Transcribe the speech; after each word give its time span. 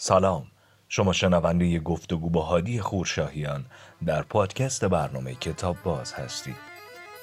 سلام. 0.00 0.46
شما 0.88 1.12
شنونده 1.12 1.78
گفتگو 1.78 2.30
با 2.30 2.42
هادی 2.42 2.80
خورشاهیان 2.80 3.64
در 4.06 4.22
پادکست 4.22 4.84
برنامه 4.84 5.34
کتاب 5.34 5.76
باز 5.84 6.12
هستید. 6.12 6.56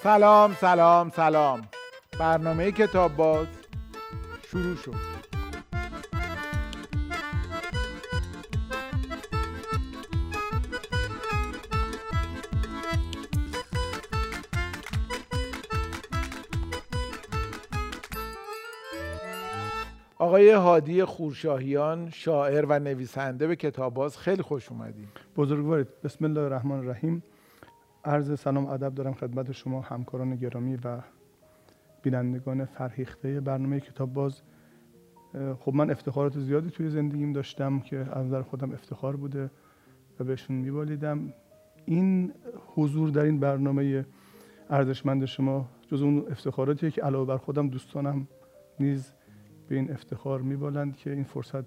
سلام 0.04 0.57
سلام 0.62 1.09
سلام. 1.09 1.67
برنامه 2.19 2.71
کتاب 2.71 3.15
باز 3.15 3.47
شروع 4.51 4.75
شد. 4.75 5.34
آقای 20.36 20.49
هادی 20.49 21.04
خورشاهیان 21.04 22.09
شاعر 22.09 22.65
و 22.65 22.79
نویسنده 22.79 23.47
به 23.47 23.55
کتاب 23.55 23.93
باز 23.93 24.18
خیلی 24.18 24.41
خوش 24.41 24.71
اومدید 24.71 25.07
بزرگوارید 25.37 25.87
بسم 26.04 26.25
الله 26.25 26.41
الرحمن 26.41 26.77
الرحیم. 26.77 27.23
عرض 28.05 28.39
سلام 28.39 28.65
ادب 28.65 28.96
دارم 28.96 29.13
خدمت 29.13 29.51
شما 29.51 29.82
همکاران 29.82 30.36
گرامی 30.36 30.75
و 30.75 31.00
بینندگان 32.02 32.66
فرهیخته 32.66 33.41
برنامه 33.41 33.80
کتاب 33.80 34.13
باز. 34.13 34.41
خب 35.59 35.73
من 35.73 35.91
افتخارات 35.91 36.39
زیادی 36.39 36.69
توی 36.69 36.89
زندگیم 36.89 37.33
داشتم 37.33 37.80
که 37.80 37.97
از 37.97 38.25
نظر 38.25 38.41
خودم 38.41 38.72
افتخار 38.72 39.16
بوده 39.16 39.49
و 40.19 40.23
بهشون 40.23 40.55
میبالیدم. 40.55 41.33
این 41.86 42.33
حضور 42.75 43.09
در 43.09 43.23
این 43.23 43.39
برنامه 43.39 44.05
ارزشمند 44.69 45.25
شما 45.25 45.69
جز 45.91 46.02
اون 46.02 46.25
افتخاراتیه 46.31 46.91
که 46.91 47.02
علاوه 47.02 47.27
بر 47.27 47.38
خودم 47.38 47.69
دوستانم 47.69 48.27
نیز 48.80 49.13
به 49.67 49.75
این 49.75 49.92
افتخار 49.92 50.42
میبالند 50.42 50.97
که 50.97 51.11
این 51.11 51.23
فرصت 51.23 51.64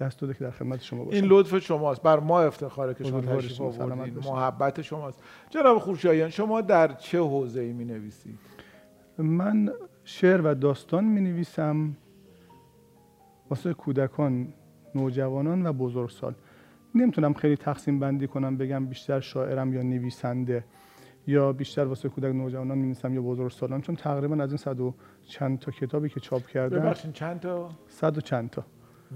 دست 0.00 0.20
داده 0.20 0.34
که 0.34 0.44
در 0.44 0.50
خدمت 0.50 0.82
شما 0.82 1.04
باشم. 1.04 1.16
این 1.16 1.24
لطف 1.24 1.58
شماست. 1.58 2.02
بر 2.02 2.20
ما 2.20 2.40
افتخاره 2.40 2.94
که 2.94 3.04
شما 3.04 3.20
تشریف 3.20 3.60
آوردین. 3.60 4.14
محبت 4.24 4.82
شماست. 4.82 5.22
جناب 5.50 5.78
خورشایان 5.78 6.30
شما 6.30 6.60
در 6.60 6.92
چه 6.92 7.18
حوزه 7.18 7.60
ای 7.60 7.72
می 7.72 7.84
نویسید 7.84 8.38
من 9.18 9.72
شعر 10.04 10.40
و 10.44 10.54
داستان 10.54 11.04
می 11.04 11.20
نویسم 11.20 11.96
واسه 13.50 13.74
کودکان 13.74 14.52
نوجوانان 14.94 15.66
و 15.66 15.72
بزرگسال. 15.72 16.34
نمی‌تونم 16.94 17.34
خیلی 17.34 17.56
تقسیم 17.56 17.98
بندی 17.98 18.26
کنم 18.26 18.56
بگم 18.56 18.86
بیشتر 18.86 19.20
شاعرم 19.20 19.74
یا 19.74 19.82
نویسنده. 19.82 20.64
یا 21.26 21.52
بیشتر 21.52 21.84
واسه 21.84 22.08
کودک 22.08 22.34
نوجوانان 22.34 22.78
می‌نویسم 22.78 23.14
یا 23.14 23.22
بزرگسالان؟ 23.22 23.80
چون 23.80 23.96
تقریبا 23.96 24.42
از 24.42 24.50
این 24.50 24.56
صد 24.56 24.80
و 24.80 24.94
چند 25.24 25.58
تا 25.58 25.72
کتابی 25.72 26.08
که 26.08 26.20
چاپ 26.20 26.46
کردم 26.46 26.78
ببخشید 26.78 27.12
چند 27.12 27.40
تا؟ 27.40 27.68
صد 27.88 28.18
و 28.18 28.20
چند 28.20 28.50
تا. 28.50 28.64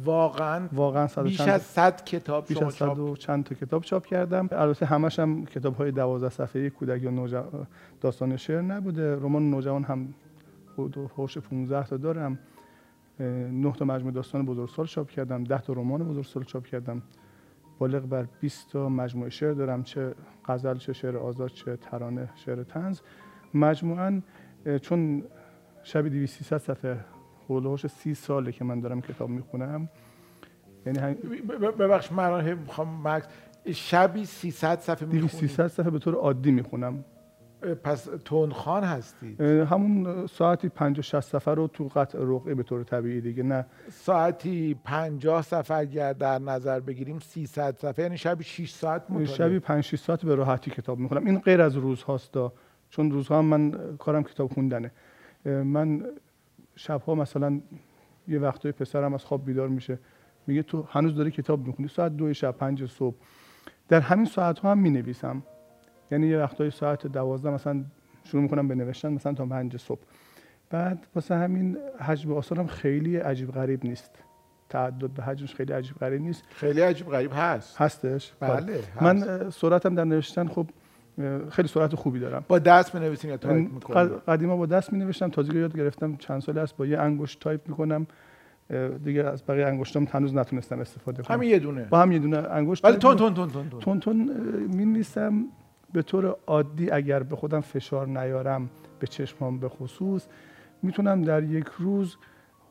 واقعا؟ 0.04 0.68
واقعا 0.72 1.06
صد 1.06 1.22
بیش 1.22 1.40
از 1.40 1.62
صد 1.62 2.04
کتاب 2.04 2.46
بیش 2.46 2.62
از 2.62 2.74
صد 2.74 2.98
و 2.98 3.16
چند 3.16 3.44
تا 3.44 3.54
کتاب 3.54 3.82
چاپ 3.82 4.06
کردم. 4.06 4.48
البته 4.52 4.86
همش 4.86 5.18
هم 5.18 5.44
کتاب 5.44 5.76
های 5.76 5.90
دوازده 5.90 6.28
صفحه‌ای 6.28 6.70
کودک 6.70 7.02
یا 7.02 7.10
نوجوان 7.10 7.66
داستان 8.00 8.36
شعر 8.36 8.60
نبوده. 8.60 9.16
رمان 9.16 9.50
نوجوان 9.50 9.84
هم 9.84 10.14
حدود 10.78 11.10
هوش 11.16 11.38
15 11.38 11.86
تا 11.86 11.96
دارم. 11.96 12.38
نه 13.52 13.72
تا 13.72 13.84
مجموعه 13.84 14.14
داستان 14.14 14.46
بزرگسال 14.46 14.86
چاپ 14.86 15.10
کردم. 15.10 15.44
10 15.44 15.60
تا 15.60 15.72
رمان 15.72 16.08
بزرگسال 16.08 16.44
چاپ 16.44 16.66
کردم. 16.66 17.02
بالغ 17.78 18.06
بر 18.06 18.26
20 18.40 18.70
تا 18.70 18.88
مجموعه 18.88 19.30
شعر 19.30 19.52
دارم 19.52 19.82
چه 19.82 20.14
غزل 20.44 20.76
چه 20.76 20.92
شعر 20.92 21.16
آزاد 21.16 21.50
چه 21.50 21.76
ترانه 21.76 22.28
شعر 22.34 22.62
تنز 22.62 23.00
مجموعا 23.54 24.22
چون 24.80 25.22
شبی 25.82 26.10
200 26.10 26.58
صفحه 26.58 27.04
هولوش 27.48 27.86
سی 27.86 28.14
ساله 28.14 28.52
که 28.52 28.64
من 28.64 28.80
دارم 28.80 29.00
کتاب 29.00 29.28
می‌خونم. 29.28 29.88
یعنی 30.86 30.98
هنگ... 30.98 31.16
ببخش 31.78 32.12
من 32.12 32.54
می‌خوام 32.54 33.08
مکس. 33.08 33.26
شبی 33.72 34.24
300 34.24 34.78
صفحه 34.78 35.06
می‌خونی؟ 35.06 35.28
300 35.28 35.66
صفحه 35.66 35.90
به 35.90 35.98
طور 35.98 36.14
عادی 36.14 36.50
می‌خونم. 36.50 37.04
پس 37.84 38.08
تونخان 38.24 38.84
هستی 38.84 39.36
همون 39.40 40.26
ساعتی 40.26 40.68
50 40.68 41.02
60 41.02 41.20
صفحه 41.20 41.54
رو 41.54 41.68
تو 41.68 41.84
قطع 41.84 42.18
رقعه 42.18 42.54
به 42.54 42.62
طور 42.62 42.82
طبیعی 42.82 43.20
دیگه 43.20 43.42
نه. 43.42 43.66
ساعتی 43.90 44.76
50 44.84 45.42
صفحه 45.42 45.76
اگر 45.76 46.12
در 46.12 46.38
نظر 46.38 46.80
بگیریم 46.80 47.18
300 47.18 47.76
صفحه 47.76 48.02
یعنی 48.04 48.18
شبی 48.18 48.44
6 48.44 48.70
ساعت 48.70 49.02
مطالعه. 49.10 49.26
شبی 49.26 49.58
5 49.58 49.84
6 49.84 49.98
ساعت 49.98 50.24
به 50.24 50.34
راحتی 50.34 50.70
کتاب 50.70 50.98
می‌خونم. 50.98 51.26
این 51.26 51.38
غیر 51.38 51.60
از 51.60 51.76
روزهاست 51.76 52.34
چون 52.90 53.10
روزها 53.10 53.38
هم 53.38 53.44
من 53.44 53.96
کارم 53.98 54.22
کتاب 54.22 54.52
خوندنه. 54.52 54.90
من 55.44 56.06
شبها 56.76 57.14
مثلا 57.14 57.60
یه 58.28 58.38
وقتای 58.38 58.72
پسرم 58.72 59.14
از 59.14 59.24
خواب 59.24 59.44
بیدار 59.44 59.68
میشه. 59.68 59.98
میگه 60.46 60.62
تو 60.62 60.84
هنوز 60.90 61.14
داری 61.14 61.30
کتاب 61.30 61.66
می‌خونی؟ 61.66 61.88
ساعت 61.88 62.16
دو 62.16 62.32
شب 62.32 62.50
پنج 62.50 62.86
صبح. 62.86 63.16
در 63.88 64.00
همین 64.00 64.26
ساعت 64.26 64.58
ها 64.58 64.70
هم 64.70 64.78
می 64.78 64.90
نویسم 64.90 65.42
یعنی 66.14 66.26
یه 66.26 66.38
وقتای 66.38 66.70
ساعت 66.70 67.06
دوازده 67.06 67.50
مثلا 67.50 67.84
شروع 68.24 68.42
می‌کنم 68.42 68.68
به 68.68 68.74
نوشتن 68.74 69.12
مثلا 69.12 69.32
تا 69.32 69.46
پنج 69.46 69.76
صبح. 69.76 70.00
بعد 70.70 71.06
واسه 71.14 71.34
همین 71.34 71.78
حجم 72.00 72.32
آثارم 72.32 72.66
خیلی 72.66 73.16
عجیب 73.16 73.50
غریب 73.52 73.84
نیست. 73.84 74.10
تعدد 74.68 75.10
به 75.10 75.22
حجمش 75.22 75.54
خیلی 75.54 75.72
عجیب 75.72 75.96
غریب 75.96 76.22
نیست. 76.22 76.42
خیلی 76.48 76.80
عجیب 76.80 77.06
غریب 77.06 77.30
هست. 77.34 77.80
هستش. 77.80 78.32
بله 78.40 78.72
هست. 78.96 79.02
من 79.02 79.50
سرعتم 79.50 79.94
در 79.94 80.04
نوشتن 80.04 80.48
خب 80.48 80.66
خیلی 81.50 81.68
سرعت 81.68 81.94
خوبی 81.94 82.20
دارم. 82.20 82.44
با 82.48 82.58
دست 82.58 82.94
می 82.94 83.00
نویسین 83.00 83.30
یا 83.30 83.36
تایپ 83.36 83.72
می‌کنی 83.72 84.08
قدیما 84.28 84.56
با 84.56 84.66
دست 84.66 84.92
می 84.92 84.98
نوشتم 84.98 85.28
تازه 85.28 85.54
یاد 85.54 85.76
گرفتم 85.76 86.16
چند 86.16 86.40
سال 86.40 86.58
است 86.58 86.76
با 86.76 86.86
یه 86.86 86.98
انگشت 86.98 87.40
تایپ 87.40 87.68
می‌کنم. 87.68 88.06
دیگه 89.04 89.24
از 89.24 89.42
بقیه 89.48 89.66
انگشتام 89.66 90.08
هنوز 90.12 90.34
نتونستم 90.34 90.78
استفاده 90.78 91.22
کنم. 91.22 91.36
همین 91.36 91.50
یه 91.50 91.58
دونه. 91.58 91.84
با 91.84 92.02
هم 92.02 92.12
یه 92.12 92.18
دونه 92.18 92.38
انگشت 92.38 92.84
ولی 92.84 92.96
تون 92.96 93.16
تون 93.16 93.34
تون 93.34 93.50
تون 93.50 93.68
تون. 93.70 93.80
تون 93.80 94.00
تون 94.00 94.16
می 94.74 94.84
نویسم 94.84 95.44
به 95.94 96.02
طور 96.02 96.36
عادی 96.46 96.90
اگر 96.90 97.22
به 97.22 97.36
خودم 97.36 97.60
فشار 97.60 98.06
نیارم 98.06 98.70
به 98.98 99.06
چشمام 99.06 99.58
به 99.58 99.68
خصوص 99.68 100.26
می‌تونم 100.82 101.22
در 101.22 101.42
یک 101.42 101.66
روز 101.78 102.16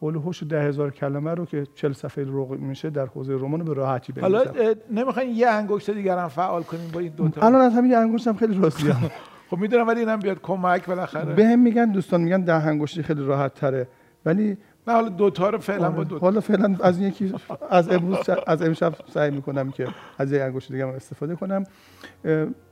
هول 0.01 0.15
هوش 0.15 0.43
ده 0.43 0.61
هزار 0.61 0.91
کلمه 0.91 1.33
رو 1.33 1.45
که 1.45 1.67
چل 1.75 1.93
صفحه 1.93 2.25
رق 2.27 2.51
میشه 2.51 2.89
در 2.89 3.05
حوزه 3.05 3.33
رمان 3.33 3.63
به 3.63 3.73
راحتی 3.73 4.13
بنویسم. 4.13 4.51
حالا 4.51 4.73
نمی‌خواین 4.91 5.29
یه 5.35 5.47
انگشت 5.47 5.89
دیگر 5.89 6.17
هم 6.17 6.27
فعال 6.27 6.63
کنیم 6.63 6.91
با 6.93 6.99
این 6.99 7.13
دو 7.17 7.29
تا؟ 7.29 7.41
الان 7.41 7.61
از 7.61 7.73
همین 7.73 7.91
یه 7.91 7.97
انگشتم 7.97 8.33
خیلی 8.33 8.61
راضیم 8.61 8.95
خب 9.49 9.57
می‌دونم 9.57 9.87
ولی 9.87 9.99
اینم 9.99 10.19
بیاد 10.19 10.41
کمک 10.41 10.85
بالاخره. 10.85 11.33
بهم 11.33 11.59
میگن 11.59 11.91
دوستان 11.91 12.21
میگن 12.21 12.41
ده 12.41 12.53
انگشتی 12.53 13.03
خیلی 13.03 13.25
راحت 13.25 13.53
تره. 13.53 13.87
ولی 14.25 14.57
نه 14.87 14.93
حالا 14.93 15.09
دو 15.09 15.29
تا 15.29 15.49
رو 15.49 15.57
فعلا 15.57 15.91
با 15.91 16.03
دو 16.03 16.19
حالا 16.19 16.41
فعلا 16.41 16.77
از 16.81 16.99
یکی 16.99 17.33
از 17.69 17.89
امروز 17.89 18.29
از 18.47 18.61
امشب 18.61 18.93
سعی 19.07 19.31
می‌کنم 19.31 19.71
که 19.71 19.87
از 20.17 20.31
یه 20.31 20.43
انگشت 20.43 20.71
دیگه 20.71 20.85
استفاده 20.87 21.35
کنم. 21.35 21.63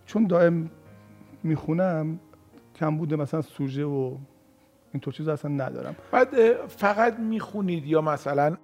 چون 0.06 0.28
دائم 0.28 0.72
می‌خونم 1.44 2.20
کم 2.76 2.98
بوده 2.98 3.16
مثلا 3.16 3.42
سوژه 3.42 3.84
و 3.84 4.18
اینطور 4.94 5.14
چیز 5.14 5.28
اصلا 5.28 5.52
ندارم. 5.52 5.96
بعد 6.12 6.54
فقط 6.68 7.20
می‌خونید 7.20 7.86
یا 7.86 8.02
مثلا 8.02 8.58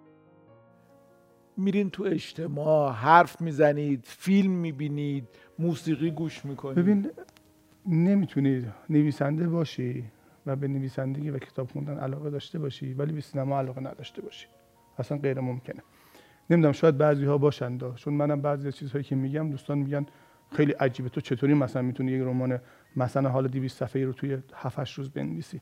میرین 1.57 1.89
تو 1.89 2.03
اجتماع 2.03 2.91
حرف 2.91 3.41
می‌زنید 3.41 4.05
فیلم 4.07 4.51
می‌بینید 4.51 5.27
موسیقی 5.59 6.11
گوش 6.11 6.45
می‌کنید؟ 6.45 6.77
ببین 6.77 7.11
نمی‌تونید 7.85 8.67
نویسنده 8.89 9.47
باشی. 9.47 10.03
و 10.47 10.55
به 10.55 10.67
نویسندگی 10.67 11.29
و 11.29 11.37
کتاب 11.37 11.71
خوندن 11.71 11.97
علاقه 11.97 12.29
داشته 12.29 12.59
باشی 12.59 12.93
ولی 12.93 13.13
به 13.13 13.21
سینما 13.21 13.59
علاقه 13.59 13.81
نداشته 13.81 14.21
باشی. 14.21 14.47
اصلا 14.99 15.17
غیر 15.17 15.39
ممکنه. 15.39 15.81
نمی‌دونم 16.49 16.71
شاید 16.71 16.97
بعضی 16.97 17.25
ها 17.25 17.37
باشند 17.37 17.95
چون 17.95 18.13
منم 18.13 18.41
بعضی 18.41 18.67
از 18.67 18.75
چیزهایی 18.75 19.03
که 19.03 19.15
میگم 19.15 19.49
دوستان 19.49 19.77
میگن 19.77 20.05
خیلی 20.51 20.71
عجیبه. 20.71 21.09
تو 21.09 21.21
چطوری 21.21 21.53
مثلا 21.53 21.81
می‌تونی 21.81 22.11
یک 22.11 22.21
رمان 22.21 22.59
مثلا 22.95 23.29
حال 23.29 23.47
200 23.47 23.77
صفحه‌ای 23.77 24.05
رو 24.05 24.13
توی 24.13 24.37
7 24.53 24.79
8 24.79 24.93
روز 24.97 25.09
بنویسی؟ 25.09 25.61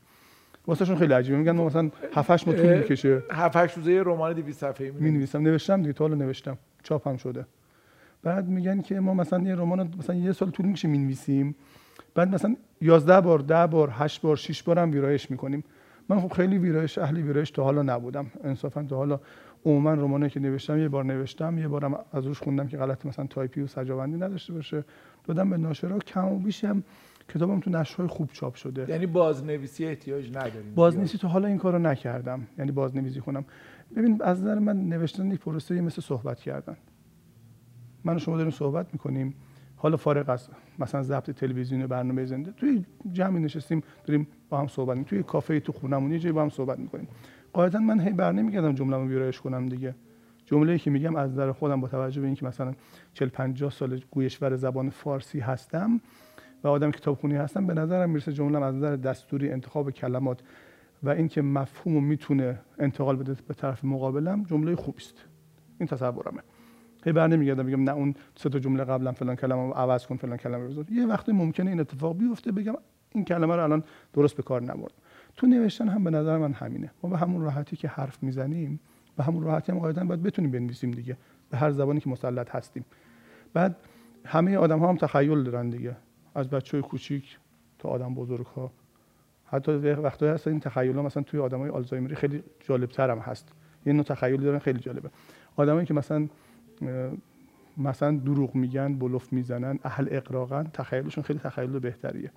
واسهشون 0.67 0.95
خیلی 0.95 1.13
عجیبه. 1.13 1.37
میگن 1.37 1.51
ما 1.51 1.65
مثلا 1.65 1.91
7 2.13 2.31
8 2.31 2.47
ماه 2.47 2.57
طول 2.57 2.77
می‌کشه. 2.77 3.23
7 3.31 3.55
8 3.55 3.77
روزه 3.77 4.03
رمان 4.05 4.33
200 4.33 4.59
صفحه‌ای 4.59 4.91
می 4.91 5.11
نویسم 5.11 5.41
نوشتم 5.41 5.81
دیگه 5.81 5.93
تا 5.93 6.03
حالا 6.03 6.15
نوشتم. 6.15 6.57
چاپم 6.83 7.17
شده. 7.17 7.45
بعد 8.23 8.47
میگن 8.47 8.81
که 8.81 8.99
ما 8.99 9.13
مثلا 9.13 9.43
یه 9.43 9.55
رمان 9.55 9.93
مثلا 9.99 10.15
یه 10.15 10.31
سال 10.31 10.49
طول 10.49 10.65
می‌کشه 10.65 10.87
می‌نویسیم. 10.87 11.55
بعد 12.15 12.35
مثلا 12.35 12.55
11 12.81 13.21
بار 13.21 13.39
10 13.39 13.67
بار 13.67 13.89
8 13.91 14.21
بار 14.21 14.35
6 14.35 14.63
بار 14.63 14.79
هم 14.79 14.91
ویرایش 14.91 15.31
می‌کنیم. 15.31 15.63
من 16.09 16.19
خب 16.19 16.33
خیلی 16.33 16.57
ویرایش 16.57 16.97
اهل 16.97 17.17
ویرایش 17.17 17.51
تا 17.51 17.63
حالا 17.63 17.81
نبودم. 17.81 18.25
انصافا 18.43 18.83
تا 18.83 18.95
حالا 18.95 19.19
عموما 19.65 19.93
رمانی 19.93 20.29
که 20.29 20.39
نوشتم 20.39 20.79
یه 20.79 20.89
بار 20.89 21.05
نوشتم 21.05 21.57
یه 21.57 21.67
بارم 21.67 21.99
از 22.11 22.25
روش 22.25 22.39
خوندم 22.39 22.67
که 22.67 22.77
غلط 22.77 23.05
مثلا 23.05 23.27
تایپی 23.27 23.61
و 23.61 23.67
سجاوندی 23.67 24.17
نداشته 24.17 24.53
باشه. 24.53 24.83
دادم 25.23 25.49
به 25.49 25.57
ناشرا 25.57 25.99
کم 25.99 26.27
و 26.27 26.39
بیشم 26.39 26.83
کتابم 27.29 27.59
تو 27.59 27.69
نشرهای 27.69 28.07
خوب 28.07 28.29
چاپ 28.33 28.55
شده. 28.55 28.85
یعنی 28.89 29.05
بازنویسی 29.05 29.85
احتیاج 29.85 30.29
نداریم. 30.29 30.75
بازنویسی 30.75 31.17
تو 31.17 31.27
حالا 31.27 31.47
این 31.47 31.57
کارو 31.57 31.79
نکردم. 31.79 32.47
یعنی 32.57 32.71
بازنویسی 32.71 33.19
کنم 33.21 33.45
ببین 33.95 34.21
از 34.23 34.41
نظر 34.41 34.59
من 34.59 34.89
نوشتن 34.89 35.31
یک 35.31 35.39
پروسه 35.39 35.81
مثل 35.81 36.01
صحبت 36.01 36.39
کردن. 36.39 36.77
من 38.03 38.15
و 38.15 38.19
شما 38.19 38.37
داریم 38.37 38.51
صحبت 38.51 38.87
می‌کنیم 38.93 39.35
حالا 39.85 39.97
فارغ 39.97 40.29
از 40.29 40.47
مثلا 40.79 41.03
ضبط 41.03 41.31
تلویزیون 41.31 41.87
برنامه 41.87 42.25
زنده 42.25 42.51
توی 42.51 42.85
جمعی 43.11 43.41
نشستیم 43.41 43.83
داریم 44.05 44.27
با 44.49 44.57
هم 44.57 44.67
صحبت 44.67 44.97
می‌کنیم. 44.97 45.03
توی 45.03 45.23
کافه 45.23 45.59
تو 45.59 45.71
خونمون 45.71 46.11
یه 46.11 46.19
جایی 46.19 46.33
با 46.33 46.41
هم 46.41 46.49
صحبت 46.49 46.79
می‌کنیم. 46.79 47.07
قاعدتا 47.53 47.79
من 47.79 47.99
هی 47.99 48.13
بر 48.13 48.31
نمیگردم 48.31 48.73
جمله‌مو 48.73 49.07
ویرایش 49.07 49.41
کنم 49.41 49.69
دیگه. 49.69 49.95
جمله 50.45 50.79
که 50.79 50.91
میگم 50.91 51.15
از 51.15 51.31
نظر 51.31 51.51
خودم 51.51 51.81
با 51.81 51.87
توجه 51.87 52.21
به 52.21 52.27
اینکه 52.27 52.45
مثلا 52.45 52.73
40 53.13 53.29
50 53.29 53.71
سال 53.71 54.01
گویشور 54.11 54.55
زبان 54.55 54.89
فارسی 54.89 55.39
هستم 55.39 56.01
و 56.63 56.67
آدم 56.67 56.91
کتابخونی 56.91 57.35
هستم 57.35 57.67
به 57.67 57.73
نظرم 57.73 58.09
می‌رسه 58.09 58.33
جمله 58.33 58.63
از 58.63 58.75
نظر 58.75 58.95
دستوری 58.95 59.51
انتخاب 59.51 59.91
کلمات 59.91 60.41
و 61.03 61.09
اینکه 61.09 61.41
مفهوم 61.41 62.03
می‌تونه 62.03 62.59
انتقال 62.79 63.15
بده 63.15 63.35
به 63.47 63.53
طرف 63.53 63.85
مقابلم 63.85 64.43
جمله 64.43 64.75
خوبی 64.75 65.03
است 65.03 65.25
این 65.79 65.87
تصورمه. 65.87 66.41
هی 67.05 67.11
بر 67.11 67.27
نمیگردم 67.27 67.63
بگم 67.63 67.83
نه 67.83 67.91
اون 67.91 68.15
سه 68.35 68.49
تا 68.49 68.59
جمله 68.59 68.83
قبلا 68.83 69.11
فلان 69.11 69.35
کلمه 69.35 69.67
رو 69.67 69.73
عوض 69.73 70.05
کن 70.05 70.15
فلان 70.15 70.37
کلمه 70.37 70.75
رو 70.75 70.85
یه 70.91 71.05
وقتی 71.05 71.31
ممکنه 71.31 71.69
این 71.69 71.79
اتفاق 71.79 72.17
بیفته 72.17 72.51
بگم 72.51 72.73
این 73.11 73.25
کلمه 73.25 73.55
رو 73.55 73.63
الان 73.63 73.83
درست 74.13 74.37
به 74.37 74.43
کار 74.43 74.61
نبردم. 74.61 74.95
تو 75.35 75.47
نوشتن 75.47 75.87
هم 75.87 76.03
به 76.03 76.09
نظر 76.09 76.37
من 76.37 76.53
همینه. 76.53 76.91
ما 77.03 77.09
به 77.09 77.17
همون 77.17 77.41
راحتی 77.41 77.75
که 77.75 77.87
حرف 77.87 78.23
می‌زنیم 78.23 78.79
به 79.17 79.23
همون 79.23 79.43
راحتی 79.43 79.71
هم 79.71 79.79
قاعدتا 79.79 80.03
باید 80.03 80.23
بتونیم 80.23 80.51
بنویسیم 80.51 80.91
دیگه. 80.91 81.17
به 81.49 81.57
هر 81.57 81.71
زبانی 81.71 81.99
که 81.99 82.09
مسلط 82.09 82.55
هستیم. 82.55 82.85
بعد 83.53 83.75
همه 84.25 84.57
آدم 84.57 84.79
ها 84.79 84.89
هم 84.89 84.97
تخیل 84.97 85.43
دارن 85.43 85.69
دیگه. 85.69 85.95
از 86.35 86.49
بچه 86.49 86.81
کوچیک 86.81 87.37
تا 87.79 87.89
آدم 87.89 88.13
بزرگ 88.13 88.45
ها 88.45 88.71
حتی 89.45 89.71
وقتی 89.71 90.25
هست 90.25 90.47
این 90.47 90.59
تخیل 90.59 90.95
ها 90.95 91.01
مثلا 91.01 91.23
توی 91.23 91.39
های 91.39 91.69
آلزایمری 91.69 92.15
خیلی 92.15 92.43
جالب 92.59 92.89
تر 92.89 93.09
هم 93.09 93.19
هست. 93.19 93.51
یه 93.85 93.93
نوع 93.93 94.03
تخیل 94.03 94.41
دارن 94.41 94.59
خیلی 94.59 94.79
جالبه. 94.79 95.09
آدمایی 95.55 95.85
که 95.85 95.93
مثلا 95.93 96.27
مثلا 97.77 98.17
دروغ 98.17 98.55
میگن 98.55 98.95
بلوف 98.95 99.33
می‌زنن 99.33 99.79
اهل 99.83 100.07
اقراقن 100.11 100.63
تخیلشون 100.73 101.23
خیلی 101.23 101.39
تخیل 101.39 101.79
بهتریه. 101.79 102.31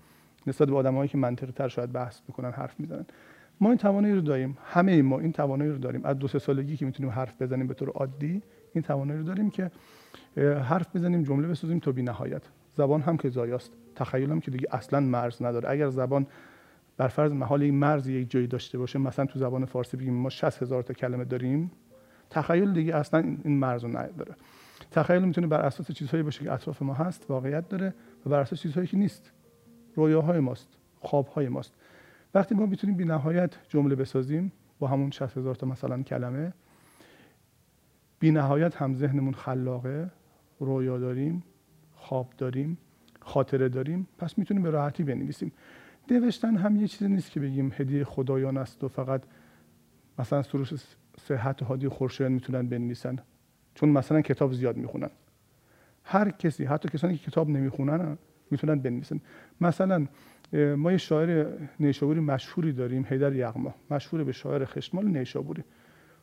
نسبت 0.46 0.69
به 0.69 0.76
آدمایی 0.76 1.08
که 1.08 1.19
منطقی 1.19 1.52
تر 1.52 1.69
شاید 1.69 1.93
بحث 1.93 2.20
می‌کنن 2.29 2.50
حرف 2.50 2.81
می‌زنن. 2.81 3.05
ما 3.61 3.69
این 3.69 3.79
توانایی 3.79 4.14
رو 4.14 4.20
داریم. 4.20 4.58
همه 4.64 5.02
ما 5.02 5.19
این 5.19 5.32
توانایی 5.32 5.70
رو 5.70 5.79
داریم. 5.79 6.05
از 6.05 6.19
دو 6.19 6.29
سه 6.29 6.38
سالگی 6.38 6.76
که 6.76 6.87
می‌تونیم 6.87 7.12
حرف 7.12 7.43
بزنیم 7.43 7.67
به 7.67 7.75
طور 7.75 7.88
عادی 7.88 8.43
این 8.75 8.82
توانایی 8.82 9.19
رو 9.19 9.26
داریم 9.26 9.50
که 9.50 9.70
حرف 10.62 10.96
بزنیم 10.96 11.23
جمله 11.23 11.49
بسازیم 11.49 11.79
تا 11.79 11.93
بی 11.93 12.02
نهایت 12.02 12.43
زبان 12.75 13.00
هم 13.00 13.17
که 13.17 13.29
زایاست. 13.29 13.73
تخیل 13.96 14.31
هم 14.31 14.41
که 14.41 14.50
دیگه 14.50 14.69
اصلا 14.70 15.00
مرز 15.00 15.43
نداره. 15.43 15.70
اگر 15.70 15.88
زبان 15.88 16.26
بر 16.96 17.08
فرض 17.08 17.32
محال 17.32 17.62
این 17.62 17.75
مرز 17.75 18.08
یک 18.08 18.31
جایی 18.31 18.46
داشته 18.46 18.79
باشه 18.79 18.99
مثلا 18.99 19.26
تو 19.26 19.38
زبان 19.38 19.64
فارسی 19.64 19.96
بگیم 19.96 20.14
ما 20.14 20.29
60 20.29 20.62
هزار 20.62 20.82
تا 20.82 20.94
کلمه 20.94 21.25
داریم 21.25 21.70
تخیل 22.31 22.73
دیگه 22.73 22.97
اصلا 22.97 23.21
این 23.45 23.59
مرز 23.59 23.85
رو 23.85 23.99
نداره. 23.99 24.35
تخیل 24.91 25.25
می‌تونه 25.25 25.47
بر 25.47 25.61
اساس 25.61 25.91
چیزهایی 25.93 26.23
باشه 26.23 26.45
که 26.45 26.53
اطراف 26.53 26.83
ما 26.83 26.95
هست 26.95 27.27
واقعیت 27.29 27.69
داره 27.69 27.95
و 28.27 28.31
بر 28.31 28.41
اساس 28.41 28.61
چیزهایی 28.61 28.87
که 28.87 28.97
نیست. 28.97 29.33
رویاهای 29.97 30.41
ماست 30.41 30.69
خوابهای 31.01 31.49
ماست. 31.49 31.75
وقتی 32.35 32.55
ما 32.55 32.67
می‌تونیم 32.67 32.97
بی 32.97 33.05
نهایت 33.05 33.57
جمله 33.69 33.95
بسازیم 33.95 34.53
با 34.79 34.89
همون 34.89 35.11
60 35.11 35.39
هزار 35.39 35.55
تا 35.55 35.67
مثلا 35.67 36.03
کلمه 36.03 36.53
بی 38.21 38.31
نهایت 38.31 38.77
هم 38.77 38.95
ذهنمون 38.95 39.35
خلاقه 39.35 40.11
رویا 40.61 40.99
داریم 40.99 41.43
خواب 41.95 42.33
داریم 42.39 42.79
خاطره 43.21 43.69
داریم 43.69 44.09
پس 44.19 44.39
می‌تونیم 44.39 44.63
به 44.63 44.71
راحتی 44.71 45.05
بنویسیم. 45.05 45.53
نوشتن 46.11 46.57
هم 46.57 46.77
یه 46.77 46.89
چیزی 46.89 47.09
نیست 47.09 47.31
که 47.31 47.41
بگیم 47.41 47.73
هدیه 47.77 48.05
خدایان 48.05 48.57
است 48.57 48.85
و 48.85 48.89
فقط 48.89 49.23
مثلا 50.19 50.43
سروش 50.43 50.75
صحت 51.19 51.62
هادی 51.62 51.88
خورشید 51.88 52.26
می‌تونن 52.26 52.69
بنویسن. 52.69 53.19
چون 53.75 53.88
مثلا 53.88 54.20
کتاب 54.20 54.53
زیاد 54.53 54.76
می‌خونن. 54.76 55.11
هر 56.05 56.31
کسی 56.31 56.65
حتی 56.65 56.88
کسانی 56.88 57.17
که 57.17 57.31
کتاب 57.31 57.49
نمی‌خونن 57.49 58.19
می‌تونن 58.50 58.79
بنویسن. 58.79 59.20
مثلا 59.61 60.06
ما 60.53 60.93
یه 60.93 60.99
شاعر 60.99 61.47
نیشابوری 61.81 62.20
مشهوری 62.20 62.73
داریم 62.73 63.06
حیدر 63.09 63.32
یغما. 63.32 63.75
مشهور 63.91 64.25
به 64.25 64.32
شاعر 64.32 64.65
خشتمال 64.65 65.06
نیشابوری. 65.06 65.65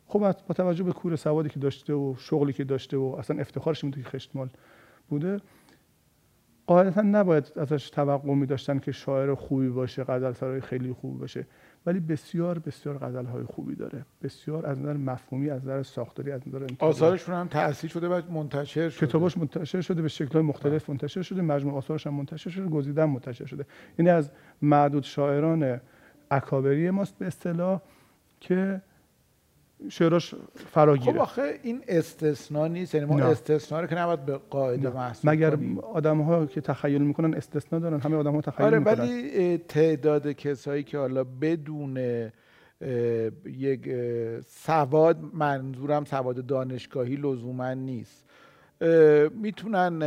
خب 0.07 0.19
با 0.19 0.53
توجه 0.53 0.83
به 0.83 0.91
کور 0.91 1.15
سوادی 1.15 1.49
که 1.49 1.59
داشته 1.59 1.93
و 1.93 2.15
شغلی 2.17 2.53
که 2.53 2.63
داشته 2.63 2.97
و 2.97 3.15
اصلا 3.19 3.39
افتخارش 3.39 3.83
میده 3.83 4.03
که 4.03 4.09
خشتمال 4.09 4.49
بوده 5.09 5.37
قاعدتا 6.67 7.01
نباید 7.01 7.51
ازش 7.55 7.89
توقع 7.89 8.33
می 8.33 8.45
داشتن 8.45 8.79
که 8.79 8.91
شاعر 8.91 9.35
خوبی 9.35 9.69
باشه 9.69 10.03
غزل 10.03 10.59
خیلی 10.59 10.93
خوب 10.93 11.19
باشه. 11.19 11.47
ولی 11.85 11.99
بسیار 11.99 12.59
بسیار 12.59 12.97
غزل 12.97 13.25
های 13.25 13.43
خوبی 13.43 13.75
داره. 13.75 14.05
بسیار 14.23 14.65
از 14.65 14.79
نظر 14.79 14.93
مفهومی 14.93 15.49
از 15.49 15.61
نظر 15.61 15.83
ساختاری 15.83 16.31
از 16.31 16.47
نظر 16.47 16.67
آثارشون 16.79 17.35
هم 17.35 17.47
تأثیر 17.47 17.89
شده 17.89 18.07
و 18.07 18.21
منتشر 18.31 18.89
شده. 18.89 19.07
کتاباش 19.07 19.37
منتشر 19.37 19.81
شده 19.81 20.01
به 20.01 20.07
شکل 20.07 20.39
مختلف 20.41 20.89
منتشر 20.89 21.21
شده 21.21 21.41
مجموع 21.41 21.77
آثارش 21.77 22.07
هم 22.07 22.13
منتشر 22.13 22.49
شده 22.49 22.69
گزیده 22.69 23.05
منتشر 23.05 23.45
شده. 23.45 23.65
یعنی 23.99 24.09
از 24.11 24.31
معدود 24.61 25.03
شاعران 25.03 25.81
اکابری 26.31 26.89
ماست 26.89 27.17
به 27.17 27.27
اصطلاح 27.27 27.81
که 28.39 28.81
شعراش 29.89 30.35
فراگیره. 30.55 31.13
خب 31.13 31.19
آخه 31.19 31.59
این 31.63 31.81
استثنا 31.87 32.67
نیست 32.67 32.95
یعنی 32.95 33.07
ما 33.07 33.19
استثنا 33.19 33.81
رو 33.81 33.87
که 33.87 33.95
نباید 33.95 34.25
به 34.25 34.37
قاعده 34.37 34.89
محسوب 34.89 35.31
مگر 35.31 35.57
آدم 35.93 36.21
ها 36.21 36.45
که 36.45 36.61
تخیل 36.61 37.01
می‌کنن 37.01 37.33
استثنا 37.33 37.79
دارن؟ 37.79 37.99
همه 37.99 38.15
آدم 38.15 38.35
ها 38.35 38.41
تخیل 38.41 38.65
آره 38.65 38.79
می‌کنن. 38.79 38.99
ولی 38.99 39.57
تعداد 39.57 40.31
کسایی 40.31 40.83
که 40.83 40.97
حالا 40.97 41.23
بدون 41.23 41.97
یک 43.45 43.89
سواد 44.47 45.17
منظورم 45.33 46.05
سواد 46.05 46.45
دانشگاهی 46.45 47.15
لزوما 47.15 47.73
نیست. 47.73 48.25
می‌تونن 49.41 49.99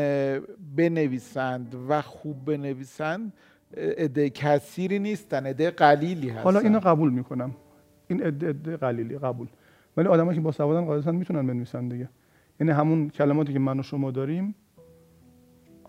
بنویسند 0.77 1.77
و 1.89 2.03
خوب 2.03 2.45
بنویسند. 2.45 3.33
عده 3.77 4.31
کثیری 4.31 4.99
نیستن 4.99 5.47
عده 5.47 5.71
قلیلی 5.71 6.29
هستن. 6.29 6.43
حالا 6.43 6.61
اینو 6.61 6.81
قبول 6.81 7.11
می‌کنم. 7.13 7.55
این 8.09 8.23
عده 8.23 8.77
قلیلی 8.77 9.19
قبول. 9.19 9.47
ولی 9.99 10.09
آدمایی 10.09 10.39
که 10.39 10.43
با 10.43 10.53
سوادن 10.53 10.85
قاعدتا 10.85 11.13
می‌تونن 11.13 11.47
بنویسن 11.47 11.89
دیگه. 11.89 12.09
یعنی 12.61 12.73
همون 12.73 13.11
کلماتی 13.11 13.53
که 13.53 13.59
من 13.59 13.81
و 13.81 13.83
شما 13.83 14.11
داریم 14.11 14.55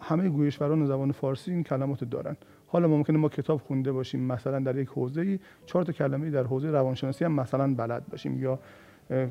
همه 0.01 0.29
گویشوران 0.29 0.85
زبان 0.85 1.11
فارسی 1.11 1.51
این 1.51 1.63
کلمات 1.63 2.03
دارن. 2.03 2.37
حالا 2.67 2.87
ممکنه 2.87 3.17
ما 3.17 3.29
کتاب 3.29 3.61
خونده 3.61 3.91
باشیم 3.91 4.19
مثلا 4.19 4.59
در 4.59 4.77
یک 4.77 4.87
حوزه 4.87 5.21
ای 5.21 5.39
چهار 5.65 5.83
تا 5.83 5.91
کلمه 5.91 6.29
در 6.29 6.43
حوزه 6.43 6.71
روانشناسی 6.71 7.25
هم 7.25 7.31
مثلا 7.31 7.75
بلد 7.75 8.07
باشیم 8.07 8.39
یا 8.39 8.59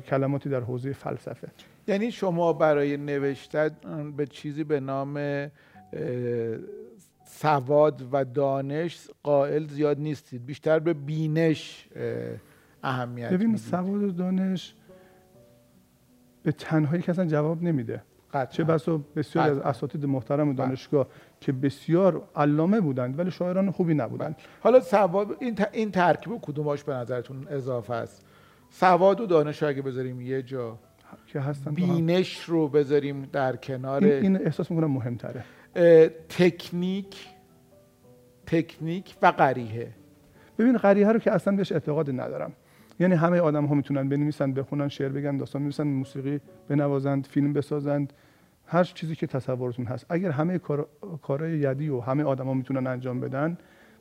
کلماتی 0.07 0.49
در 0.49 0.61
حوزه 0.61 0.93
فلسفه. 0.93 1.47
یعنی 1.87 2.11
شما 2.11 2.53
برای 2.53 2.97
نوشتن 2.97 3.69
به 4.17 4.25
چیزی 4.25 4.63
به 4.63 4.79
نام 4.79 5.47
سواد 7.25 8.07
و 8.11 8.25
دانش 8.25 9.07
قائل 9.23 9.67
زیاد 9.67 9.99
نیستید. 9.99 10.45
بیشتر 10.45 10.79
به 10.79 10.93
بینش 10.93 11.87
اهمیت 12.83 13.29
ببین 13.33 13.57
سواد 13.57 14.03
و 14.03 14.11
دانش 14.11 14.73
به 16.43 16.51
تنهایی 16.51 17.01
که 17.01 17.11
اصلا 17.11 17.25
جواب 17.25 17.63
نمیده. 17.63 18.01
چه 18.49 18.63
بسا 18.63 19.01
بسیار 19.15 19.49
از 19.49 19.57
اساتید 19.57 20.05
محترم 20.05 20.53
دانشگاه 20.53 21.07
که 21.41 21.51
بسیار 21.51 22.29
علامه 22.35 22.81
بودند 22.81 23.19
ولی 23.19 23.31
شاعران 23.31 23.71
خوبی 23.71 23.93
نبودند. 23.93 24.35
حالا 24.61 24.79
سواد 24.79 25.37
این, 25.39 25.59
این 25.71 25.91
ترکیب 25.91 26.39
کدوماش 26.41 26.83
به 26.83 26.93
نظرتون 26.93 27.47
اضافه 27.47 27.93
است؟ 27.93 28.25
سواد 28.69 29.21
و 29.21 29.25
دانش 29.25 29.63
اگه 29.63 29.81
بذاریم 29.81 30.21
یه 30.21 30.41
جا 30.41 30.79
که 31.27 31.39
هستن 31.39 31.73
بینش 31.73 32.43
رو 32.43 32.67
بذاریم 32.67 33.29
در 33.31 33.55
کنار. 33.55 34.03
این, 34.03 34.13
این 34.23 34.45
احساس 34.45 34.71
می‌کنم 34.71 34.91
مهمتره. 34.91 35.43
تکنیک 36.29 37.27
تکنیک 38.45 39.15
و 39.21 39.27
قریه. 39.27 39.87
ببین 40.59 40.77
قریه 40.77 41.11
رو 41.11 41.19
که 41.19 41.31
اصلا 41.31 41.55
بهش 41.55 41.71
اعتقاد 41.71 42.09
ندارم. 42.09 42.51
یعنی 42.99 43.15
همه 43.15 43.39
آدم 43.39 43.65
ها 43.65 43.75
می‌تونن 43.75 44.09
بنویسن 44.09 44.53
بخونن 44.53 44.87
شعر 44.87 45.09
بگن 45.09 45.37
داستان 45.37 45.61
بنویسن 45.61 45.87
موسیقی 45.87 46.39
بنوازند 46.67 47.25
فیلم 47.25 47.53
بسازند. 47.53 48.13
هر 48.65 48.83
چیزی 48.83 49.15
که 49.15 49.27
تصورتون 49.27 49.85
هست. 49.85 50.05
اگر 50.09 50.31
همه 50.31 50.57
کار 50.57 50.87
کارهای 51.21 51.57
یدی 51.57 51.89
و 51.89 51.99
همه 51.99 52.23
آدما 52.23 52.53
می‌تونن 52.53 52.87
انجام 52.87 53.19
بدن 53.19 53.57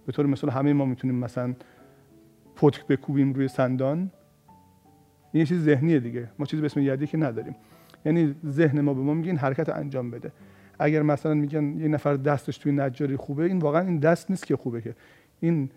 به 0.07 0.13
طور 0.13 0.27
مثال 0.27 0.51
همه 0.51 0.73
ما 0.73 0.85
می‌تونیم 0.85 1.17
مثلا 1.17 1.55
پتک 2.57 2.87
بکوبیم 2.87 3.33
روی 3.33 3.49
سندان 3.49 4.11
این 5.33 5.45
چیز 5.45 5.63
ذهنیه 5.65 6.01
دیگه. 6.01 6.29
ما 6.39 6.47
چیزی 6.47 6.61
به 6.61 6.67
اسم 6.67 6.81
یدی 6.81 7.07
که 7.07 7.19
نداریم. 7.19 7.57
یعنی 8.05 8.35
ذهن 8.47 8.81
ما 8.81 8.95
به 8.95 9.01
ما 9.01 9.15
میگه 9.15 9.29
این 9.29 9.39
حرکت 9.39 9.69
انجام 9.69 10.11
بده. 10.11 10.33
اگر 10.79 11.03
مثلا 11.03 11.35
میگن 11.35 11.81
یه 11.81 11.89
نفر 11.89 12.15
دستش 12.15 12.59
توی 12.59 12.73
نجاری 12.73 13.17
خوبه 13.17 13.45
این 13.45 13.59
واقعا 13.59 13.81
این 13.81 13.99
دست 13.99 14.31
نیست 14.31 14.47
که 14.47 14.57
خوبه 14.57 14.81
که. 14.81 14.95
این 15.41 15.71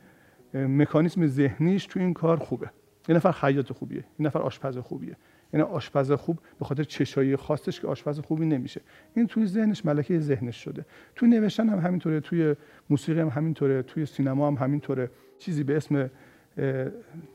مکانیزم 0.53 1.27
ذهنیش 1.27 1.85
تو 1.85 1.99
این 1.99 2.13
کار 2.13 2.37
خوبه. 2.37 2.69
یه 3.09 3.15
نفر 3.15 3.31
خیاط 3.31 3.71
خوبیه 3.71 3.99
یه 4.19 4.25
نفر 4.25 4.39
آشپز 4.39 4.77
خوبیه. 4.77 5.15
یعنی 5.53 5.65
آشپز 5.65 6.11
خوب 6.11 6.39
به 6.59 6.65
خاطر 6.65 6.83
چشایی 6.83 7.35
خاصش 7.35 7.79
که 7.79 7.87
آشپز 7.87 8.19
خوبی 8.19 8.45
نمیشه. 8.45 8.81
این 9.15 9.27
توی 9.27 9.45
ذهنش 9.45 9.85
ملکه 9.85 10.19
ذهنش 10.19 10.63
شده. 10.63 10.85
توی 11.15 11.29
نوشتن 11.29 11.69
هم 11.69 11.79
همینطوره 11.79 12.19
توی 12.19 12.55
موسیقی 12.89 13.19
هم 13.19 13.27
همینطوره 13.27 13.83
توی 13.83 14.05
سینما 14.05 14.47
هم 14.47 14.53
همینطوره. 14.53 15.11
چیزی 15.39 15.63
به 15.63 15.77
اسم 15.77 16.09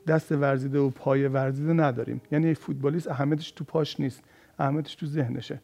دست 0.07 0.33
ورزیده 0.33 0.79
و 0.79 0.91
پای 0.91 1.29
ورزیده 1.29 1.73
نداریم. 1.73 2.21
یعنی 2.33 2.55
فوتبالیست 2.55 3.11
اهمیتش 3.11 3.51
تو 3.51 3.65
پاش 3.65 4.01
نیست 4.01 4.23
اهمیتش 4.59 4.95
تو 4.95 5.07
ذهنشه. 5.07 5.61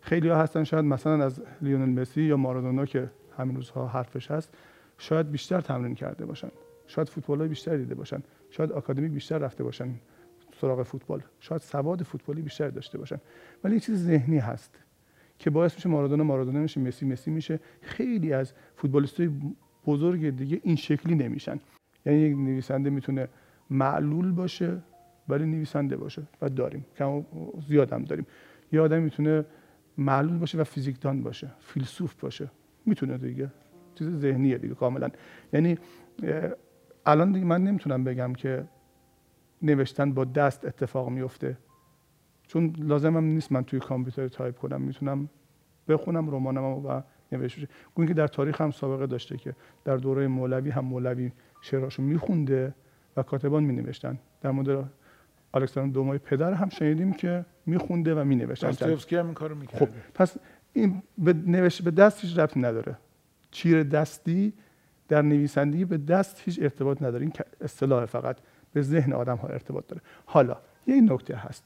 خیلی 0.00 0.28
ها 0.28 0.36
هستن 0.36 0.64
شاید 0.64 0.84
مثلا 0.84 1.24
از 1.24 1.42
لیونل 1.62 2.00
مسی 2.00 2.22
یا 2.22 2.36
مارادونا 2.36 2.86
که 2.86 3.10
همین 3.38 3.56
روزها 3.56 3.86
حرفش 3.86 4.30
هست 4.30 4.54
شاید 4.98 5.30
بیشتر 5.30 5.60
تمرین 5.60 5.94
کرده 5.94 6.26
باشن. 6.26 6.50
شاید 6.86 7.08
فوتبال 7.08 7.48
بیشتر 7.48 7.76
دیده 7.76 7.94
باشن. 7.94 8.22
شاید 8.56 8.72
آکادمیک 8.72 9.12
بیشتر 9.12 9.38
رفته 9.38 9.64
باشن 9.64 9.88
سراغ 10.60 10.82
فوتبال. 10.82 11.22
شاید 11.40 11.60
سواد 11.60 12.02
فوتبالی 12.02 12.42
بیشتر 12.42 12.68
داشته 12.68 12.98
باشن. 12.98 13.20
ولی 13.64 13.74
یه 13.74 13.80
چیز 13.80 14.04
ذهنی 14.04 14.38
هست 14.38 14.78
که 15.38 15.50
باعث 15.50 15.74
میشه 15.74 15.88
مارادونا 15.88 16.24
مارادونا 16.24 16.60
میشه 16.60 16.80
مسی 16.80 17.06
مسی 17.06 17.30
میشه. 17.30 17.60
خیلی 17.80 18.32
از 18.32 18.52
فوتبالیستای 18.76 19.30
بزرگ 19.86 20.36
دیگه 20.36 20.60
این 20.62 20.76
شکلی 20.76 21.14
نمیشن. 21.14 21.60
یعنی 22.06 22.18
یک 22.18 22.36
نویسنده 22.36 22.90
می‌تونه 22.90 23.28
معلول 23.70 24.32
باشه 24.32 24.82
ولی 25.28 25.46
نویسنده 25.46 25.96
باشه 25.96 26.22
و 26.42 26.48
داریم. 26.48 26.86
کم 26.98 27.24
زیاد 27.68 27.92
هم 27.92 28.04
داریم. 28.04 28.26
یه 28.72 28.80
آدم 28.80 29.02
می‌تونه 29.02 29.44
معلول 29.98 30.38
باشه 30.38 30.58
و 30.58 30.64
فیزیکدان 30.64 31.22
باشه 31.22 31.50
فیلسوف 31.60 32.14
باشه. 32.20 32.50
می‌تونه 32.86 33.18
دیگه. 33.18 33.50
چیز 33.94 34.08
ذهنیه 34.08 34.58
دیگه 34.58 34.74
کاملا. 34.74 35.08
یعنی 35.52 35.78
الان 37.06 37.32
دیگه 37.32 37.46
من 37.46 37.64
نمی‌تونم 37.64 38.04
بگم 38.04 38.32
که 38.32 38.64
نوشتن 39.62 40.12
با 40.12 40.24
دست 40.24 40.64
اتفاق 40.64 41.08
میفته. 41.08 41.56
چون 42.46 42.74
لازمم 42.78 43.24
نیست 43.24 43.52
من 43.52 43.64
توی 43.64 43.80
کامپیوتر 43.80 44.28
تایپ 44.28 44.58
کنم. 44.58 44.80
می‌تونم 44.80 45.28
بخونم 45.88 46.30
رمانم 46.30 46.64
و 46.64 47.02
نوشته 47.32 47.60
بشه. 47.60 47.68
گویا 47.94 48.08
که 48.08 48.14
در 48.14 48.26
تاریخ 48.26 48.60
هم 48.60 48.70
سابقه 48.70 49.06
داشته 49.06 49.36
که 49.36 49.54
در 49.84 49.96
دوره 49.96 50.26
مولوی 50.26 50.70
هم 50.70 50.84
مولوی 50.84 51.32
شعراشو 51.60 52.02
میخونده 52.02 52.74
و 53.16 53.22
کاتبان 53.22 53.64
مینوشتن. 53.64 54.18
در 54.40 54.50
مورد 54.50 54.90
الکساندر 55.54 55.92
دومای 55.92 56.18
پدر 56.18 56.52
هم 56.52 56.68
شنیدیم 56.68 57.12
که 57.12 57.44
میخونده 57.66 58.14
و 58.14 58.24
مینوشت 58.24 58.62
داستایوفسکی 58.64 59.16
هم 59.16 59.24
این 59.24 59.34
کارو 59.34 59.54
می‌کرد 59.54 59.78
خب 59.78 59.88
پس 60.14 60.36
این 60.72 61.02
به 61.18 61.32
نوشت 61.32 61.82
به 61.82 61.90
دست 61.90 62.20
هیچ 62.20 62.38
ربطی 62.38 62.60
نداره. 62.60 62.96
چیره 63.50 63.82
دستی 63.82 64.52
در 65.14 65.22
نویسندگی 65.22 65.84
به 65.84 65.98
دست 65.98 66.42
هیچ 66.44 66.58
ارتباط 66.62 67.02
نداره. 67.02 67.22
این 67.22 67.32
اصطلاح 67.60 68.06
فقط 68.06 68.36
به 68.72 68.82
ذهن 68.82 69.12
آدم 69.12 69.36
ها 69.36 69.48
ارتباط 69.48 69.86
داره. 69.86 70.02
حالا 70.26 70.56
یه 70.86 71.00
نکته 71.00 71.36
هست. 71.36 71.64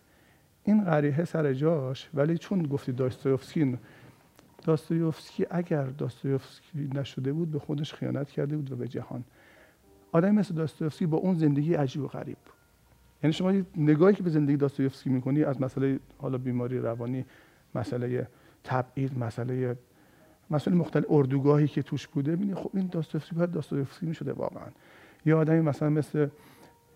این 0.64 0.84
قریحه 0.84 1.24
سر 1.24 1.52
جاش 1.52 2.08
ولی 2.14 2.38
چون 2.38 2.62
گفتی 2.62 2.92
داستایوفسکی 2.92 3.78
داستایوفسکی 4.62 5.46
اگر 5.50 5.84
داستایوفسکی 5.84 6.90
نشده 6.94 7.32
بود 7.32 7.50
به 7.50 7.58
خودش 7.58 7.94
خیانت 7.94 8.30
کرده 8.30 8.56
بود 8.56 8.72
و 8.72 8.76
به 8.76 8.88
جهان. 8.88 9.24
آدم 10.12 10.34
مثل 10.34 10.54
داستایوفسکی 10.54 11.06
با 11.06 11.18
اون 11.18 11.34
زندگی 11.34 11.74
عجیب 11.74 12.02
و 12.02 12.06
غریب. 12.06 12.36
یعنی 13.22 13.32
شما 13.32 13.52
نگاهی 13.76 14.14
که 14.14 14.22
به 14.22 14.30
زندگی 14.30 14.56
داستایوفسکی 14.56 15.10
می‌کنی 15.10 15.44
از 15.44 15.60
مسئله 15.60 16.00
حالا 16.18 16.38
بیماری 16.38 16.78
روانی 16.78 17.24
مسئله 17.74 18.28
تبعید 18.64 19.18
مسئله 19.18 19.76
مسئله 20.50 20.74
مختلف 20.74 21.04
اردوگاهی 21.08 21.68
که 21.68 21.82
توش 21.82 22.06
بوده 22.06 22.36
ببینید 22.36 22.54
خب 22.54 22.70
این 22.74 22.86
داستایوفسکی 22.86 23.36
باید 23.36 23.50
داستایوفسکی 23.50 24.06
می‌شده 24.06 24.32
واقعا. 24.32 24.66
یه 25.26 25.34
آدمی 25.34 25.60
مثلا 25.60 25.90
مثل 25.90 26.28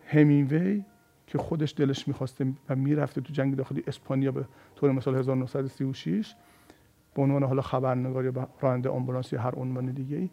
همینوی 0.07 0.85
که 1.27 1.39
خودش 1.39 1.75
دلش 1.77 2.09
می‌خواسته 2.09 2.53
و 2.69 2.77
می‌رفته 2.77 3.21
تو 3.21 3.33
جنگ 3.33 3.57
داخلی 3.57 3.83
اسپانیا 3.87 4.33
به 4.33 4.45
طور 4.77 4.93
مثال 4.93 5.15
1936 5.15 6.35
به 7.15 7.23
عنوان 7.23 7.43
حالا 7.43 7.63
خبرنگار 7.63 8.25
یا 8.25 8.49
راننده 8.61 8.89
آمبولانس 8.89 9.33
یا 9.33 9.41
هر 9.41 9.55
عنوان 9.55 9.87
دیگه 9.87 10.17
ای 10.17 10.31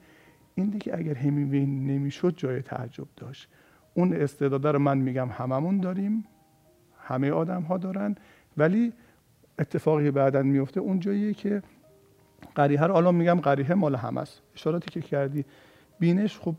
این 0.56 0.70
دیگه 0.70 0.98
اگر 0.98 1.14
همینوی 1.14 1.66
نمی‌شد 1.66 2.34
جای 2.38 2.62
تعجب 2.62 3.08
داشت. 3.16 3.50
اون 3.94 4.14
استعداد 4.14 4.68
رو 4.68 4.80
من 4.80 4.98
میگم 4.98 5.30
هممون 5.30 5.80
داریم 5.80 6.26
همه 7.00 7.32
آدم 7.32 7.62
ها 7.62 7.78
دارن 7.78 8.16
ولی 8.58 8.94
اتفاقی 9.60 10.12
بعدا 10.12 10.42
میفته 10.42 10.80
اون 10.80 11.00
جاییه 11.00 11.34
که 11.34 11.64
قریه 12.56 12.84
رو 12.84 12.96
الان 12.96 13.16
میگم 13.16 13.40
قریه 13.40 13.74
مال 13.74 13.96
هم 13.96 14.18
است. 14.18 14.42
اشاراتی 14.56 14.92
که 14.92 15.02
کردی 15.02 15.46
بینش 16.00 16.40
خب 16.40 16.56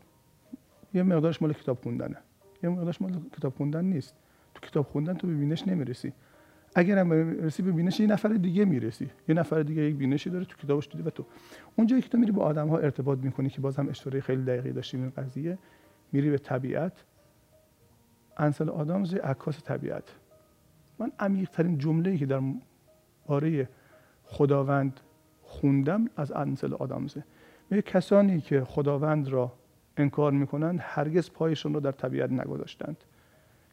یه 0.93 1.03
مقدارش 1.03 1.41
مال 1.41 1.53
کتاب 1.53 1.79
خوندنه. 1.83 2.17
یه 2.63 2.69
مقدارش 2.69 3.01
مال 3.01 3.21
کتاب 3.37 3.53
خوندن 3.53 3.85
نیست. 3.85 4.15
تو 4.53 4.67
کتاب 4.67 4.85
خوندن 4.85 5.13
تو 5.13 5.27
به 5.27 5.33
بینش 5.33 5.67
نمی‌رسی. 5.67 6.13
اگر 6.75 6.97
هم 6.97 7.09
برسی 7.09 7.63
به 7.63 7.71
بینش 7.71 7.99
یه 7.99 8.07
نفر 8.07 8.29
دیگه 8.29 8.65
می‌رسی. 8.65 9.09
یه 9.27 9.35
نفر 9.35 9.61
دیگه 9.63 9.81
یک 9.81 9.95
بینشی 9.95 10.29
داره 10.29 10.45
تو 10.45 10.57
کتابش 10.57 10.87
دیده 10.87 11.03
و 11.03 11.09
تو. 11.09 11.25
اونجایی 11.75 12.01
که 12.01 12.09
تو 12.09 12.17
میری 12.17 12.31
با 12.31 12.43
آدم 12.43 12.67
ها 12.67 12.77
ارتباط 12.77 13.19
می‌کنی 13.19 13.49
که 13.49 13.61
باز 13.61 13.77
هم 13.77 13.89
اشاره 13.89 14.21
خیلی 14.21 14.43
دقیقی 14.43 14.71
داشتیم 14.71 15.01
این 15.01 15.09
قضیه 15.17 15.57
میری 16.11 16.29
به 16.29 16.37
طبیعت. 16.37 17.03
انسل 18.37 18.69
آدامز 18.69 19.13
عکاس 19.13 19.63
طبیعت. 19.63 20.03
من 20.99 21.11
عمیق 21.19 21.49
ترین 21.49 21.77
جمله 21.77 22.17
که 22.17 22.25
در 22.25 22.41
باره 23.25 23.69
خداوند 24.23 24.99
خوندم 25.51 26.09
از 26.17 26.31
انسل 26.31 26.73
آدامزه 26.73 27.23
میگه 27.69 27.81
کسانی 27.81 28.41
که 28.41 28.63
خداوند 28.63 29.27
را 29.27 29.53
انکار 29.97 30.31
می‌کنند 30.31 30.79
هرگز 30.81 31.31
پایشون 31.31 31.73
رو 31.73 31.79
در 31.79 31.91
طبیعت 31.91 32.31
نگذاشتند. 32.31 32.97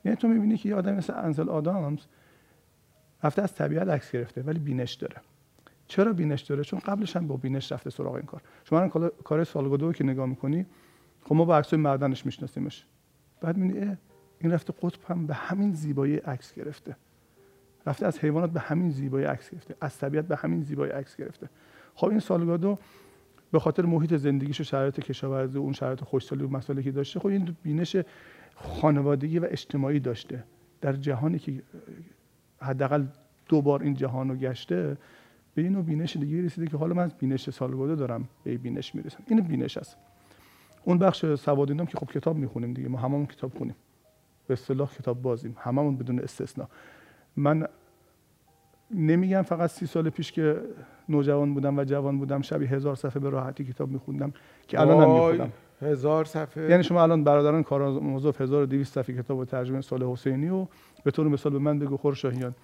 یعنی 0.04 0.16
تو 0.16 0.28
می‌بینی 0.28 0.56
که 0.56 0.68
یه 0.68 0.75
آدم 0.75 0.94
مثل 0.94 1.12
انزل 1.16 1.49
آدامز 1.49 1.99
رفته 3.23 3.42
از 3.42 3.54
طبیعت 3.54 3.88
عکس 3.88 4.12
گرفته 4.12 4.42
ولی 4.42 4.58
بینش 4.58 4.94
داره. 4.94 5.16
چرا 5.88 6.12
بینش 6.12 6.42
داره؟ 6.42 6.64
چون 6.64 6.80
قبلش 6.80 7.16
هم 7.16 7.26
با 7.26 7.37
بینش 7.37 7.73
رفته 7.73 7.90
سراغ 7.90 8.14
این 8.14 8.26
کار. 8.26 8.42
شما 8.64 8.88
کار 9.25 9.44
سالگادو 9.44 9.92
که 9.92 10.04
نگاه 10.04 10.26
می‌کنی 10.26 10.66
خب 11.23 11.35
ما 11.35 11.44
با 11.44 11.58
عکسای 11.58 11.78
معدنش 11.78 12.26
میشناسیمش. 12.26 12.87
بعد 13.40 13.56
می‌بینی 13.56 13.97
این 14.40 14.52
رفته 14.52 14.73
قطب 14.82 15.11
هم 15.11 15.26
به 15.26 15.35
همین 15.35 15.73
زیبایی 15.73 16.16
عکس 16.16 16.54
گرفته. 16.54 16.97
رفته 17.88 18.07
از 18.07 18.18
حیوانات 18.18 18.50
به 18.50 18.61
همین 18.61 18.90
زیبایی 18.90 19.26
عکس 19.26 19.50
گرفته 19.50 19.75
از 19.80 19.99
طبیعت 19.99 20.25
به 20.25 20.37
همین 20.37 20.62
زیبایی 20.62 20.92
عکس 20.92 21.16
گرفته. 21.16 21.49
خب 21.95 22.09
این 22.09 22.21
سالگادو 22.21 22.78
به 23.52 23.59
خاطر 23.59 23.87
محیط 23.87 24.14
زندگیش 24.14 24.61
و 24.61 24.64
شرایط 24.64 25.00
کشاورزی 25.00 25.59
اون 25.59 25.73
شرایط 25.73 26.00
خوشسالی 26.00 26.45
و 26.45 26.49
مسائلی 26.49 26.83
که 26.83 26.92
داشته 26.92 27.21
خب 27.21 27.26
این 27.26 27.57
بینش 27.62 27.97
خانوادگی 28.54 29.38
و 29.38 29.47
اجتماعی 29.50 30.00
داشته. 30.00 30.45
در 30.80 30.92
جهانی 30.92 31.38
که 31.38 31.62
حداقل 32.62 33.04
دو 33.49 33.62
بار 33.62 33.83
این 33.83 33.95
جهان 33.95 34.28
رو 34.28 34.37
گشته 34.37 34.97
به 35.54 35.62
اینو 35.62 35.83
بینش 35.83 36.16
دیگه 36.16 36.45
رسیده 36.45 36.66
که 36.66 36.76
حالا 36.76 36.95
من 36.95 37.12
بینش 37.18 37.50
سالگاده 37.50 37.95
دارم 37.95 38.28
به 38.45 38.59
بینش 38.59 38.95
می‌رسم. 38.95 39.18
این 39.26 39.40
بینش 39.40 39.76
است. 39.76 39.97
اون 40.85 40.99
بخش 40.99 41.35
سواد 41.35 41.88
که 41.88 41.99
خب 41.99 42.07
کتاب 42.07 42.37
می‌خونیم 42.37 42.73
دیگه 42.73 42.88
ما 42.88 42.99
هممون 42.99 43.26
کتاب 43.26 43.59
خونیم. 43.59 43.75
به 44.47 44.52
اصطلاح 44.52 44.95
کتاب 44.95 45.23
بازیم 45.23 45.57
هممون 45.59 45.97
بدون 45.97 46.18
استثنا. 46.21 46.68
من 47.37 47.68
نمیگم 48.90 49.42
فقط 49.42 49.71
سی 49.71 49.87
سال 49.87 50.11
پیش 50.11 50.33
که 50.33 50.61
نوجوان 51.09 51.54
بودم 51.54 51.78
و 51.78 51.85
جوان 51.85 52.18
بودم 52.18 52.42
شبی 52.42 52.66
هزار 52.66 52.95
صفحه 52.95 53.21
به 53.21 53.30
راحتی 53.30 53.64
کتاب 53.64 53.90
میخوندم 53.90 54.33
که 54.68 54.80
الان 54.80 55.02
هم 55.02 55.11
می‌خونم. 55.11 55.52
هزار 55.83 56.25
صفحه. 56.25 56.71
یعنی 56.71 56.83
شما 56.83 57.02
الان 57.02 57.25
برادران 57.25 57.62
کارآموزوف 57.62 58.40
1200 58.40 58.95
صفحه 58.95 59.23
کتاب 59.23 59.38
و 59.38 59.45
ترجمه 59.45 59.80
صالح 59.80 60.07
حسینی 60.07 60.49
و 60.49 60.66
به 61.04 61.11
طور 61.11 61.28
مثال 61.28 61.52
به 61.52 61.59
من 61.59 61.78
بگو 61.78 61.97
خورشاهیان 61.97 62.54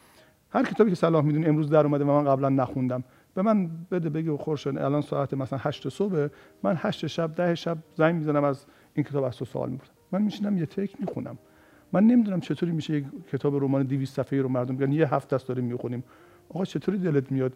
هر 0.50 0.64
کتابی 0.64 0.90
که 0.90 0.96
صلاح 0.96 1.24
می‌دونی 1.24 1.46
امروز 1.46 1.70
در 1.70 1.86
اومده 1.86 2.04
و 2.04 2.06
من 2.06 2.24
قبلا 2.24 2.48
نخوندم. 2.48 3.04
به 3.34 3.42
من 3.42 3.70
بده 3.90 4.10
بگو 4.10 4.36
خورشاهیان 4.36 4.84
الان 4.84 5.00
ساعت 5.00 5.34
مثلا 5.34 5.58
8 5.62 5.88
صبح 5.88 6.26
من 6.62 6.74
8 6.78 7.06
شب 7.06 7.34
ده 7.34 7.54
شب 7.54 7.78
زنگ 7.94 8.14
می‌زنم 8.14 8.44
از 8.44 8.66
این 8.94 9.04
کتاب 9.04 9.24
از 9.24 9.36
تو 9.36 9.44
سوال 9.44 9.70
می‌پرسم. 9.70 9.92
من 10.12 10.22
میشینم 10.22 10.58
یه 10.58 10.66
تک 10.66 11.00
می‌خونم. 11.00 11.38
من 11.94 12.04
نمی‌دونم 12.04 12.40
چطوری 12.40 12.72
میشه 12.72 12.94
یک 12.94 13.04
کتاب 13.32 13.64
رمان 13.64 13.82
200 13.82 14.16
صفحه‌ای 14.16 14.42
رو 14.42 14.48
مردم 14.48 14.74
میگن 14.74 14.92
یه 14.92 15.14
هفته 15.14 15.36
است 15.36 15.48
داریم 15.48 15.64
می‌خونیم. 15.64 16.04
آقا 16.48 16.64
چطوری 16.64 16.98
دلت 16.98 17.32
میاد 17.32 17.52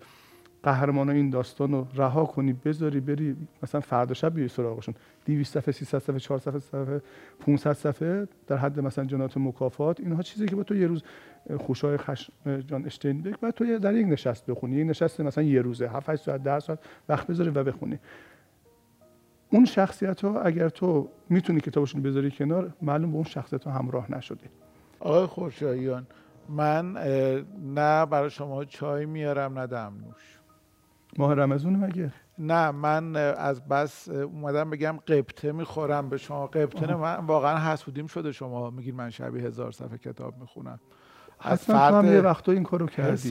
قهرمان 0.63 1.11
این 1.11 1.31
داستان 1.31 1.73
رو 1.73 1.87
رها 1.95 2.25
کنی 2.25 2.53
بذاری 2.53 3.01
بری 3.01 3.37
مثلا 3.63 3.81
فردا 3.81 4.15
شب 4.15 4.35
بیای 4.35 4.49
سراغشون. 4.49 4.95
200 5.27 5.55
صفحه 5.55 5.73
300 5.73 5.99
صفحه 5.99 6.19
400 6.19 6.59
صفحه 6.59 7.03
500 7.41 7.73
صفحه 7.73 8.29
در 8.47 8.57
حد 8.57 8.81
مثلا 8.81 9.05
جنات 9.05 9.37
مکافات. 9.37 10.01
اینها 10.01 10.23
چیزی 10.23 10.47
که 10.47 10.57
با 10.57 10.63
تو 10.63 10.77
یه 10.77 10.87
روز 10.87 11.03
خوشای 11.57 11.97
خش 11.97 12.31
جان 12.67 12.87
اشتینبرگ 12.87 13.41
بعد 13.41 13.55
تو 13.55 13.79
در 13.79 13.95
یک 13.95 14.07
نشست 14.07 14.47
بخونی. 14.47 14.77
یک 14.77 14.87
نشست 14.87 15.21
مثلا 15.21 15.45
یه 15.45 15.63
روزه. 15.63 15.89
7 15.89 16.11
8 16.11 16.23
ساعت 16.23 16.43
10 16.43 16.61
ساعت 16.61 16.79
وقت 17.09 17.27
بذاری 17.27 17.51
و 17.51 17.65
بخونی. 17.65 17.99
اون 19.51 19.65
شخصیت 19.65 20.25
ها 20.25 20.41
اگر 20.41 20.69
تو 20.69 21.09
می‌تونی 21.29 21.61
کتابشون 21.61 22.03
بذاری 22.03 22.31
کنار 22.31 22.73
معلوم 22.83 23.11
به 23.11 23.15
اون 23.17 23.25
شخصیت 23.25 23.65
ها 23.65 23.71
همراه 23.71 24.13
نشدی. 24.13 24.47
آقای 25.01 25.27
خورشاییان 25.27 26.07
من 26.49 26.93
نه 27.63 28.07
برای 28.07 28.31
شما 28.31 28.65
چای 28.65 29.07
میارم 29.07 29.59
نه 29.59 29.67
دمنوش 29.67 30.39
ماه 31.19 31.35
رمزون 31.35 31.77
مگه؟ 31.77 32.13
نه 32.39 32.71
من 32.71 33.17
از 33.17 33.69
بس 33.69 34.09
اومدم 34.09 34.71
بگم 34.71 34.99
قبطه 35.09 35.53
می‌خورم 35.53 36.09
به 36.09 36.17
شما. 36.17 36.47
قبطه 36.47 36.87
نه 36.87 36.97
من 36.97 37.17
واقعا 37.17 37.73
حسودیم 37.73 38.07
شده 38.07 38.33
شما. 38.33 38.71
میگین 38.71 38.95
من 38.95 39.11
شبیه 39.11 39.43
هزار 39.43 39.73
صفحه 39.73 39.99
کتاب 39.99 40.39
می‌خونم. 40.41 40.81
از 41.41 41.65
فرد 41.65 41.95
هم 41.95 42.13
یه 42.13 42.21
وقتا 42.21 42.53
این 42.53 42.63
کارو 42.63 42.87
کردی. 42.87 43.29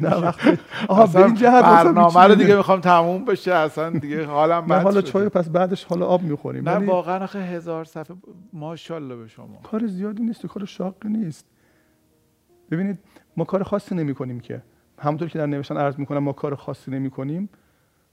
نه 0.00 0.16
وقتی 0.16 0.58
آها 0.88 1.06
به 1.06 1.24
این 1.24 1.34
جهت 1.34 1.64
برنامه 1.64 2.20
رو 2.20 2.34
دیگه 2.34 2.56
می‌خوام 2.56 2.80
تموم 2.80 3.24
بشه 3.24 3.54
اصلا 3.54 3.90
دیگه 3.90 4.26
حالم 4.26 4.66
بد 4.66 4.82
حالا 4.82 5.02
چای 5.02 5.28
پس 5.28 5.48
بعدش 5.48 5.84
حالا 5.84 6.06
آب 6.06 6.22
می‌خوریم. 6.22 6.68
نه 6.68 6.86
واقعا 6.86 7.24
آخه 7.24 7.38
هزار 7.38 7.84
صفحه 7.84 8.16
ماشاءالله 8.52 9.16
به 9.16 9.28
شما. 9.28 9.60
کار 9.62 9.86
زیادی 9.86 10.22
نیست 10.22 10.46
کار 10.46 10.64
شاقی 10.64 11.08
نیست. 11.08 11.46
ببینید 12.70 12.98
ما 13.36 13.44
کار 13.44 13.62
خاصی 13.62 13.94
نمی 13.94 14.14
کنیم 14.14 14.40
که. 14.40 14.62
همونطور 14.98 15.28
که 15.28 15.38
در 15.38 15.46
نوشتن 15.46 15.76
عرض 15.76 15.98
می‌کنم 15.98 16.18
ما 16.18 16.32
کار 16.32 16.54
خاصی 16.54 16.90
نمی 16.90 17.10
کنیم. 17.10 17.48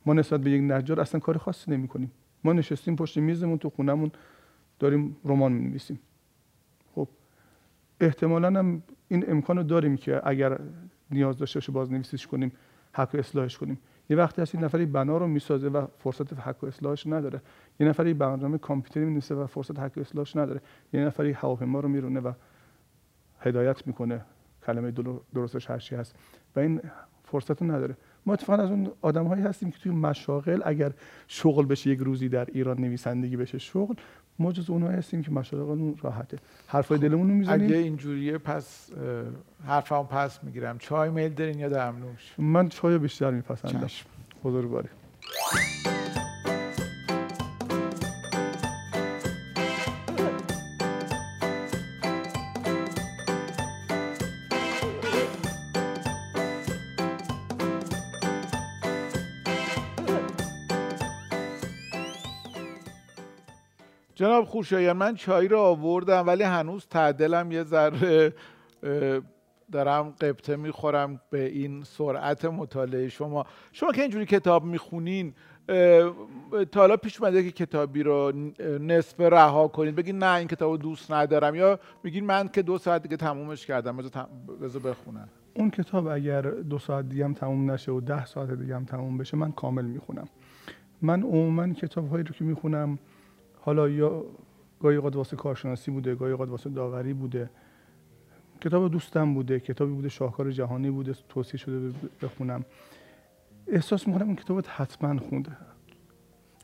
ما 0.05 0.13
نسبت 0.13 0.41
به 0.41 0.51
یک 0.51 0.61
نجار 0.61 1.01
اصلا 1.01 1.19
کار 1.19 1.37
خاصی 1.37 1.71
نمی 1.71 1.87
کنیم. 1.87 2.11
ما 2.43 2.53
نشستیم 2.53 2.95
پشت 2.95 3.17
میزمون 3.17 3.57
تو 3.57 3.69
خونمون 3.69 4.11
داریم 4.79 5.17
رمان 5.25 5.51
می 5.51 5.69
نویسیم. 5.69 5.99
خب 6.95 7.07
احتمالا 7.99 8.47
هم 8.47 8.83
این 9.11 9.31
امکان 9.31 9.57
رو 9.57 9.63
داریم 9.63 9.97
که 9.97 10.21
اگر 10.23 10.59
نیاز 11.11 11.37
داشته 11.37 11.57
باشه 11.59 11.71
بازنویسیش 11.71 12.27
کنیم 12.27 12.51
حق 12.93 13.15
و 13.15 13.17
اصلاحش 13.17 13.57
کنیم. 13.57 13.79
یه 14.09 14.17
وقتی 14.17 14.41
هست 14.41 14.55
این 14.55 14.63
نفری 14.63 14.85
بنا 14.85 15.17
رو 15.17 15.27
می‌سازه 15.27 15.67
و 15.67 15.87
فرصت 15.99 16.33
حق 16.39 16.63
و 16.63 16.67
اصلاحش 16.67 17.07
نداره. 17.07 17.41
یه 17.79 17.87
نفری 17.87 18.13
برنامه 18.13 18.57
کامپیوتری 18.57 19.05
می‌نویسه 19.05 19.35
و 19.35 19.47
فرصت 19.47 19.79
حق 19.79 19.97
و 19.97 20.01
اصلاحش 20.01 20.35
نداره. 20.35 20.61
یه 20.93 20.99
نفری 20.99 21.31
هواپیما 21.31 21.79
رو 21.79 21.89
میرونه 21.89 22.19
و 22.19 22.31
هدایت 23.39 23.87
می‌کنه. 23.87 24.21
کلمه 24.65 24.93
درستش 25.33 25.69
هر 25.69 25.77
چی 25.77 25.95
هست. 25.95 26.15
و 26.55 26.59
این 26.59 26.81
فرصت 27.23 27.61
رو 27.61 27.71
نداره. 27.71 27.97
ما 28.25 28.33
اتفاقا 28.33 28.63
از 28.63 28.69
اون 28.69 28.91
آدم 29.01 29.25
هایی 29.27 29.43
هستیم 29.43 29.71
که 29.71 29.79
توی 29.79 29.91
مشاغل 29.91 30.61
اگر 30.65 30.91
شغل 31.27 31.65
بشه 31.65 31.89
یک 31.89 31.99
روزی 31.99 32.29
در 32.29 32.45
ایران 32.45 32.81
نویسندگی 32.81 33.37
بشه 33.37 33.57
شغل 33.57 33.95
ما 34.41 34.51
جز 34.51 34.69
اونها 34.69 34.89
هستیم 34.89 35.21
که 35.23 35.31
مشاغلمون 35.31 35.95
راحته. 36.01 36.37
حرفای 36.67 36.97
دلمون 36.97 37.29
رو 37.29 37.35
می‌زنیم. 37.35 37.65
اگه 37.65 37.77
اینجوریه 37.77 38.37
پس 38.37 38.89
حرفمو 39.67 40.03
پس 40.03 40.43
می‌گیرم. 40.43 40.77
چای 40.77 41.09
میل 41.09 41.33
دارین 41.33 41.59
یا 41.59 41.69
دمنوش 41.69 42.33
من 42.37 42.69
چای 42.69 42.97
بیشتر 42.97 43.31
میپسندم. 43.31 43.87
بزرگواری 44.43 44.89
جناب 64.15 64.45
خوشایان 64.45 64.97
من 64.97 65.15
چای 65.15 65.47
رو 65.47 65.59
آوردم 65.59 66.27
ولی 66.27 66.43
هنوز 66.43 66.87
تعدلم 66.87 67.51
یه 67.51 67.63
ذره 67.63 68.33
دارم 69.71 70.09
قبطه 70.09 70.55
می‌خورم 70.55 71.21
به 71.29 71.45
این 71.45 71.83
سرعت 71.83 72.45
مطالعه 72.45 73.09
شما. 73.09 73.45
شما 73.71 73.91
که 73.91 74.01
اینجوری 74.01 74.25
کتاب 74.25 74.63
می‌خونین 74.63 75.33
تا 76.71 76.79
حالا 76.79 76.97
پیش 76.97 77.21
اومده 77.21 77.43
که 77.43 77.51
کتابی 77.51 78.03
رو 78.03 78.31
نصف 78.79 79.19
رها 79.19 79.67
کنید 79.67 79.95
بگین 79.95 80.17
نه 80.17 80.35
این 80.35 80.47
کتاب 80.47 80.71
رو 80.71 80.77
دوست 80.77 81.11
ندارم. 81.11 81.55
یا 81.55 81.79
میگین 82.03 82.25
من 82.25 82.47
که 82.47 82.61
دو 82.61 82.77
ساعت 82.77 83.03
دیگه 83.03 83.17
تمومش 83.17 83.65
کردم 83.65 83.97
بذار 84.61 84.81
بخونم. 84.81 85.29
اون 85.53 85.69
کتاب 85.69 86.07
اگر 86.07 86.41
دو 86.41 86.79
ساعت 86.79 87.09
دیگه 87.09 87.25
هم 87.25 87.33
تموم 87.33 87.71
نشه 87.71 87.91
و 87.91 88.01
ده 88.01 88.25
ساعت 88.25 88.51
دیگه 88.51 88.75
هم 88.75 88.85
تموم 88.85 89.17
بشه 89.17 89.37
من 89.37 89.51
کامل 89.51 89.85
می‌خونم. 89.85 90.27
من 91.01 91.23
عموما 91.23 91.73
کتاب 91.73 92.09
هایی 92.09 92.23
رو 92.23 92.33
که 92.33 92.43
می‌خونم 92.43 92.99
حالا 93.61 93.89
یا 93.89 94.23
گاهی 94.79 94.95
اوقات 94.95 95.15
واسه 95.15 95.37
کارشناسی 95.37 95.91
بوده 95.91 96.15
گاهی 96.15 96.31
اوقات 96.31 96.49
واسه 96.49 96.69
داوری 96.69 97.13
بوده. 97.13 97.49
کتاب 98.61 98.91
دوستم 98.91 99.33
بوده 99.33 99.59
کتابی 99.59 99.93
بوده 99.93 100.09
شاهکار 100.09 100.51
جهانی 100.51 100.89
بوده 100.89 101.15
توصیه 101.29 101.59
شده 101.59 101.93
بخونم. 102.21 102.65
احساس 103.67 104.07
می‌کنم 104.07 104.27
این 104.27 104.35
کتاب 104.35 104.65
حتما 104.67 105.19
خونده. 105.19 105.51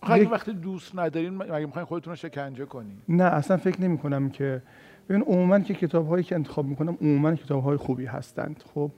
اگه 0.01 0.30
وقتی 0.30 0.54
دوست 0.54 1.00
ندارین 1.00 1.38
مگه 1.38 1.66
می‌خواین 1.66 1.86
خودتون 1.86 2.12
رو 2.12 2.16
شکنجه 2.16 2.66
کنین. 2.66 2.98
نه 3.10 3.24
اصلا 3.24 3.58
فکر 3.58 3.82
نمی 3.82 3.98
کنم 3.98 4.30
که 4.30 4.62
ببین 5.10 5.22
عموما 5.22 5.60
که 5.60 5.74
کتاب 5.74 6.08
هایی 6.08 6.24
که 6.24 6.36
انتخاب 6.36 6.66
می‌کنم 6.66 6.98
عموما 7.01 7.36
کتاب 7.36 7.63
های 7.63 7.77
خوبی 7.77 8.06
هستند. 8.06 8.63
خب؟ 8.74 8.92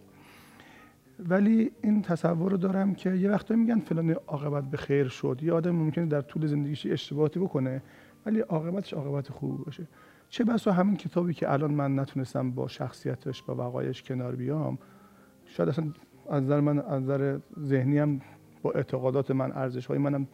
ولی 1.19 1.71
این 1.81 2.01
تصور 2.01 2.51
رو 2.51 2.57
دارم 2.57 2.95
که 2.95 3.11
یه 3.15 3.29
وقتا 3.29 3.55
میگن 3.55 3.79
فلان 3.79 4.11
عاقبت 4.27 4.63
به 4.63 4.77
خیر 4.77 5.07
شد. 5.07 5.39
یه 5.41 5.53
آدم 5.53 5.71
ممکنه 5.71 6.05
در 6.05 6.21
طول 6.21 6.45
زندگیش 6.45 6.85
اشتباهاتی 6.85 7.39
بکنه 7.39 7.83
ولی 8.25 8.39
عاقبتش 8.39 8.93
عاقبت 8.93 9.29
خوب 9.29 9.65
باشه. 9.65 9.87
چه 10.29 10.43
بسا 10.43 10.71
همین 10.71 10.97
کتابی 10.97 11.33
که 11.33 11.51
الان 11.51 11.71
من 11.71 11.99
نتونستم 11.99 12.51
با 12.51 12.67
شخصیتش 12.67 13.43
با 13.43 13.55
وقایش 13.55 14.03
کنار 14.03 14.35
بیام 14.35 14.77
شاید 15.45 15.69
اصلا 15.69 15.93
از 16.29 16.43
نظر 16.43 16.59
من 16.59 16.79
از 16.79 17.01
نظر 17.03 17.39
ذهنی 17.59 17.97
هم 17.97 18.21
با 18.61 18.71
اعتقادات 18.71 19.31
من 19.31 19.51
ارزش 19.51 19.85
های 19.85 19.97
منم 19.97 20.27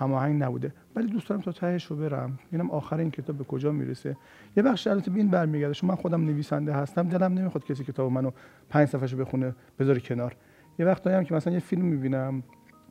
هماهنگ 0.00 0.42
نبوده. 0.42 0.72
ولی 0.96 1.06
دوست 1.06 1.28
دارم 1.28 1.40
تا 1.40 1.52
تهش 1.52 1.84
رو 1.84 1.96
برم. 1.96 2.38
ببینم 2.48 2.70
آخر 2.70 2.96
این 2.96 3.10
کتاب 3.10 3.36
به 3.36 3.44
کجا 3.44 3.72
می‌رسه. 3.72 4.16
یه 4.56 4.62
بخش 4.62 4.86
البته 4.86 5.10
به 5.10 5.16
این 5.16 5.28
برمیگرده. 5.28 5.74
چون 5.74 5.90
من 5.90 5.96
خودم 5.96 6.24
نویسنده 6.24 6.72
هستم 6.72 7.08
دلم 7.08 7.34
نمی‌خواد 7.34 7.64
کسی 7.64 7.84
کتاب 7.84 8.12
منو 8.12 8.30
پنج 8.68 8.88
صفحه‌شو 8.88 9.16
بخونه 9.16 9.54
بذاره 9.78 10.00
کنار. 10.00 10.36
یه 10.78 10.86
وقتایی 10.86 11.16
هم 11.16 11.24
که 11.24 11.34
مثلا 11.34 11.52
یه 11.52 11.58
فیلم 11.58 11.84
می‌بینم 11.84 12.42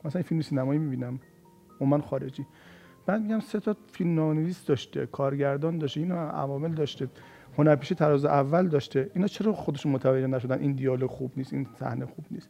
مثلا 0.04 0.20
یه 0.20 0.26
فیلم 0.26 0.40
سینمایی 0.40 0.78
می‌بینم 0.78 1.20
من 1.80 2.00
خارجی. 2.00 2.46
بعد 3.06 3.22
میگم 3.22 3.40
سه 3.40 3.60
تا 3.60 3.76
فیلم 3.92 4.32
نویس 4.32 4.64
داشته 4.64 5.06
کارگردان 5.06 5.78
داشته 5.78 6.00
اینا 6.00 6.30
عوامل 6.30 6.74
داشته 6.74 7.08
هنرپیشه 7.58 7.94
تراز 7.94 8.24
اول 8.24 8.68
داشته. 8.68 9.10
اینا 9.14 9.26
چرا 9.26 9.52
خودشون 9.52 9.92
متوجه 9.92 10.26
نشدن 10.26 10.58
این 10.58 10.72
دیالوگ 10.72 11.10
خوب 11.10 11.32
نیست 11.36 11.52
این 11.52 11.66
صحنه 11.74 12.06
خوب 12.06 12.24
نیست؟ 12.30 12.48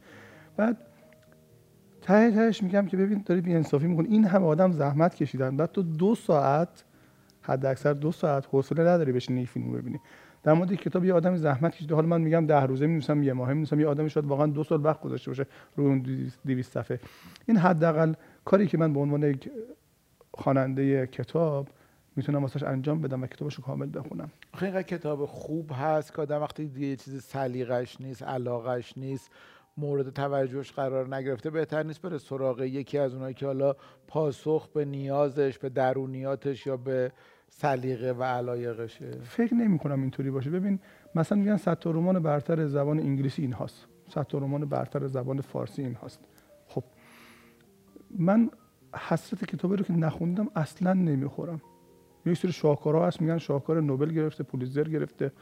بعد 0.56 0.76
ته 2.02 2.30
تهش 2.30 2.62
میگم 2.62 2.86
که 2.86 2.96
ببین 2.96 3.22
داری 3.26 3.40
بی 3.40 3.54
انصافی 3.54 3.86
می‌کنی. 3.86 4.08
این 4.08 4.24
همه 4.24 4.46
آدم 4.46 4.72
زحمت 4.72 5.14
کشیدن. 5.14 5.56
بعد 5.56 5.72
تو 5.72 5.82
دو 5.82 6.14
ساعت 6.14 6.84
حد 7.42 7.66
اکثر 7.66 7.92
دو 7.92 8.12
ساعت 8.12 8.46
حوصله 8.46 8.82
نداری 8.82 9.12
بشینی 9.12 9.46
فیلمو 9.46 9.72
ببینی. 9.72 10.00
در 10.42 10.52
مورد 10.52 10.74
کتاب 10.74 11.04
یه 11.04 11.14
آدم 11.14 11.36
زحمت 11.36 11.74
کشیده. 11.74 11.94
حالا 11.94 12.06
من 12.06 12.20
میگم 12.20 12.46
ده 12.46 12.60
روزه 12.60 12.86
می‌نویسم 12.86 13.22
یه 13.22 13.32
ماه 13.32 13.48
می‌نویسم. 13.48 13.80
یه 13.80 13.86
آدم 13.86 14.08
شاید 14.08 14.26
واقعا 14.26 14.46
دو 14.46 14.64
سال 14.64 14.84
وقت 14.84 15.00
گذاشته 15.00 15.30
باشه 15.30 15.46
روی 15.76 15.86
اون 15.86 16.06
200 16.46 16.72
صفحه. 16.72 17.00
این 17.46 17.56
حداقل 17.56 18.12
کاری 18.44 18.66
که 18.66 18.78
من 18.78 18.92
به 18.92 19.00
عنوان 19.00 19.22
یک 19.22 19.50
خواننده 20.34 21.06
کتاب 21.06 21.68
می‌تونم 22.16 22.42
واسش 22.42 22.62
انجام 22.62 23.00
بدم 23.00 23.22
و 23.22 23.26
کتابشو 23.26 23.62
کامل 23.62 23.90
بخونم. 23.94 24.30
آخه 24.52 24.82
کتاب 24.82 25.26
خوب 25.26 25.70
هست 25.72 26.14
که 26.14 26.22
آدم 26.22 26.40
وقتی 26.40 26.70
یه 26.76 26.96
چیز 26.96 27.22
سلیقش 27.22 28.00
نیست 28.00 28.22
علاقش 28.22 28.98
نیست 28.98 29.30
مورد 29.80 30.10
توجهش 30.10 30.72
قرار 30.72 31.14
نگرفته 31.14 31.50
بهتر 31.50 31.82
نیست 31.82 32.02
بره 32.02 32.18
سراغ 32.18 32.60
یکی 32.60 32.98
از 32.98 33.14
اونایی 33.14 33.34
که 33.34 33.46
حالا 33.46 33.74
پاسخ 34.08 34.68
به 34.68 34.84
نیازش 34.84 35.58
به 35.58 35.68
درونیاتش 35.68 36.66
یا 36.66 36.76
به 36.76 37.12
سلیقه 37.48 38.12
و 38.12 38.22
علایقشه. 38.22 39.10
فکر 39.10 39.54
نمی 39.54 39.78
کنم 39.78 40.00
اینطوری 40.00 40.30
باشه. 40.30 40.50
ببین 40.50 40.78
مثلا 41.14 41.38
میگن 41.38 41.56
صد 41.56 41.82
رمان 41.86 42.18
برتر 42.18 42.66
زبان 42.66 43.00
انگلیسی 43.00 43.42
این 43.42 43.52
هاست. 43.52 43.86
صد 44.14 44.26
رمان 44.34 44.64
برتر 44.64 45.06
زبان 45.06 45.40
فارسی 45.40 45.82
این 45.82 45.94
هاست. 45.94 46.20
خب 46.66 46.84
من 48.18 48.50
حسرت 48.94 49.44
کتابی 49.44 49.76
رو 49.76 49.84
که 49.84 49.92
نخوندم 49.92 50.48
اصلا 50.56 50.92
نمی‌خورم. 50.92 51.62
یه 52.26 52.34
سری 52.34 52.52
شاهکارها 52.52 53.06
هست 53.06 53.20
میگن 53.20 53.38
شاهکار 53.38 53.80
نوبل 53.80 54.12
گرفته 54.12 54.44
پولیزر 54.44 54.88
گرفته. 54.88 55.32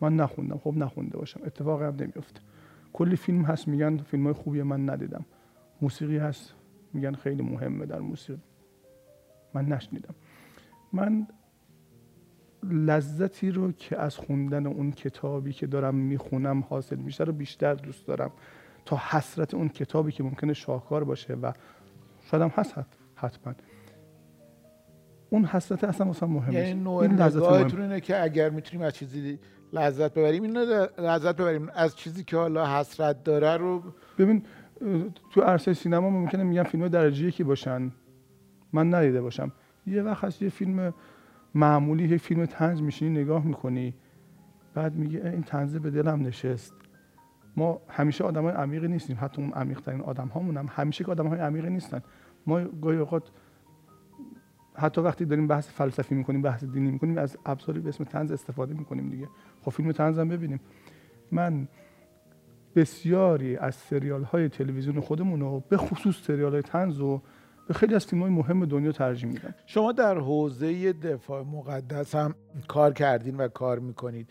من 0.00 0.16
نخوندم. 0.16 0.58
خب 0.58 0.74
نخونده 0.76 1.18
باشم. 1.18 1.40
اتفاقی 1.46 1.84
هم 1.84 1.94
نمیفته 1.94 2.40
کلی 2.92 3.16
فیلم 3.16 3.44
هست 3.44 3.68
میگن 3.68 3.96
فیلم 3.96 4.24
های 4.24 4.32
خوبی 4.32 4.62
من 4.62 4.90
ندیدم. 4.90 5.24
موسیقی 5.80 6.18
هست 6.18 6.54
میگن 6.92 7.14
خیلی 7.14 7.42
مهمه 7.42 7.86
در 7.86 8.00
موسیقی. 8.00 8.40
من 9.54 9.64
نشنیدم. 9.64 10.14
من 10.92 11.26
لذتی 12.62 13.50
رو 13.50 13.72
که 13.72 13.98
از 13.98 14.16
خوندن 14.16 14.66
اون 14.66 14.90
کتابی 14.90 15.52
که 15.52 15.66
دارم 15.66 15.94
می‌خونم 15.94 16.60
حاصل 16.60 16.96
میشه 16.96 17.24
رو 17.24 17.32
بیشتر 17.32 17.74
دوست 17.74 18.06
دارم. 18.06 18.30
تا 18.84 19.00
حسرت 19.10 19.54
اون 19.54 19.68
کتابی 19.68 20.12
که 20.12 20.22
ممکنه 20.22 20.52
شاهکار 20.52 21.04
باشه 21.04 21.34
و 21.34 21.52
شاید 22.20 22.42
هم 22.42 22.50
هست 22.54 22.74
حتما. 23.14 23.54
اون 25.30 25.44
حسرت 25.44 25.84
اصلا 25.84 26.06
مثلا 26.06 26.28
مهمه. 26.28 26.54
یعنی 26.54 26.74
نوع 26.74 26.96
این 26.96 27.16
لذت 27.16 27.74
اینه 27.74 28.00
که 28.00 28.22
اگر 28.22 28.50
می‌تونیم 28.50 28.86
از 28.86 28.92
چیزی 28.92 29.38
لذت 29.72 30.14
ببریم 30.14 30.42
این 30.42 30.56
لذت 30.98 31.36
ببریم. 31.36 31.68
از 31.74 31.96
چیزی 31.96 32.24
که 32.24 32.36
حالا 32.36 32.66
حسرت 32.66 33.24
داره 33.24 33.56
رو 33.56 33.82
ببین 34.18 34.42
تو 35.30 35.40
عرصه 35.40 35.74
سینما 35.74 36.10
ممکنه 36.10 36.42
میگن 36.42 36.62
فیلم 36.62 36.88
درجه 36.88 37.26
یکی 37.26 37.44
باشن. 37.44 37.92
من 38.72 38.94
ندیده 38.94 39.20
باشم. 39.20 39.52
یه 39.86 40.02
وقت 40.02 40.24
هست 40.24 40.42
یه 40.42 40.48
فیلم 40.48 40.94
معمولی 41.54 42.08
یه 42.08 42.18
فیلم 42.18 42.46
تنز 42.46 42.82
میشینی 42.82 43.20
نگاه 43.20 43.46
می‌کنی. 43.46 43.94
بعد 44.74 44.94
میگه 44.94 45.20
این 45.24 45.42
تنزه 45.42 45.78
به 45.78 45.90
دلم 45.90 46.26
نشست. 46.26 46.74
ما 47.56 47.80
همیشه 47.88 48.24
آدم 48.24 48.42
های 48.42 48.52
عمیقی 48.52 48.88
نیستیم. 48.88 49.18
حتی 49.20 49.42
اون 49.42 49.52
عمیق 49.52 49.80
ترین 49.80 50.00
آدم 50.00 50.28
هامون 50.28 50.56
هم 50.56 50.68
همیشه 50.70 51.04
که 51.04 51.10
آدم 51.10 51.26
های 51.26 51.40
عمیقی 51.40 51.70
نیستن. 51.70 52.02
ما 52.46 52.64
گاهی 52.64 52.98
اوقات 52.98 53.30
حتی 54.78 55.00
وقتی 55.00 55.24
داریم 55.24 55.46
بحث 55.46 55.68
فلسفی 55.68 56.14
می‌کنیم 56.14 56.42
بحث 56.42 56.64
دینی 56.64 56.90
می‌کنیم 56.90 57.18
از 57.18 57.36
ابزاری 57.46 57.80
به 57.80 57.88
اسم 57.88 58.04
تنز 58.04 58.32
استفاده 58.32 58.74
می‌کنیم 58.74 59.10
دیگه. 59.10 59.28
خب 59.62 59.70
فیلم 59.70 59.92
تنز 59.92 60.18
هم 60.18 60.28
ببینیم. 60.28 60.60
من 61.32 61.68
بسیاری 62.76 63.56
از 63.56 63.74
سریال 63.74 64.22
های 64.22 64.48
تلویزیون 64.48 65.00
خودمون 65.00 65.40
رو 65.40 65.62
به 65.68 65.76
خصوص 65.76 66.22
سریال 66.22 66.52
های 66.52 66.62
تنز 66.62 66.98
رو 66.98 67.22
به 67.68 67.74
خیلی 67.74 67.94
از 67.94 68.06
فیلم 68.06 68.22
های 68.22 68.30
مهم 68.30 68.64
دنیا 68.64 68.92
ترجیح 68.92 69.28
میدم. 69.28 69.54
شما 69.66 69.92
در 69.92 70.18
حوزه 70.18 70.92
دفاع 70.92 71.42
مقدس 71.42 72.14
هم 72.14 72.34
کار 72.68 72.92
کردین 72.92 73.36
و 73.36 73.48
کار 73.48 73.78
می‌کنید. 73.78 74.30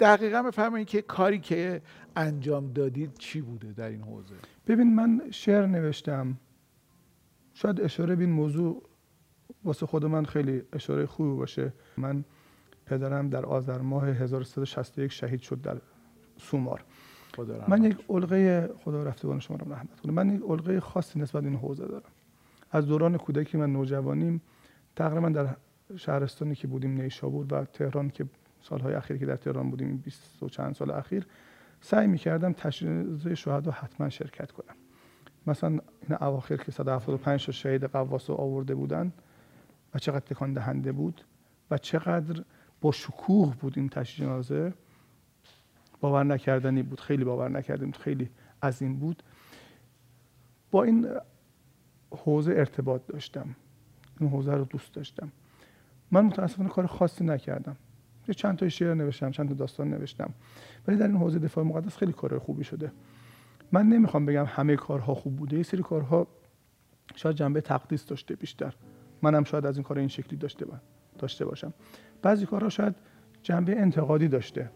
دقیقا 0.00 0.42
بفرمایید 0.42 0.88
که 0.88 1.02
کاری 1.02 1.38
که 1.38 1.82
انجام 2.16 2.72
دادید 2.72 3.14
چی 3.14 3.40
بوده 3.40 3.72
در 3.72 3.88
این 3.88 4.00
حوزه؟ 4.00 4.34
ببین 4.66 4.94
من 4.94 5.22
شعر 5.30 5.66
نوشتم. 5.66 6.36
شاید 7.54 7.80
اشاره 7.80 8.16
به 8.16 8.24
این 8.24 8.32
موضوع 8.32 8.82
واسه 9.64 9.86
خود 9.86 10.04
من 10.04 10.24
خیلی 10.24 10.62
اشاره 10.72 11.06
خوبی 11.06 11.36
باشه. 11.36 11.72
من 11.96 12.24
پدرم 12.86 13.28
در 13.28 13.46
آذر 13.46 13.78
ماه 13.78 14.08
1361 14.08 15.12
شهید 15.12 15.40
شد 15.40 15.60
در 15.60 15.76
سومار. 16.36 16.84
من 17.68 17.84
یک 17.84 17.96
علقه 18.08 18.70
خدا 18.84 19.02
رفتگان 19.02 19.40
شما 19.40 19.56
رو 19.56 19.72
رحمت 19.72 20.00
کنه 20.00 20.12
من 20.12 20.34
یک 20.34 20.42
علقه 20.48 20.80
خاصی 20.80 21.20
نسبت 21.20 21.42
به 21.42 21.48
این 21.48 21.58
حوزه 21.58 21.86
دارم. 21.86 22.10
از 22.70 22.86
دوران 22.86 23.16
کودکی 23.16 23.58
من 23.58 23.72
نوجوانیم 23.72 24.42
تقریبا 24.96 25.28
در 25.28 25.56
شهرستانی 25.96 26.54
که 26.54 26.66
بودیم 26.66 27.00
نیشابور 27.00 27.54
و 27.54 27.64
تهران 27.64 28.10
که 28.10 28.26
سالهای 28.62 28.94
اخیر 28.94 29.16
که 29.16 29.26
در 29.26 29.36
تهران 29.36 29.70
بودیم 29.70 29.88
این 29.88 29.96
20 29.96 30.42
و 30.42 30.48
چند 30.48 30.74
سال 30.74 30.90
اخیر 30.90 31.26
سعی 31.80 32.06
می‌کردم 32.06 32.52
تشریح 32.52 33.34
شهدا 33.34 33.70
حتما 33.70 34.08
شرکت 34.08 34.52
کنم. 34.52 34.74
مثلا 35.46 35.70
این 35.70 36.18
اواخر 36.20 36.56
که 36.56 36.72
175 36.72 37.46
تا 37.46 37.52
شهید 37.52 37.84
قواس 37.84 38.30
آورده 38.30 38.74
بودن 38.74 39.12
و 39.94 39.98
چقدر 39.98 40.20
تکان 40.20 40.52
دهنده 40.52 40.92
بود 40.92 41.24
و 41.70 41.78
چقدر 41.78 42.44
با 42.80 42.92
شکوه 42.92 43.56
بود 43.56 43.78
این 43.78 43.88
تشییع 43.88 44.28
جنازه. 44.28 44.72
باور 46.00 46.24
نکردنی 46.24 46.82
بود 46.82 47.00
خیلی 47.00 47.24
باور 47.24 47.48
نکردیم 47.48 47.92
خیلی 47.92 48.30
عظیم 48.62 48.96
بود. 48.96 49.22
با 50.70 50.84
این 50.84 51.08
حوزه 52.10 52.52
ارتباط 52.52 53.06
داشتم 53.06 53.56
این 54.20 54.30
حوزه 54.30 54.52
رو 54.52 54.64
دوست 54.64 54.94
داشتم. 54.94 55.32
من 56.10 56.24
متاسفانه 56.24 56.68
کار 56.68 56.86
خاصی 56.86 57.24
نکردم. 57.24 57.76
یه 58.28 58.34
چند 58.34 58.58
تا 58.58 58.68
شعر 58.68 58.94
نوشتم 58.94 59.30
چند 59.30 59.48
تا 59.48 59.54
داستان 59.54 59.90
نوشتم. 59.90 60.30
ولی 60.86 60.96
در 60.96 61.06
این 61.06 61.16
حوزه 61.16 61.38
دفاع 61.38 61.64
مقدس 61.64 61.96
خیلی 61.96 62.12
کار 62.12 62.38
خوبی 62.38 62.64
شده. 62.64 62.92
من 63.72 63.86
نمی‌خوام 63.86 64.26
بگم 64.26 64.44
همه 64.48 64.76
کارها 64.76 65.14
خوب 65.14 65.36
بوده 65.36 65.56
یه 65.56 65.62
سری 65.62 65.82
کارها 65.82 66.26
شاید 67.14 67.36
جنبه 67.36 67.60
تقدیس 67.60 68.06
داشته 68.06 68.36
بیشتر. 68.36 68.74
منم 69.22 69.44
شاید 69.44 69.66
از 69.66 69.76
این 69.76 69.84
کار 69.84 69.98
این 69.98 70.08
شکلی 70.08 70.36
داشته 70.36 70.66
داشته 71.18 71.44
باشم. 71.44 71.72
بعضی 72.22 72.46
کارها 72.46 72.68
شاید 72.68 72.94
جنبه 73.42 73.80
انتقادی 73.80 74.28
داشته. 74.28 74.70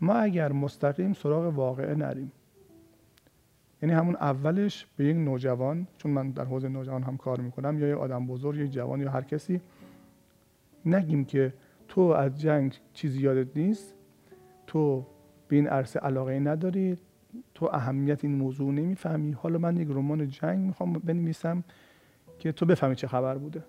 ما 0.00 0.14
اگر 0.14 0.52
مستقیم 0.52 1.12
سراغ 1.12 1.54
واقعه 1.54 1.94
نریم 1.94 2.32
یعنی 3.82 3.94
همون 3.94 4.16
اولش 4.16 4.86
به 4.96 5.04
یک 5.04 5.16
نوجوان 5.16 5.86
چون 5.96 6.12
من 6.12 6.30
در 6.30 6.44
حوزه 6.44 6.68
نوجوان 6.68 7.02
هم 7.02 7.16
کار 7.16 7.40
می‌کنم 7.40 7.78
یا 7.78 7.88
یه 7.88 7.94
آدم 7.94 8.26
بزرگ 8.26 8.58
یا 8.58 8.66
جوان 8.66 9.00
یا 9.00 9.10
هر 9.10 9.22
کسی 9.22 9.60
نگیم 10.86 11.24
که 11.24 11.54
تو 11.88 12.00
از 12.00 12.40
جنگ 12.40 12.78
چیزی 12.92 13.20
یادت 13.20 13.56
نیست 13.56 13.94
تو 14.66 15.06
به 15.48 15.56
این 15.56 15.66
عرصه 15.66 16.00
علاقه 16.00 16.38
نداری 16.38 16.96
تو 17.54 17.68
اهمیت 17.72 18.24
این 18.24 18.34
موضوع 18.34 18.72
نمی‌فهمی. 18.72 19.32
حالا 19.32 19.58
من 19.58 19.76
یک 19.76 19.88
رمان 19.90 20.28
جنگ 20.28 20.58
می‌خوام 20.58 20.92
بنویسم 20.92 21.64
که 22.38 22.52
تو 22.52 22.66
بفهمی 22.66 22.94
چه 22.94 23.06
خبر 23.06 23.38
بوده. 23.38 23.64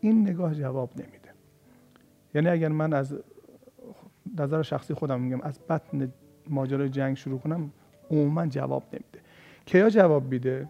این 0.00 0.28
نگاه 0.28 0.54
جواب 0.54 0.90
نمیده. 0.96 1.30
یعنی 2.34 2.48
اگر 2.48 2.68
من 2.68 2.92
از 2.92 3.14
نظر 4.38 4.62
شخصی 4.62 4.94
خودم 4.94 5.20
میگم 5.20 5.40
از 5.40 5.60
بطن 5.68 6.12
ماجرای 6.48 6.88
جنگ 6.88 7.16
شروع 7.16 7.38
کنم 7.38 7.70
عموما 8.10 8.46
جواب 8.46 8.82
نمیده. 8.92 9.18
کیا 9.66 9.90
جواب 9.90 10.32
میده؟ 10.32 10.68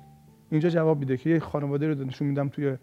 اینجا 0.51 0.69
جواب 0.69 0.99
میده 0.99 1.17
که 1.17 1.31
یه 1.31 1.39
خانواده 1.39 1.89
رو 1.89 2.05
نشون 2.05 2.29
میدم 2.29 2.49
توی 2.49 2.77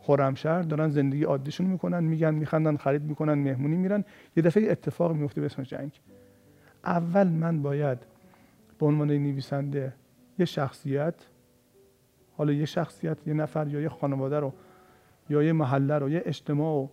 خرمشهر 0.00 0.62
دارن 0.62 0.88
زندگی 0.88 1.24
عادیشون 1.24 1.66
می‌کنن 1.66 2.04
میگن 2.04 2.34
میخندن 2.34 2.76
خرید 2.76 3.02
می‌کنن 3.02 3.34
مهمونی 3.34 3.76
میرن. 3.76 4.04
یه 4.36 4.42
دفعه 4.42 4.70
اتفاق 4.70 5.12
میفته 5.12 5.40
به 5.40 5.48
جنگ. 5.48 6.00
اول 6.84 7.28
من 7.28 7.62
باید 7.62 7.98
به 8.78 8.86
عنوان 8.86 9.08
نویسنده 9.08 9.92
یه 10.38 10.44
شخصیت 10.44 11.14
حالا 12.38 12.52
یه 12.52 12.64
شخصیت 12.64 13.26
یه 13.26 13.34
نفر 13.34 13.68
یا 13.68 13.80
یه 13.80 13.88
خانواده 13.88 14.40
رو 14.40 14.52
یا 15.30 15.42
یه 15.42 15.52
محله 15.52 15.98
رو 15.98 16.10
یه 16.10 16.22
اجتماع 16.26 16.74
رو 16.74 16.90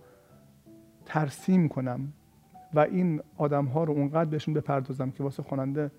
ترسیم 1.05 1.69
کنم 1.69 2.13
و 2.73 2.79
این 2.79 3.21
آدم 3.37 3.65
ها 3.65 3.83
رو 3.83 3.93
اونقدر 3.93 4.29
بهشون 4.29 4.53
بپردازم 4.53 5.11
که 5.11 5.23
واسه 5.23 5.43
خواننده 5.43 5.91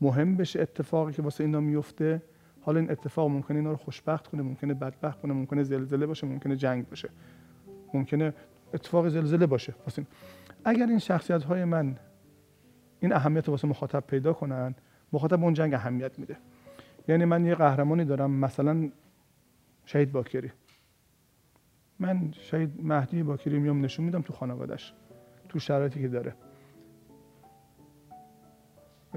مهم 0.00 0.36
بشه 0.36 0.60
اتفاقی 0.60 1.12
که 1.12 1.22
واسه 1.22 1.44
اینا 1.44 1.60
میفته 1.60 2.22
حالا 2.60 2.80
این 2.80 2.90
اتفاق 2.90 3.30
ممکنه 3.30 3.58
اینا 3.58 3.70
رو 3.70 3.76
خوشبخت 3.76 4.26
کنه 4.26 4.42
ممکنه 4.42 4.74
بدبخت 4.74 5.20
کنه 5.20 5.32
ممکنه 5.32 5.62
زلزله 5.62 6.06
باشه 6.06 6.26
ممکنه 6.26 6.56
جنگ 6.56 6.88
باشه 6.88 7.08
ممکنه 7.94 8.34
اتفاق 8.74 9.08
زلزله 9.08 9.46
باشه. 9.46 9.74
واسه 9.84 10.06
اگر 10.64 10.86
این 10.86 10.98
شخصیت 10.98 11.44
های 11.44 11.64
من 11.64 11.96
این 13.00 13.12
اهمیت 13.12 13.48
واسه 13.48 13.68
مخاطب 13.68 14.04
پیدا 14.06 14.32
کنن 14.32 14.74
مخاطب 15.12 15.42
اون 15.42 15.54
جنگ 15.54 15.74
اهمیت 15.74 16.18
میده. 16.18 16.36
یعنی 17.08 17.24
من 17.24 17.46
یه 17.46 17.54
قهرمانی 17.54 18.04
دارم 18.04 18.30
مثلا 18.30 18.90
شهید 19.84 20.12
باکری. 20.12 20.50
من 21.98 22.32
شهید 22.32 22.70
مهدی 22.82 23.22
باکری 23.22 23.58
میام 23.58 23.84
نشون 23.84 24.04
میدم 24.04 24.22
تو 24.22 24.32
خانوادش 24.32 24.92
تو 25.48 25.58
شرایطی 25.58 26.00
که 26.00 26.08
داره. 26.08 26.34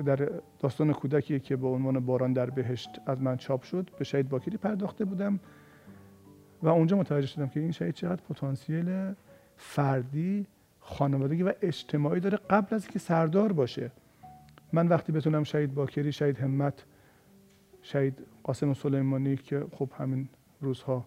در 0.05 0.29
داستان 0.59 0.93
کودکی 0.93 1.39
که 1.39 1.55
به 1.55 1.67
عنوان 1.67 2.05
باران 2.05 2.33
در 2.33 2.49
بهشت 2.49 2.89
از 3.05 3.21
من 3.21 3.37
چاپ 3.37 3.63
شد 3.63 3.89
به 3.97 4.03
شهید 4.03 4.29
باکری 4.29 4.57
پرداخته 4.57 5.05
بودم 5.05 5.39
و 6.63 6.67
اونجا 6.67 6.97
متوجه 6.97 7.27
شدم 7.27 7.47
که 7.47 7.59
این 7.59 7.71
شهید 7.71 7.93
چقدر 7.93 8.21
پتانسیل 8.29 9.13
فردی 9.57 10.47
خانوادگی 10.79 11.43
و 11.43 11.53
اجتماعی 11.61 12.19
داره 12.19 12.37
قبل 12.37 12.75
از 12.75 12.83
اینکه 12.83 12.99
سردار 12.99 13.53
باشه. 13.53 13.91
من 14.73 14.87
وقتی 14.87 15.11
بتونم 15.11 15.43
شهید 15.43 15.73
باکری 15.73 16.11
شهید 16.11 16.37
همت 16.37 16.85
شهید 17.85 18.25
قاسم 18.43 18.73
سلیمانی 18.73 19.35
که 19.35 19.65
خب 19.71 19.89
همین 19.97 20.29
روزها 20.61 21.05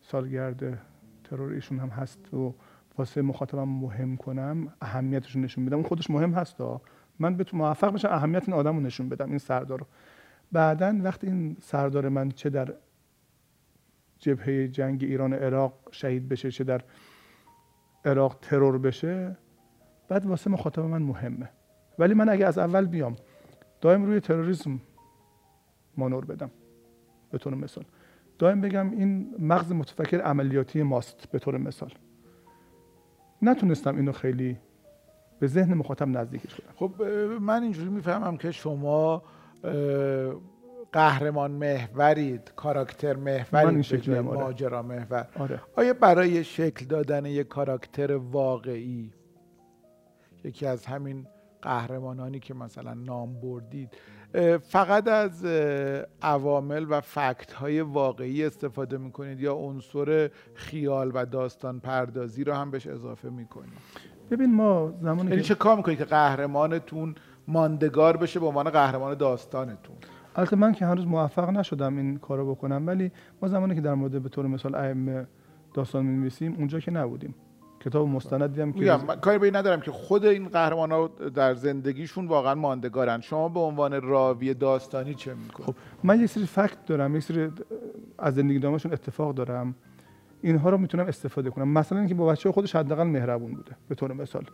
سالگرد 0.00 0.78
ترور 1.24 1.52
ایشون 1.52 1.78
هم 1.78 1.88
هست 1.88 2.34
و 2.34 2.54
واسه 2.98 3.22
مخاطبم 3.22 3.68
مهم 3.68 4.16
کنم 4.16 4.72
اهمیتش 4.80 5.36
نشون 5.36 5.64
بدم 5.64 5.76
اون 5.76 5.86
خودش 5.86 6.10
مهم 6.10 6.34
هست 6.34 6.60
ها. 6.60 6.82
من 7.18 7.36
بتونم 7.36 7.62
موفق 7.62 7.92
بشم 7.92 8.08
اهمیت 8.08 8.48
این 8.48 8.52
آدم 8.58 8.76
رو 8.76 8.82
نشون 8.82 9.08
بدم 9.08 9.28
این 9.28 9.38
سردار 9.38 9.78
رو. 9.78 9.86
بعدا 10.52 11.00
وقتی 11.02 11.26
این 11.26 11.56
سردار 11.60 12.08
من 12.08 12.30
چه 12.30 12.50
در 12.50 12.74
جبهه 14.18 14.68
جنگ 14.68 15.04
ایران 15.04 15.32
عراق 15.32 15.74
شهید 15.90 16.28
بشه 16.28 16.50
چه 16.50 16.64
در 16.64 16.82
عراق 18.04 18.38
ترور 18.42 18.78
بشه 18.78 19.36
بعد 20.08 20.26
واسه 20.26 20.50
مخاطب 20.50 20.82
من 20.82 21.02
مهمه. 21.02 21.50
ولی 21.98 22.14
من 22.14 22.28
اگه 22.28 22.46
از 22.46 22.58
اول 22.58 22.86
بیام 22.86 23.16
دائم 23.80 24.04
روی 24.04 24.20
تروریسم. 24.20 24.80
مانور 25.96 26.24
بدم. 26.24 26.50
به 27.30 27.38
طور 27.38 27.54
مثال. 27.54 27.84
دائم 28.38 28.60
بگم 28.60 28.90
این 28.90 29.34
مغز 29.38 29.72
متفکر 29.72 30.20
عملیاتی 30.20 30.82
ماست 30.82 31.26
به 31.32 31.38
طور 31.38 31.58
مثال. 31.58 31.90
نتونستم 33.42 33.96
اینو 33.96 34.12
خیلی 34.12 34.58
به 35.38 35.46
ذهن 35.46 35.74
مخاطب 35.74 36.08
نزدیکش 36.08 36.54
کنم 36.54 36.72
خب 36.76 37.02
من 37.40 37.62
اینجوری 37.62 37.90
می‌فهمم 37.90 38.36
که 38.36 38.50
شما 38.50 39.22
قهرمان 40.92 41.50
محورید 41.50 42.52
کاراکتر 42.56 43.16
محورید 43.16 44.10
آره. 44.10 44.20
ماجرا 44.20 44.82
محور. 44.82 45.28
آره. 45.38 45.60
آیا 45.76 45.94
برای 45.94 46.44
شکل 46.44 46.86
دادن 46.86 47.26
یک 47.26 47.48
کاراکتر 47.48 48.12
واقعی 48.12 49.12
یکی 50.44 50.66
از 50.66 50.86
همین 50.86 51.26
قهرمانانی 51.62 52.40
که 52.40 52.54
مثلا 52.54 52.94
نام 52.94 53.40
بردید 53.40 53.96
فقط 54.62 55.08
از 55.08 55.44
عوامل 56.22 56.86
و 56.88 57.00
فکت 57.00 57.52
های 57.52 57.80
واقعی 57.80 58.44
استفاده 58.44 58.98
می‌کنید 58.98 59.40
یا 59.40 59.54
عنصر 59.54 60.30
خیال 60.54 61.10
و 61.14 61.26
داستان 61.26 61.80
پردازی 61.80 62.44
رو 62.44 62.52
هم 62.52 62.70
بهش 62.70 62.86
اضافه 62.86 63.30
می‌کنید؟ 63.30 63.72
ببین 64.30 64.54
ما 64.54 64.92
زمانی 65.02 65.30
یعنی 65.30 65.42
چه 65.42 65.54
کار 65.54 65.76
می‌کنید 65.76 65.98
که 65.98 66.04
قهرمانتون 66.04 67.14
ماندگار 67.48 68.16
بشه 68.16 68.40
به 68.40 68.46
عنوان 68.46 68.70
قهرمان 68.70 69.14
داستانتون؟ 69.14 69.96
البته 70.36 70.56
من 70.56 70.72
که 70.72 70.86
هنوز 70.86 71.06
موفق 71.06 71.50
نشدم 71.50 71.96
این 71.96 72.18
کارو 72.18 72.54
بکنم 72.54 72.86
ولی 72.86 73.12
ما 73.42 73.48
زمانی 73.48 73.74
که 73.74 73.80
در 73.80 73.94
مورد 73.94 74.22
به 74.22 74.28
طور 74.28 74.46
مثال 74.46 74.74
ائمه 74.74 75.26
داستان 75.74 76.06
می‌نویسیم 76.06 76.54
اونجا 76.54 76.80
که 76.80 76.90
نبودیم. 76.90 77.34
کتاب 77.84 78.08
مستندی 78.08 78.60
هم 78.60 78.72
که 78.72 78.98
کاری 79.20 79.38
به 79.38 79.44
این 79.44 79.56
ندارم 79.56 79.80
که 79.80 79.90
خود 79.90 80.24
این 80.24 80.48
قهرمان 80.48 80.92
ها 80.92 81.08
در 81.34 81.54
زندگیشون 81.54 82.26
واقعا 82.26 82.54
ماندگارن. 82.54 83.20
شما 83.20 83.48
به 83.48 83.60
عنوان 83.60 84.02
راوی 84.02 84.54
داستانی 84.54 85.14
چه 85.14 85.34
می‌کنید؟ 85.34 85.66
خب 85.66 85.74
من 86.04 86.20
یک 86.20 86.26
سری 86.26 86.46
فکت 86.46 86.86
دارم 86.86 87.16
یک 87.16 87.22
سری 87.22 87.50
از 88.18 88.34
زندگی 88.34 88.58
نامشون 88.58 88.92
اتفاق 88.92 89.34
دارم. 89.34 89.74
اینها 90.42 90.70
رو 90.70 90.78
می‌تونم 90.78 91.06
استفاده 91.06 91.50
کنم. 91.50 91.68
مثلا 91.68 91.98
اینکه 91.98 92.14
با 92.14 92.26
بچه 92.26 92.52
خودش 92.52 92.76
حداقل 92.76 93.04
مهربون 93.04 93.54
بوده 93.54 93.72
به 93.88 93.94
طور 93.94 94.12
مثال. 94.12 94.44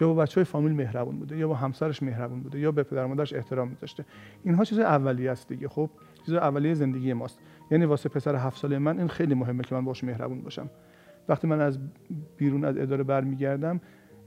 یا 0.00 0.08
با 0.08 0.14
بچه 0.14 0.34
های 0.34 0.44
فامیل 0.44 0.72
مهربون 0.72 1.18
بوده 1.18 1.36
یا 1.36 1.48
با 1.48 1.54
همسرش 1.54 2.02
مهربون 2.02 2.40
بوده 2.40 2.58
یا 2.58 2.72
به 2.72 2.82
پدر 2.82 3.06
مادرش 3.06 3.32
احترام 3.32 3.68
میذاشته. 3.68 4.04
اینها 4.44 4.64
چیز 4.64 4.78
اولیه 4.78 5.30
است 5.30 5.48
دیگه. 5.48 5.68
خب 5.68 5.90
چیز 6.26 6.34
اولیه 6.34 6.74
زندگی 6.74 7.12
ماست. 7.12 7.38
یعنی 7.70 7.84
واسه 7.84 8.08
پسر 8.08 8.36
هفت 8.36 8.58
ساله 8.58 8.78
من 8.78 8.98
این 8.98 9.08
خیلی 9.08 9.34
مهمه 9.34 9.62
که 9.62 9.74
من 9.74 9.84
باش 9.84 10.04
مهربون 10.04 10.42
باشم. 10.42 10.70
وقتی 11.28 11.46
من 11.46 11.60
از 11.60 11.78
بیرون 12.36 12.64
از 12.64 12.78
اداره 12.78 13.04
برمیگردم 13.04 13.80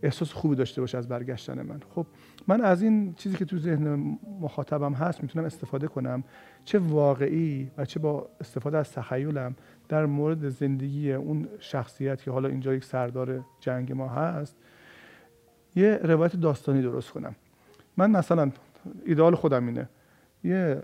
احساس 0.03 0.33
خوبی 0.33 0.55
داشته 0.55 0.81
باشه 0.81 0.97
از 0.97 1.07
برگشتن 1.07 1.61
من. 1.61 1.79
خب 1.95 2.05
من 2.47 2.61
از 2.61 2.81
این 2.81 3.13
چیزی 3.13 3.37
که 3.37 3.45
تو 3.45 3.57
ذهن 3.57 4.17
مخاطبم 4.41 4.93
هست 4.93 5.23
می‌تونم 5.23 5.45
استفاده 5.45 5.87
کنم. 5.87 6.23
چه 6.65 6.79
واقعی 6.79 7.71
و 7.77 7.85
چه 7.85 7.99
با 7.99 8.29
استفاده 8.41 8.77
از 8.77 8.91
تخیلم 8.91 9.55
در 9.89 10.05
مورد 10.05 10.49
زندگی 10.49 11.13
اون 11.13 11.47
شخصیت 11.59 12.21
که 12.21 12.31
حالا 12.31 12.49
اینجا 12.49 12.73
یک 12.73 12.83
سردار 12.83 13.45
جنگ 13.59 13.91
ما 13.91 14.07
هست 14.07 14.57
یه 15.75 15.99
روایت 16.03 16.35
داستانی 16.35 16.81
درست 16.81 17.11
کنم. 17.11 17.35
من 17.97 18.11
مثلا 18.11 18.51
ایدئال 19.05 19.35
خودم 19.35 19.67
اینه. 19.67 19.89
یه 20.43 20.81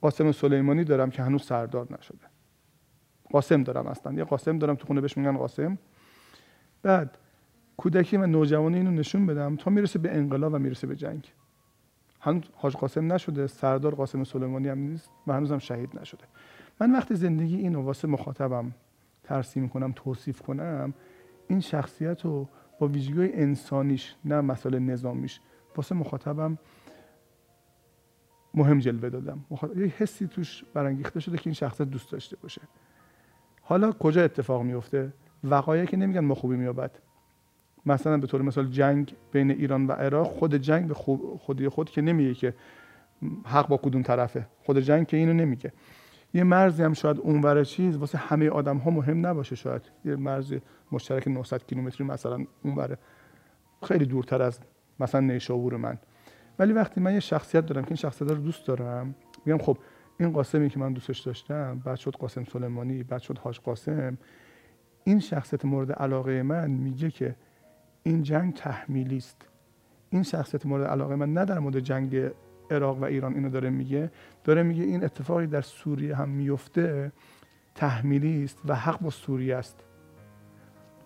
قاسم 0.00 0.32
سلیمانی 0.32 0.84
دارم 0.84 1.10
که 1.10 1.22
هنوز 1.22 1.42
سردار 1.42 1.86
نشده. 1.98 2.35
قاسم 3.30 3.62
دارم 3.62 3.86
اصلا. 3.86 4.12
یه 4.12 4.24
قاسم 4.24 4.58
دارم 4.58 4.74
تو 4.74 4.86
خونه 4.86 5.00
بهش 5.00 5.16
میگن 5.16 5.36
قاسم. 5.36 5.78
بعد 6.82 7.18
کودکی 7.76 8.16
و 8.16 8.26
نوجوانی 8.26 8.76
اینو 8.76 8.90
نشون 8.90 9.26
بدم 9.26 9.56
تا 9.56 9.70
می‌رسه 9.70 9.98
به 9.98 10.16
انقلاب 10.16 10.54
و 10.54 10.58
می‌رسه 10.58 10.86
به 10.86 10.96
جنگ. 10.96 11.32
هنوز 12.20 12.42
حاج 12.54 12.76
قاسم 12.76 13.12
نشده 13.12 13.46
سردار 13.46 13.94
قاسم 13.94 14.24
سلیمانی 14.24 14.68
هم 14.68 14.78
نیست 14.78 15.10
و 15.26 15.32
هنوزم 15.32 15.58
شهید 15.58 16.00
نشده. 16.00 16.24
من 16.80 16.92
وقتی 16.92 17.14
زندگی 17.14 17.56
اینو 17.56 17.82
واسه 17.82 18.08
مخاطبم 18.08 18.74
ترسیم 19.24 19.68
کنم 19.68 19.92
توصیف 19.96 20.42
کنم 20.42 20.94
این 21.48 21.60
شخصیت 21.60 22.24
رو 22.24 22.48
با 22.78 22.88
ویژگی 22.88 23.32
انسانیش 23.32 24.14
نه 24.24 24.40
مسئله 24.40 24.78
نظامیش 24.78 25.40
واسه 25.76 25.94
مخاطبم 25.94 26.58
مهم 28.54 28.78
جلوه 28.78 29.10
دادم. 29.10 29.44
یه 29.76 29.86
حسی 29.86 30.26
توش 30.26 30.64
برانگیخته 30.74 31.20
شده 31.20 31.36
که 31.36 31.42
این 31.46 31.54
شخصیت 31.54 31.88
دوست 31.88 32.12
داشته 32.12 32.36
باشه. 32.36 32.62
حالا 33.68 33.92
کجا 33.92 34.24
اتفاق 34.24 34.62
میفته؟ 34.62 35.12
وقایعی 35.44 35.86
که 35.86 35.96
نمیگن 35.96 36.20
ما 36.20 36.34
خوبی 36.34 36.56
میابد 36.56 36.90
مثلا 37.86 38.18
به 38.18 38.26
طور 38.26 38.42
مثال 38.42 38.66
جنگ 38.66 39.14
بین 39.32 39.50
ایران 39.50 39.86
و 39.86 39.92
عراق 39.92 40.26
خود 40.26 40.54
جنگ 40.54 40.88
به 40.88 40.94
خودی 41.38 41.68
خود 41.68 41.90
که 41.90 42.00
نمیگه 42.02 42.34
که 42.34 42.54
حق 43.44 43.68
با 43.68 43.76
کدوم 43.76 44.02
طرفه. 44.02 44.46
خود 44.64 44.78
جنگ 44.78 45.06
که 45.06 45.16
اینو 45.16 45.32
نمیگه. 45.32 45.72
یه 46.34 46.44
مرزی 46.44 46.82
هم 46.82 46.92
شاید 46.92 47.18
اونور 47.18 47.64
چیز 47.64 47.96
واسه 47.96 48.18
همه 48.18 48.48
آدم 48.50 48.76
ها 48.76 48.90
مهم 48.90 49.26
نباشه 49.26 49.56
شاید. 49.56 49.82
یه 50.04 50.16
مرز 50.16 50.54
مشترک 50.92 51.28
900 51.28 51.66
کیلومتری 51.66 52.06
مثلا 52.06 52.44
اونور 52.64 52.96
خیلی 53.82 54.06
دورتر 54.06 54.42
از 54.42 54.60
مثلا 55.00 55.20
نیشابور 55.20 55.76
من. 55.76 55.98
ولی 56.58 56.72
وقتی 56.72 57.00
من 57.00 57.14
یه 57.14 57.20
شخصیت 57.20 57.66
دارم 57.66 57.82
که 57.82 57.88
این 57.88 57.96
شخصیت 57.96 58.30
رو 58.30 58.36
دوست 58.36 58.66
دارم 58.66 59.14
میگم 59.44 59.58
خب 59.58 59.78
این 60.18 60.32
قاسمی 60.32 60.70
که 60.70 60.78
من 60.78 60.92
دوستش 60.92 61.18
داشتم 61.18 61.82
بعد 61.84 61.96
شد 61.96 62.16
قاسم 62.16 62.44
سلیمانی 62.44 63.02
بعد 63.02 63.20
شد 63.20 63.38
حاج 63.38 63.60
قاسم 63.60 64.18
این 65.04 65.20
شخصیت 65.20 65.64
مورد 65.64 65.92
علاقه 65.92 66.42
من 66.42 66.70
میگه 66.70 67.10
که 67.10 67.36
این 68.02 68.22
جنگ 68.22 68.54
تحمیلی 68.54 69.16
است. 69.16 69.48
این 70.10 70.22
شخصیت 70.22 70.66
مورد 70.66 70.86
علاقه 70.86 71.16
من 71.16 71.32
نه 71.32 71.44
در 71.44 71.58
مورد 71.58 71.80
جنگ 71.80 72.30
عراق 72.70 72.98
و 72.98 73.04
ایران 73.04 73.34
اینو 73.34 73.48
داره 73.48 73.70
میگه 73.70 74.10
داره 74.44 74.62
میگه 74.62 74.82
این 74.82 75.04
اتفاقی 75.04 75.46
در 75.46 75.60
سوریه 75.60 76.16
هم 76.16 76.28
میفته 76.28 77.12
تحمیلی 77.74 78.44
است 78.44 78.58
و 78.64 78.74
حق 78.74 79.00
با 79.00 79.10
سوریه 79.10 79.56
است. 79.56 79.84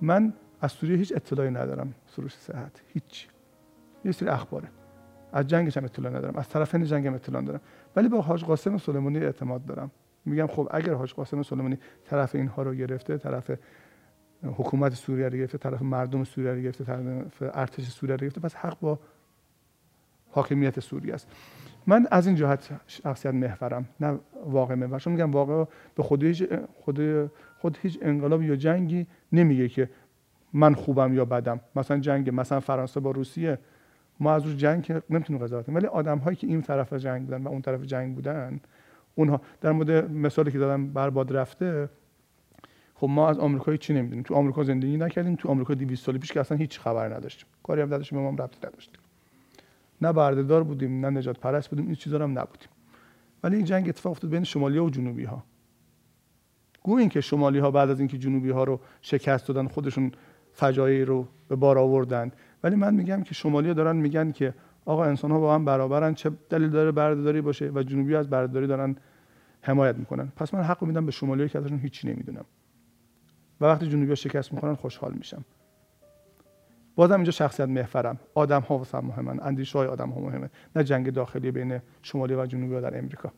من 0.01 0.33
از 0.61 0.73
سوریه 0.73 0.97
هیچ 0.97 1.13
اطلاعی 1.17 1.51
ندارم 1.51 1.95
سروش 2.07 2.35
صحت 2.35 2.83
هیچ. 2.93 3.29
یه 4.05 4.13
سری 4.13 4.29
اخباره. 4.29 4.69
از 5.33 5.47
جنگش 5.47 5.77
هم 5.77 5.85
اطلاع 5.85 6.13
ندارم 6.13 6.37
از 6.37 6.49
طرفین 6.49 6.85
جنگ 6.85 7.07
هم 7.07 7.15
اطلاع 7.15 7.43
ندارم. 7.43 7.61
ولی 7.97 8.09
با 8.09 8.21
حاج 8.21 8.45
قاسم 8.45 8.79
سلیمانی 8.79 9.19
اعتماد 9.19 9.65
دارم. 9.65 9.91
میگم 10.25 10.47
خب 10.47 10.69
اگر 10.71 10.95
حاج 10.95 11.15
قاسم 11.15 11.43
سلیمانی 11.43 11.79
طرف 12.05 12.35
اینها 12.35 12.63
رو 12.63 12.75
گرفته 12.75 13.19
طرف 13.19 13.51
حکومت 14.43 14.95
سوریه 14.95 15.29
رو 15.29 15.39
گرفته 15.39 15.59
طرف 15.59 15.83
مردم 15.83 16.25
سوریه 16.25 16.53
رو 16.53 16.61
گرفته 16.61 16.85
طرف 16.85 17.43
ارتش 17.43 17.89
سوریه 17.89 18.17
رو 18.17 18.21
گرفته 18.21 18.41
پس 18.41 18.55
حق 18.55 18.81
با 18.81 18.99
حاکمیت 20.31 20.81
سوریه 20.81 21.15
است. 21.15 21.29
من 21.87 22.07
از 22.11 22.27
این 22.27 22.37
جهت 22.37 22.71
شخصیت 22.87 23.35
محورم 23.35 23.89
نه 24.01 24.19
واقع 24.47 24.75
محور. 24.75 24.99
چون 24.99 25.13
میگم 25.13 25.31
واقع 25.31 25.65
به 25.95 26.03
خود 26.03 26.23
هیچ 26.23 26.45
خود 26.75 27.31
خود 27.59 27.79
هیچ 27.83 27.99
انقلاب 28.03 28.43
یا 28.43 28.57
جنگی 28.57 29.07
نمیگه 29.33 29.69
که 29.69 29.91
من 30.53 30.75
خوبم 30.75 31.15
یا 31.15 31.25
بدم. 31.25 31.61
مثلا 31.77 31.99
جنگ 31.99 32.31
مثلا 32.41 32.61
فرانسه 32.61 33.01
با 33.01 33.11
روسیه 33.11 33.59
ما 34.21 34.33
از 34.35 34.45
روی 34.45 34.57
جنگ 34.57 34.83
که 34.83 35.03
نمی‌تونیم 35.11 35.43
قضاوت 35.43 35.67
کنیم 35.67 35.77
ولی 35.77 35.87
آدم 35.87 36.19
هایی 36.19 36.37
که 36.37 36.47
این 36.47 36.63
طرف 36.63 36.93
جنگ 36.93 37.25
بودن 37.25 37.43
و 37.43 37.49
اون 37.49 37.63
طرف 37.63 37.83
جنگ 37.83 38.15
بودن 38.15 38.61
اونها. 39.15 39.41
در 39.61 39.73
مورد 39.73 40.11
مثالی 40.13 40.51
که 40.51 40.59
دادم 40.59 40.93
برباد 40.93 41.37
رفته 41.37 41.89
خب 42.95 43.09
ما 43.09 43.29
از 43.29 43.39
آمریکایی 43.39 43.79
چی 43.79 43.95
نمی‌دونیم؟ 43.95 44.23
تو 44.23 44.35
آمریکا 44.35 44.65
زندگی 44.65 44.97
نکردیم 44.97 45.37
تو 45.37 45.49
آمریکا 45.49 45.75
200 45.75 46.07
سال 46.07 46.19
پیش 46.19 46.33
که 46.33 46.41
اصلا 46.41 46.59
هیچ 46.59 46.81
خبر 46.81 47.15
نداشتیم. 47.15 47.47
کاری 47.63 47.81
هم 47.81 47.95
نداشتیم 47.95 48.19
ما 48.19 48.29
هم 48.29 48.37
ربطی 48.37 48.67
نداشتیم. 48.67 49.01
نه 50.03 50.13
بردهدار 50.13 50.65
بودیم 50.65 51.07
نه 51.07 51.19
نجات 51.19 51.39
پرست 51.39 51.71
بودیم 51.71 51.87
این 51.87 51.95
چیزا 51.95 52.19
هم 52.19 52.39
نبودیم. 52.39 52.69
ولی 53.45 53.57
این 53.57 53.65
جنگ 53.65 53.89
اتفاق 53.89 54.13
افتاد 54.13 54.31
بین 54.31 54.45
شمالی 54.45 54.79
و 54.79 54.91
جنوبی 54.91 55.25
ها 55.25 55.45
گو 56.83 56.95
این 56.95 57.09
که 57.09 57.21
شمالی 57.21 57.59
ها 57.59 57.71
بعد 57.71 57.91
از 57.91 57.99
اینکه 57.99 58.19
جنوبی 58.19 58.51
ها 58.51 58.65
رو 58.65 58.81
شکست 59.01 59.49
دادن 59.49 59.69
خودشون 59.69 60.13
فجایعی 60.53 61.05
رو 61.05 61.29
به 61.49 61.57
بار 61.57 61.79
آوردن. 61.79 62.33
ولی 62.63 62.77
من 62.77 62.95
میگم 62.95 63.23
که 63.23 63.35
شمالی 63.35 63.75
دارن 63.75 63.97
میگن 63.97 64.33
که 64.33 64.55
آقا 64.85 65.05
انسان 65.05 65.31
ها 65.31 65.41
با 65.41 65.55
هم 65.55 65.65
برابرن 65.65 66.15
چه 66.15 66.31
دلیل 66.51 66.71
داره 66.71 66.93
بردهداری 66.93 67.41
باشه 67.41 67.71
و 67.75 67.83
جنوبی 67.83 68.17
از 68.17 68.31
بردهداری 68.31 68.67
دارن 68.67 68.97
حمایت 69.63 69.97
می‌کنن. 69.97 70.33
پس 70.37 70.55
من 70.55 70.63
حق 70.63 70.83
میدم 70.83 71.07
به 71.07 71.13
شمالی 71.13 71.49
که 71.49 71.59
ازشون 71.59 71.79
هیچی 71.79 72.09
نمی‌دونم. 72.09 72.45
و 73.61 73.65
وقتی 73.65 73.89
جنوبی 73.89 74.09
ها 74.09 74.15
شکست 74.15 74.53
می‌کنن 74.53 74.75
خوشحال 74.75 75.13
میشم. 75.13 75.45
بازم 76.95 77.15
اینجا 77.15 77.31
شخصیت 77.31 77.69
محورم. 77.69 78.21
آدم 78.35 78.61
ها 78.61 78.79
واسه 78.79 79.01
مهمن. 79.01 79.41
اندیشه 79.43 79.79
های 79.79 79.89
آدم 79.89 80.11
ها 80.11 80.21
مهمه. 80.21 80.51
نه 80.77 80.85
جنگ 80.85 81.11
داخلی 81.11 81.51
بین 81.51 81.81
شمالی 82.03 82.35
و 82.35 82.47
جنوبی 82.47 82.81
در 82.81 82.99
امریکا. 82.99 83.33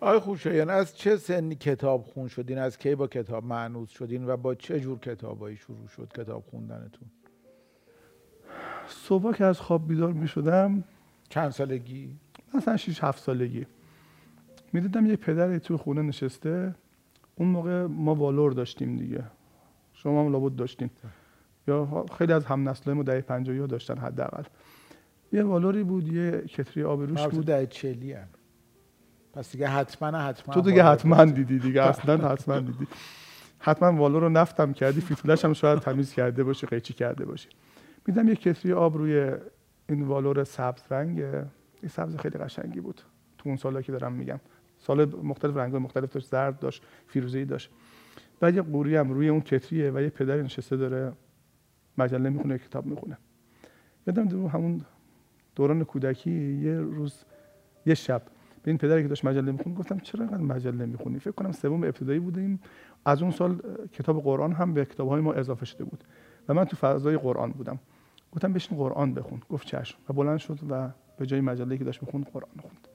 آقای 0.00 0.18
خوشایان 0.18 0.70
از 0.70 0.96
چه 0.96 1.16
سنی 1.16 1.54
کتاب 1.54 2.02
خون 2.02 2.28
شدین؟ 2.28 2.58
از 2.58 2.78
کی 2.78 2.94
با 2.94 3.06
کتاب 3.06 3.44
معنوس 3.44 3.90
شدین 3.90 4.28
و 4.28 4.36
با 4.36 4.54
چه 4.54 4.80
جور 4.80 4.98
کتابایی 4.98 5.56
شروع 5.56 5.88
شد 5.88 6.12
کتاب 6.14 6.44
خوندنتون؟ 6.50 7.08
صبح 8.88 9.32
که 9.36 9.44
از 9.44 9.60
خواب 9.60 9.88
بیدار 9.88 10.12
می 10.12 10.28
شدم 10.28 10.84
چند 11.28 11.50
سالگی؟ 11.50 12.16
مثلا 12.54 12.76
6 12.76 13.04
7 13.04 13.22
سالگی. 13.22 13.66
می‌دیدم 14.72 15.06
یه 15.06 15.16
پدری 15.16 15.58
تو 15.58 15.76
خونه 15.76 16.02
نشسته. 16.02 16.74
اون 17.34 17.48
موقع 17.48 17.86
ما 17.86 18.14
والور 18.14 18.52
داشتیم 18.52 18.96
دیگه. 18.96 19.24
شما 19.92 20.24
هم 20.24 20.32
لابد 20.32 20.56
داشتین. 20.56 20.90
یا 21.68 22.04
خیلی 22.18 22.32
از 22.32 22.46
هم 22.46 22.68
نسلای 22.68 22.96
ما 22.96 23.02
دهه 23.02 23.20
50 23.20 23.66
داشتن 23.66 23.98
حداقل. 23.98 24.42
یه 25.32 25.42
والوری 25.42 25.84
بود 25.84 26.08
یه 26.08 26.40
کتری 26.40 26.84
آب 26.84 27.02
روش 27.02 27.26
بود. 27.26 27.46
دهه 27.46 27.66
40 27.66 28.16
پس 29.32 29.52
دیگه 29.52 29.68
حتما 29.68 30.18
حتما 30.18 30.54
تو 30.54 30.60
دیگه 30.60 30.84
حتما 30.84 31.24
دیدی 31.24 31.58
دیگه. 31.58 31.82
اصلا 31.82 32.28
حتما 32.28 32.60
دیدی. 32.60 32.86
حتما 33.58 33.92
والور 33.92 34.20
رو 34.20 34.28
نفتم 34.28 34.72
کردی 34.72 35.00
فیتولش 35.00 35.44
هم 35.44 35.52
شاید 35.52 35.78
تمیز 35.78 36.12
کرده 36.12 36.44
باشی 36.44 36.66
قیچی 36.66 36.94
کرده 36.94 37.24
باشی. 37.24 37.48
میدم 38.06 38.28
یه 38.28 38.34
کتری 38.34 38.72
آب 38.72 38.96
روی 38.96 39.32
این 39.88 40.02
والور 40.02 40.44
سبز 40.44 40.82
رنگ 40.90 41.20
این 41.20 41.88
سبز 41.88 42.16
خیلی 42.16 42.38
قشنگی 42.38 42.80
بود. 42.80 43.00
تو 43.38 43.48
اون 43.48 43.56
سالا 43.56 43.82
که 43.82 43.92
دارم 43.92 44.12
میگم. 44.12 44.40
سال 44.78 45.16
مختلف 45.22 45.56
رنگ 45.56 45.76
مختلف 45.76 46.12
داشت 46.12 46.28
زرد 46.28 46.58
داشت 46.58 46.82
فیروزه‌ای 47.06 47.44
داشت. 47.44 47.70
بعد 48.40 48.54
یه 48.54 48.62
قوری 48.62 48.96
هم 48.96 49.10
روی 49.10 49.28
اون 49.28 49.40
کتریه 49.40 49.90
و 49.90 50.00
یه 50.00 50.08
پدری 50.08 50.42
نشسته 50.42 50.76
داره 50.76 51.12
مجله 51.98 52.30
می‌خونه 52.30 52.58
کتاب 52.58 52.86
می‌خونه. 52.86 53.18
یادم 54.06 54.24
دو 54.24 54.48
همون 54.48 54.80
دوران 55.56 55.84
کودکی 55.84 56.54
یه 56.54 56.80
روز 56.80 57.24
یه 57.86 57.94
شب 57.94 58.22
به 58.62 58.70
این 58.70 58.78
پدری 58.78 59.02
که 59.02 59.08
داشت 59.08 59.24
مجله 59.24 59.52
می‌خونه 59.52 59.76
گفتم 59.76 59.98
چرا 59.98 60.24
اینقدر 60.24 60.42
مجله 60.42 60.86
می‌خونی؟ 60.86 61.18
فکر 61.18 61.30
کنم 61.30 61.52
سوم 61.52 61.84
ابتدایی 61.84 62.18
بودیم. 62.18 62.60
از 63.04 63.22
اون 63.22 63.30
سال 63.30 63.62
کتاب 63.92 64.22
قرآن 64.22 64.52
هم 64.52 64.74
به 64.74 64.84
کتابهای 64.84 65.20
ما 65.20 65.32
اضافه 65.32 65.66
شده 65.66 65.84
بود. 65.84 66.04
و 66.48 66.54
من 66.54 66.64
تو 66.64 66.76
فضای 66.76 67.16
قرآن 67.16 67.50
بودم. 67.50 67.78
گفتم 68.32 68.52
بشین 68.52 68.78
قرآن 68.78 69.14
بخون. 69.14 69.40
گفت 69.50 69.66
چشم. 69.66 69.98
و 70.08 70.12
بلند 70.12 70.38
شد 70.38 70.58
و 70.70 70.88
به 71.18 71.26
جای 71.26 71.40
مجله 71.40 71.78
که 71.78 71.84
داشت 71.84 72.02
می‌خوند 72.02 72.26
قرآن 72.26 72.50
خوند. 72.60 72.88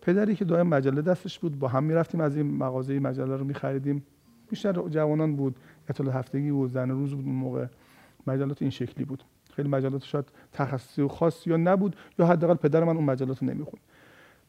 پدری 0.00 0.36
که 0.36 0.44
دائم 0.44 0.66
مجله 0.66 1.02
دستش 1.02 1.38
بود 1.38 1.58
با 1.58 1.68
هم 1.68 1.84
می‌رفتیم 1.84 2.20
از 2.20 2.36
این 2.36 2.56
مغازه 2.56 2.98
مجله 2.98 3.36
رو 3.36 3.44
میخریدیم. 3.44 4.06
بیشتر 4.50 4.72
جوانان 4.72 5.36
بود 5.36 5.56
اطلاع 5.88 6.14
هفتگی 6.14 6.50
بود 6.50 6.70
زن 6.70 6.90
روز 6.90 7.14
بود 7.14 7.24
اون 7.24 7.34
موقع. 7.34 7.66
مجلات 8.26 8.62
این 8.62 8.70
شکلی 8.70 9.04
بود. 9.04 9.24
خیلی 9.52 9.68
مجلات 9.68 10.04
شاید 10.04 10.24
تخصصی 10.52 11.02
و 11.02 11.08
خاصی 11.08 11.50
یا 11.50 11.56
نبود 11.56 11.96
یا 12.18 12.26
حداقل 12.26 12.54
پدر 12.54 12.84
من 12.84 12.96
اون 12.96 13.04
مجلات 13.04 13.42
رو 13.42 13.48
نمی‌خوند. 13.48 13.82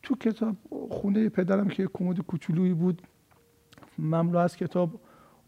تو 0.03 0.15
کتاب 0.15 0.55
خونه 0.89 1.29
پدرم 1.29 1.67
که 1.67 1.89
کمد 1.93 2.19
کوچولویی 2.19 2.73
بود 2.73 3.01
مملو 3.99 4.37
از 4.37 4.55
کتاب 4.57 4.99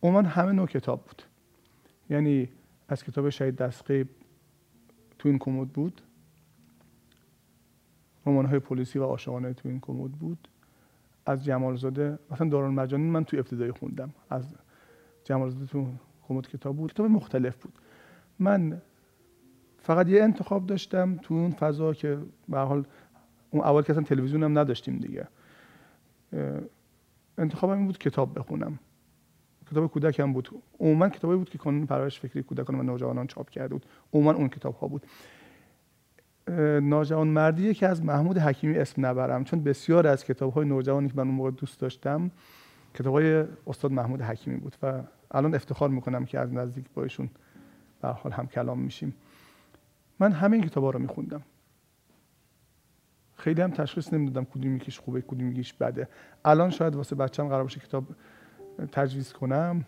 عموما 0.04 0.22
همه 0.22 0.52
نوع 0.52 0.68
کتاب 0.68 1.02
بود. 1.06 1.22
یعنی 2.10 2.50
از 2.90 3.04
کتاب 3.04 3.30
شهید 3.30 3.56
دستقیب 3.56 4.10
تو 5.20 5.30
این 5.30 5.40
کمد 5.40 5.70
بود. 5.70 6.02
رمان 8.26 8.46
های 8.46 8.60
پلیسی 8.60 9.00
و 9.00 9.04
عاشقانه 9.04 9.54
تو 9.54 9.70
این 9.70 9.80
کمد 9.80 10.12
بود. 10.12 10.48
از 11.26 11.46
جمالزاده 11.46 12.20
مثلا 12.32 12.50
دارون 12.50 12.74
مجانین 12.74 13.12
من 13.12 13.24
تو 13.24 13.38
ابتدایی 13.38 13.72
خوندم. 13.72 14.14
از 14.30 14.56
جمالزاده 15.24 15.66
تو 15.66 15.88
کمد 16.28 16.48
کتاب 16.48 16.76
بود. 16.76 16.94
کتاب 16.94 17.06
مختلف 17.06 17.64
بود. 17.64 17.74
من 18.40 18.82
فقط 19.78 20.08
یه 20.08 20.24
انتخاب 20.24 20.66
داشتم 20.66 21.18
تو 21.18 21.34
اون 21.34 21.52
فضا 21.52 21.94
که 21.94 22.18
به 22.50 22.58
حال 22.58 22.86
اون 23.52 23.64
اول 23.64 23.82
که 23.82 23.92
اصلا 23.92 24.04
تلویزیون 24.04 24.44
هم 24.44 24.60
نداشتیم 24.60 25.00
دیگه. 25.00 25.28
انتخابم 27.38 27.78
این 27.78 27.86
بود 27.86 27.98
کتاب 27.98 28.40
بخونم. 28.40 28.80
کتاب 29.72 29.88
کودک 29.88 30.20
هم 30.20 30.34
بود. 30.34 30.50
عموما 30.80 31.10
کتابی 31.10 31.36
بود 31.36 31.50
که 31.50 31.58
کانون 31.58 31.86
پرورش 31.86 32.20
فکری 32.20 32.44
کودکان 32.44 32.80
و 32.80 32.84
نوجوانان 32.84 33.28
چاپ 33.28 33.50
کرده 33.50 33.74
بود. 33.74 33.86
عموما 34.14 34.34
اون 34.34 34.50
کتاب 34.50 34.76
ها 34.76 34.88
بود 34.88 35.06
ناجوان 36.82 37.28
مردی 37.28 37.74
که 37.74 37.88
از 37.88 38.04
محمود 38.04 38.38
حکیمی 38.38 38.78
اسم 38.78 39.06
نبرم. 39.06 39.44
چون 39.44 39.64
بسیار 39.64 40.08
از 40.08 40.26
کتاب 40.26 40.54
های 40.54 40.66
نوجوانی 40.66 41.08
که 41.08 41.14
من 41.18 41.28
اون 41.28 41.36
موقع 41.36 41.52
دوست 41.52 41.80
داشتم 41.80 42.32
کتاب 42.94 43.14
های 43.14 43.46
استاد 43.68 43.92
محمود 43.92 44.22
حکیمی 44.22 44.58
بود 44.58 44.76
و 44.84 45.02
الان 45.32 45.56
افتخار 45.56 45.90
می‌کنم 45.90 46.26
که 46.26 46.40
از 46.40 46.54
نزدیک 46.54 46.86
با 46.94 47.04
ایشون 47.04 47.30
به 48.02 48.08
حال 48.08 48.32
هم 48.32 48.48
کلام 48.48 48.80
میشیم. 48.80 49.16
من 50.20 50.32
همه 50.32 50.58
این 50.58 50.66
کتاب 50.66 50.84
ها 50.84 50.90
رو 50.90 51.00
میخوندم. 51.00 51.42
خیلی 53.36 53.62
هم 53.62 53.72
تشخیص 53.72 54.14
نمی‌دادم 54.14 54.46
کدوم 54.46 54.76
یکیش 54.76 55.00
خوبه 55.00 55.22
کدوم 55.22 55.52
یکیش 55.52 55.74
بده. 55.74 56.08
الان 56.46 56.70
شاید 56.70 56.96
واسه 56.96 57.16
بچم 57.16 57.48
قرار 57.48 57.64
باشه 57.64 57.80
کتاب 57.80 58.06
تجویز 58.92 59.34
کنم. 59.34 59.86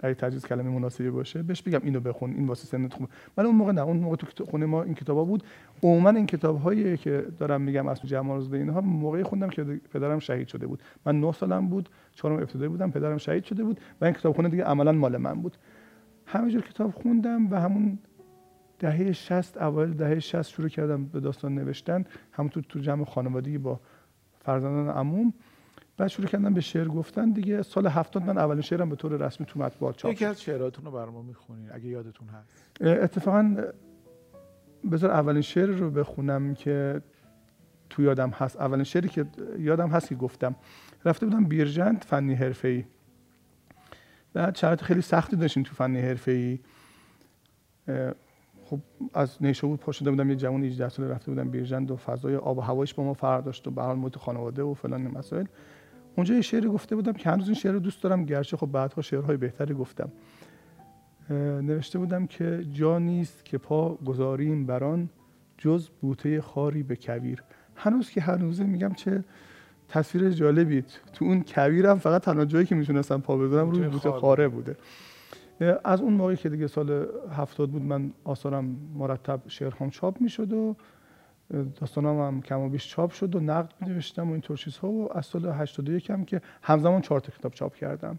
اگه 0.00 0.14
تجویز 0.14 0.46
کلمه 0.46 0.70
مناسبی 0.70 1.10
باشه 1.10 1.42
بهش 1.42 1.62
بگم 1.62 1.80
اینو 1.82 2.00
بخون 2.00 2.30
این 2.30 2.46
واسه 2.46 2.66
سنت 2.66 2.94
خوبه 2.94 3.08
ولی 3.36 3.46
اون 3.46 3.56
موقع 3.56 3.72
نه 3.72 3.80
اون 3.80 3.96
موقع 3.96 4.16
تو 4.16 4.44
خونه 4.44 4.66
ما 4.66 4.82
این 4.82 4.94
کتابا 4.94 5.24
بود. 5.24 5.42
عموما 5.82 6.10
این 6.10 6.26
کتاب 6.26 6.60
هایی 6.62 6.96
که 6.96 7.26
دارم 7.38 7.60
میگم 7.60 7.88
از 7.88 8.02
جمع 8.02 8.34
روزده 8.34 8.56
اینها 8.56 8.80
موقعی 8.80 9.22
خوندم 9.22 9.48
که 9.48 9.64
پدرم 9.64 10.18
شهید 10.18 10.48
شده 10.48 10.66
بود. 10.66 10.82
من 11.06 11.20
9 11.20 11.32
سالم 11.32 11.68
بود 11.68 11.88
چهارم 12.14 12.36
ابتدایی 12.36 12.68
بودم 12.68 12.90
پدرم 12.90 13.16
شهید 13.16 13.44
شده 13.44 13.64
بود 13.64 13.80
و 14.00 14.04
این 14.04 14.14
کتابخونه 14.14 14.48
دیگه 14.48 14.64
عملا 14.64 14.92
مال 14.92 15.16
من 15.16 15.34
بود. 15.34 15.56
همینجور 16.26 16.62
کتاب 16.62 16.90
خوندم 16.90 17.50
و 17.50 17.60
همون 17.60 17.98
دهه 18.78 19.12
60 19.12 19.62
اوایل 19.62 19.90
دهه 19.90 20.18
60 20.18 20.42
شروع 20.42 20.68
کردم 20.68 21.04
به 21.04 21.20
داستان 21.20 21.54
نوشتن. 21.54 22.04
همونطور 22.32 22.64
تو 22.68 22.78
جمع 22.78 23.04
خانوادگی 23.04 23.58
با 23.58 23.80
فرزندان 24.40 24.88
عموم. 24.88 25.34
بعد 25.96 26.08
شروع 26.08 26.28
کردم 26.28 26.54
به 26.54 26.60
شعر 26.60 26.88
گفتن 26.88 27.30
دیگه. 27.30 27.62
سال 27.62 27.86
هفتاد 27.86 28.22
من 28.22 28.38
اولین 28.38 28.62
شعرم 28.62 28.88
به 28.88 28.96
طور 28.96 29.26
رسمی 29.26 29.46
تو 29.46 29.58
مطبوعات 29.58 29.96
چاپ 29.96 30.12
یکی 30.12 30.24
از 30.24 30.42
شعراتون 30.42 30.84
رو 30.84 30.90
برام 30.90 31.24
می‌خونین 31.24 31.72
اگه 31.72 31.86
یادتون 31.86 32.28
هست. 32.28 32.80
اتفاقا 32.80 33.56
بذار 34.92 35.10
اولین 35.10 35.42
شعر 35.42 35.66
رو 35.66 35.90
بخونم 35.90 36.54
که 36.54 37.02
تو 37.90 38.02
یادم 38.02 38.30
هست. 38.30 38.56
اولین 38.56 38.84
شعری 38.84 39.08
که 39.08 39.26
یادم 39.58 39.88
هست 39.88 40.08
که 40.08 40.14
گفتم. 40.14 40.56
رفته 41.04 41.26
بودم 41.26 41.44
بیرجند 41.44 42.04
فنی 42.04 42.34
حرفه‌ای. 42.34 42.84
بعد 44.32 44.56
شرایط 44.56 44.82
خیلی 44.82 45.00
سختی 45.00 45.36
داشتیم 45.36 45.62
تو 45.62 45.74
فنی 45.74 46.00
حرفه‌ای. 46.00 46.60
خب 48.64 48.80
از 49.14 49.36
نیشابور 49.40 49.76
پا 49.76 49.92
شده 49.92 50.10
بودم 50.10 50.30
یه 50.30 50.36
جوان 50.36 50.64
18 50.64 50.88
ساله 50.88 51.08
رفته 51.08 51.30
بودم 51.30 51.50
بیرجند 51.50 51.90
و 51.90 51.96
فضای 51.96 52.36
آب 52.36 52.58
و 52.58 52.60
هوایش 52.60 52.94
با 52.94 53.04
ما 53.04 53.14
فرق 53.14 53.44
داشت 53.44 53.68
و 53.68 53.70
به 53.70 53.82
حال 53.82 54.10
خانواده 54.10 54.62
و 54.62 54.74
فلان 54.74 55.02
مسائل. 55.02 55.44
اونجا 56.16 56.34
یه 56.34 56.40
شعری 56.40 56.68
گفته 56.68 56.96
بودم 56.96 57.12
که 57.12 57.30
هنوز 57.30 57.46
این 57.46 57.54
شعر 57.54 57.72
رو 57.72 57.78
دوست 57.78 58.02
دارم 58.02 58.24
گرچه 58.24 58.56
خب 58.56 58.66
بعدها 58.66 59.02
شعرهای 59.02 59.36
بهتری 59.36 59.74
گفتم. 59.74 60.12
نوشته 61.62 61.98
بودم 61.98 62.26
که 62.26 62.64
جا 62.72 62.98
نیست 62.98 63.44
که 63.44 63.58
پا 63.58 63.94
گذاریم 63.94 64.66
بران 64.66 65.08
جز 65.58 65.88
بوته 66.00 66.40
خاری 66.40 66.82
به 66.82 66.96
کویر. 66.96 67.42
هنوز 67.76 68.10
که 68.10 68.20
هنوزه 68.20 68.64
میگم 68.64 68.92
چه 68.92 69.24
تصویر 69.88 70.30
جالبی. 70.30 70.84
تو 71.12 71.24
اون 71.24 71.44
کویرم 71.46 71.98
فقط 71.98 72.22
تنها 72.22 72.44
جایی 72.44 72.66
که 72.66 72.74
می‌تونستم 72.74 73.20
پا 73.20 73.36
بذارم 73.36 73.70
روی 73.70 73.88
بوته 73.88 74.10
خاره 74.10 74.48
بوده. 74.48 74.76
از 75.84 76.00
اون 76.00 76.12
موقعی 76.12 76.36
که 76.36 76.48
دیگه 76.48 76.66
سال 76.66 77.06
هفتاد 77.32 77.70
بود 77.70 77.82
من 77.82 78.12
آثارم 78.24 78.76
مرتب 78.94 79.40
شعرهام 79.46 79.90
چاپ 79.90 80.20
می‌شد 80.20 80.52
و 80.52 80.76
داستانام 81.80 82.20
هم 82.20 82.42
کم 82.42 82.60
و 82.60 82.68
بیش 82.68 82.88
چاپ 82.88 83.10
شد 83.12 83.36
و 83.36 83.40
نقد 83.40 83.72
نوشتم 83.80 84.28
و 84.28 84.32
اینطور 84.32 84.56
چیزها 84.56 84.88
و 84.88 85.18
از 85.18 85.26
سال 85.26 85.46
81 85.46 86.10
هم 86.10 86.24
که 86.24 86.40
همزمان 86.62 87.00
چهار 87.00 87.20
تا 87.20 87.32
کتاب 87.38 87.52
چاپ 87.52 87.74
کردم. 87.74 88.18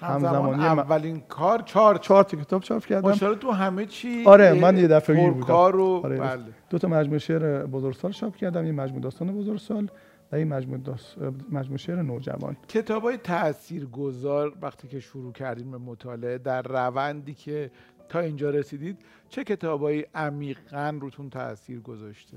همزمان 0.00 0.60
اولین 0.60 1.20
کار 1.20 1.62
چهار 1.62 1.98
چهار 1.98 2.24
تا 2.24 2.36
کتاب 2.36 2.62
چاپ 2.62 2.86
کردم. 2.86 3.08
ماشاءالله 3.08 3.40
تو 3.40 3.50
همه 3.50 3.86
چی 3.86 4.24
آره 4.24 4.52
من 4.52 4.76
یه 4.76 4.88
دفعه 4.88 5.30
بودم. 5.30 5.46
کار 5.46 5.76
و 5.76 6.00
آره. 6.04 6.20
بله. 6.20 6.42
دو 6.70 6.78
تا 6.78 6.88
مجموعه 6.88 7.18
شعر 7.18 7.66
بزرگسال 7.66 8.12
چاپ 8.12 8.36
کردم 8.36 8.66
یه 8.66 8.72
مجموعه 8.72 9.02
داستان 9.02 9.32
بزرگسال 9.32 9.90
و 10.32 10.36
این 10.36 10.48
مجموعه, 10.48 10.80
داست... 10.80 11.16
مجموعه 11.52 11.76
شعر 11.76 12.02
نوجوان. 12.02 12.56
کتاب 12.68 13.02
های 13.02 13.16
تأثیر 13.16 13.86
گذار 13.86 14.52
وقتی 14.62 14.88
که 14.88 15.00
شروع 15.00 15.32
کردیم 15.32 15.70
به 15.70 15.78
مطالعه 15.78 16.38
در 16.38 16.62
روندی 16.62 17.34
که 17.34 17.70
تا 18.10 18.20
اینجا 18.20 18.50
رسیدید 18.50 18.96
چه 19.28 19.44
کتابایی 19.44 20.06
عمیقا 20.14 20.98
روتون 21.00 21.30
تاثیر 21.30 21.80
گذاشته؟ 21.80 22.36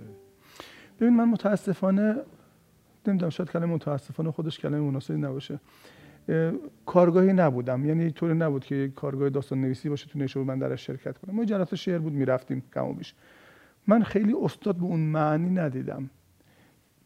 ببین 0.99 1.13
من 1.13 1.29
متاسفانه 1.29 2.15
نمی‌دونم 3.07 3.29
شاید 3.29 3.51
کلمه 3.51 3.65
متاسفانه 3.65 4.31
خودش 4.31 4.59
کلمه 4.59 4.79
مناسبی 4.79 5.17
نباشه. 5.17 5.59
کارگاهی 6.85 7.33
نبودم. 7.33 7.85
یعنی 7.85 8.11
طوری 8.11 8.33
نبود 8.33 8.65
که 8.65 8.91
کارگاه 8.95 9.29
داستان 9.29 9.61
نویسی 9.61 9.89
باشه 9.89 10.07
تو 10.07 10.19
نشو 10.19 10.43
من 10.43 10.59
درش 10.59 10.87
شرکت 10.87 11.17
کنم 11.17 11.35
ما 11.35 11.45
جلسه 11.45 11.75
شعر 11.75 11.99
بود 11.99 12.13
می‌رفتیم 12.13 12.63
کم 12.73 12.85
و 12.85 12.93
بیش 12.93 13.13
من 13.87 14.03
خیلی 14.03 14.35
استاد 14.41 14.75
به 14.75 14.83
اون 14.83 14.99
معنی 14.99 15.49
ندیدم. 15.49 16.09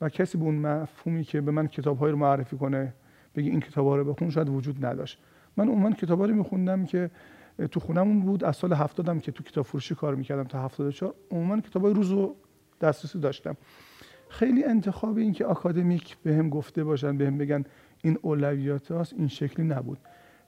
و 0.01 0.09
کسی 0.09 0.37
به 0.37 0.43
اون 0.43 0.55
مفهومی 0.55 1.23
که 1.23 1.41
به 1.41 1.51
من 1.51 1.67
کتابهایی 1.67 2.11
رو 2.11 2.17
معرفی 2.17 2.57
کنه 2.57 2.93
بگی 3.35 3.49
این 3.49 3.59
کتابها 3.59 3.95
رو 3.95 4.13
بخون 4.13 4.29
شاید 4.29 4.49
وجود 4.49 4.85
نداشت. 4.85 5.19
من 5.57 5.67
عموما 5.67 5.91
کتابایی 5.91 6.33
میخوندم 6.33 6.85
که 6.85 7.11
تو 7.71 7.79
خونمون 7.79 8.19
بود. 8.19 8.43
از 8.43 8.55
سال 8.55 8.73
هفتادم 8.73 9.19
که 9.19 9.31
تو 9.31 9.43
کتاب 9.43 9.65
فروشی 9.65 9.95
کار 9.95 10.15
می‌کردم 10.15 10.43
تا 10.43 10.61
74 10.61 11.13
عموما 11.31 11.61
کتابای 11.61 11.93
روز 11.93 12.11
رو 12.11 12.35
دسترسی 12.81 13.19
داشتم. 13.19 13.57
خیلی 14.29 14.63
انتخاب 14.63 15.17
این 15.17 15.33
که 15.33 15.45
آکادمیک 15.45 16.17
به 16.23 16.35
هم 16.35 16.49
گفته 16.49 16.83
باشن 16.83 17.17
به 17.17 17.27
هم 17.27 17.37
بگن 17.37 17.63
این 18.03 18.17
اولویات 18.21 18.91
هاست 18.91 19.13
این 19.13 19.27
شکلی 19.27 19.65
نبود. 19.65 19.97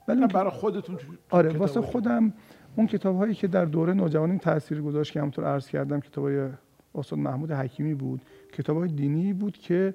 ولی 0.08 0.26
برای 0.26 0.50
خودتون 0.50 0.98
آره 1.30 1.58
واسه 1.58 1.80
خودم 1.80 2.32
اون 2.76 2.86
کتاب 2.86 3.16
هایی 3.16 3.34
که 3.34 3.46
در 3.46 3.64
دوره 3.64 3.92
نوجوانی 3.92 4.38
تاثیر 4.38 4.82
گذاشت 4.82 5.12
که 5.12 5.20
همونطور 5.20 5.44
عرض 5.44 5.68
کردم 5.68 6.00
کتاب 6.00 6.24
های 6.24 6.48
استاد 6.94 7.18
محمود 7.18 7.50
حکیمی 7.50 7.94
بود 7.94 8.20
کتاب 8.52 8.76
های 8.76 8.88
دینی 8.88 9.32
بود 9.32 9.58
که 9.58 9.94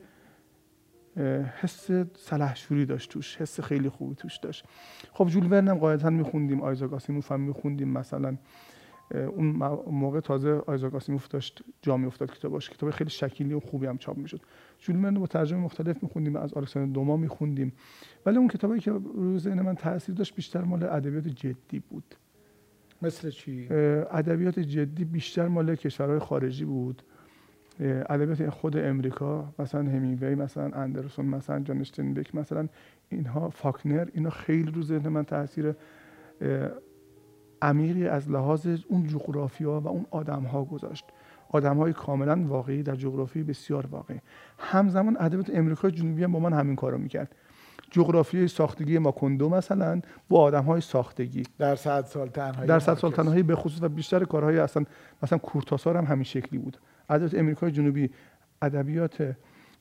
حس 1.62 1.92
سلحشوری 2.16 2.86
داشت 2.86 3.12
توش 3.12 3.38
حس 3.38 3.60
خیلی 3.60 3.90
خوبی 3.90 4.16
توش 4.16 4.38
داشت. 4.38 4.66
خب 5.14 5.28
جول 5.28 5.52
ورن 5.52 5.68
هم 5.68 5.78
قاعدتا 5.78 6.10
میخوندیم 6.10 6.62
آیزاک 6.62 6.94
آسیموف 6.94 7.32
هم 7.32 7.42
میخوندیم. 7.42 7.90
مثلا 7.90 8.38
اون 9.12 9.46
موقع 9.88 10.20
تازه 10.20 10.52
آیزاک 10.68 10.96
آسیموف 10.96 11.28
داشت 11.28 11.64
جا 11.82 11.96
افتاد 11.96 12.32
کتاباش. 12.32 12.70
کتاب 12.70 12.90
خیلی 12.90 13.10
شکیلی 13.10 13.54
و 13.54 13.60
خوبی 13.60 13.86
هم 13.86 13.98
چاپ 13.98 14.18
می‌شد. 14.18 14.42
جول 14.80 15.04
ورن 15.04 15.14
با 15.14 15.28
ترجمه 15.28 15.60
مختلف 15.60 16.04
میخوندیم 16.04 16.36
از 16.36 16.58
الکساندر 16.58 16.94
دوما 16.94 17.18
میخوندیم. 17.18 17.74
ولی 18.26 18.38
اون 18.38 18.48
کتابی 18.48 18.80
که 18.80 18.92
روی 18.92 19.40
ذهن 19.40 19.62
من 19.62 19.76
تاثیر 19.76 20.16
داشت 20.16 20.36
بیشتر 20.36 20.62
مال 20.62 20.84
ادبیات 20.84 21.28
جدی 21.28 21.80
بود. 21.80 22.16
مثل 23.02 23.30
چی؟ 23.30 23.68
ادبیات 23.72 24.60
جدی 24.60 25.06
بیشتر 25.06 25.48
مال 25.48 25.76
کشورهای 25.76 26.20
خارجی 26.20 26.66
بود. 26.66 27.04
ادبیات 27.80 28.50
خود 28.50 28.78
امریکا 28.78 29.54
مثلا 29.60 29.82
همینگوی 29.82 30.36
مثلا 30.36 30.72
اندرسون 30.82 31.26
مثلا 31.26 31.60
جان 31.60 32.14
بک 32.14 32.36
مثلا 32.36 32.68
اینها 33.10 33.50
فاکنر 33.50 34.08
اینا 34.14 34.30
خیلی 34.30 34.72
رو 34.72 34.82
ذهن 34.82 35.08
من 35.08 35.26
تاثیر 35.26 35.76
عمیقی 37.62 38.08
از 38.08 38.32
لحاظ 38.32 38.68
اون 38.88 39.08
جغرافیا 39.08 39.80
و 39.80 39.88
اون 39.88 40.06
آدم 40.12 40.44
ها 40.44 40.64
گذاشت. 40.64 41.06
آدم 41.50 41.78
های 41.78 41.94
کاملا 41.94 42.44
واقعی 42.48 42.84
در 42.84 42.96
جغرافی 42.96 43.44
بسیار 43.44 43.86
واقعی. 43.86 44.22
همزمان 44.60 45.18
ادبیات 45.20 45.50
امریکا 45.54 45.90
جنوبی 45.90 46.24
هم 46.24 46.32
با 46.32 46.40
من 46.40 46.54
همین 46.54 46.76
کارو 46.76 46.98
می‌کرد. 46.98 47.36
جغرافی 47.92 48.48
ساختگی 48.48 48.98
ماکوندو 48.98 49.50
مثلا 49.50 50.02
با 50.30 50.42
آدم 50.42 50.64
های 50.64 50.82
ساختگی. 50.82 51.44
در 51.60 51.76
صد 51.76 52.06
سال 52.06 52.28
تنهایی 52.28 52.68
در 52.68 52.80
صد 52.80 52.94
سال 52.94 53.12
تنهایی 53.12 53.44
به 53.44 53.56
خصوص 53.56 53.84
و 53.84 53.90
بیشتر 53.90 54.24
کارهای 54.24 54.60
اصلا 54.60 54.84
مثلا 55.24 55.38
کورتاسار 55.38 55.98
هم 55.98 56.06
همین 56.06 56.24
شکلی 56.24 56.60
بود. 56.60 56.78
ادبیات 57.10 57.36
امریکای 57.36 57.72
جنوبی. 57.72 58.10
ادبیات 58.62 59.36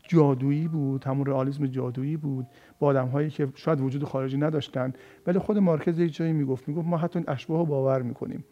جادویی 0.08 0.68
بود 0.68 1.04
همون 1.04 1.26
رئالیسم 1.26 1.66
جادویی 1.66 2.16
بود. 2.16 2.46
با 2.78 2.87
آدم 2.87 3.08
هایی 3.08 3.30
که 3.30 3.48
شاید 3.54 3.80
وجود 3.80 4.04
خارجی 4.04 4.37
نداشتن. 4.37 4.92
ولی 5.26 5.38
خود 5.38 5.58
مارکز 5.58 5.98
یه 5.98 6.08
جایی 6.08 6.32
می‌گفت 6.32 6.68
می‌گفت 6.68 6.87
ما 6.87 6.96
حتی 6.96 7.18
این 7.18 7.29
اشباه 7.29 7.58
رو 7.58 7.66
باور 7.66 8.02
می‌کنیم. 8.02 8.44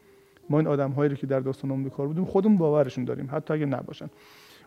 ما 0.50 0.58
این 0.58 0.68
آدم 0.68 0.90
هایی 0.90 1.10
رو 1.10 1.16
که 1.16 1.26
در 1.26 1.40
داستانمون 1.40 1.84
به 1.84 1.90
بودیم 1.90 2.24
خودمون 2.24 2.56
باورشون 2.56 3.04
داریم 3.04 3.28
حتی 3.32 3.54
اگه 3.54 3.66
نباشن. 3.66 4.10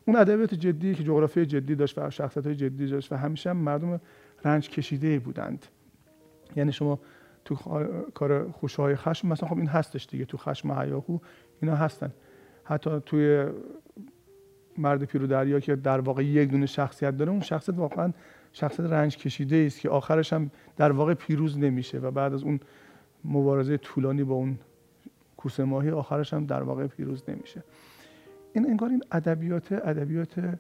اون 0.08 0.18
ادبیات 0.18 0.54
جدی 0.54 0.96
که 0.96 1.04
جغرافی 1.04 1.46
جدی 1.46 1.76
داشت 1.76 1.98
و 1.98 2.10
شخصیت 2.10 2.46
های 2.46 2.56
جدی 2.56 2.88
داشت 2.88 3.12
و 3.12 3.16
همیشه 3.16 3.50
هم 3.50 3.58
مردم 3.58 4.02
رنج 4.46 4.70
کشیده 4.70 5.20
بودند. 5.20 5.66
یعنی 6.56 6.72
شما 6.72 7.00
تو 7.46 7.56
کار 8.14 8.52
خوشهای 8.52 8.96
خشم 8.96 9.28
مثلا 9.28 9.50
خب 9.50 9.58
این 9.58 9.68
هستش 9.68 10.08
دیگه 10.12 10.26
تو 10.26 10.38
خشم 10.38 10.72
هیاهو 10.72 11.20
اینا 11.62 11.76
هستن. 11.76 12.14
حتی 12.64 12.90
توی 13.06 13.46
مرد 14.78 15.04
پیرو 15.04 15.28
دریا 15.28 15.60
که 15.60 15.76
در 15.76 16.00
واقع 16.00 16.26
یک 16.26 16.50
دونه 16.50 16.66
شخصیت 16.66 17.18
داره 17.18 17.32
اون 17.32 17.42
شخصیت 17.42 17.78
واقعا 17.78 18.14
شخصیت 18.54 18.86
رنج 18.86 19.18
کشیده 19.18 19.64
است 19.68 19.80
که 19.80 19.90
آخرش 19.90 20.34
هم 20.34 20.52
در 20.78 20.92
واقع 20.92 21.14
پیروز 21.14 21.58
نمیشه 21.58 22.00
و 22.00 22.12
بعد 22.12 22.34
از 22.34 22.44
اون 22.44 22.60
مبارزه 23.26 23.78
طولانی 23.78 24.24
با 24.24 24.36
اون 24.36 24.60
کوسه 25.38 25.64
ماهی 25.64 25.92
آخرش 25.92 26.34
هم 26.34 26.46
در 26.46 26.64
واقع 26.64 26.88
پیروز 26.88 27.24
نمیشه. 27.28 27.64
این 28.54 28.70
انگار 28.70 28.90
این 28.90 29.04
ادبیات 29.12 29.72
ادبیات 29.72 30.58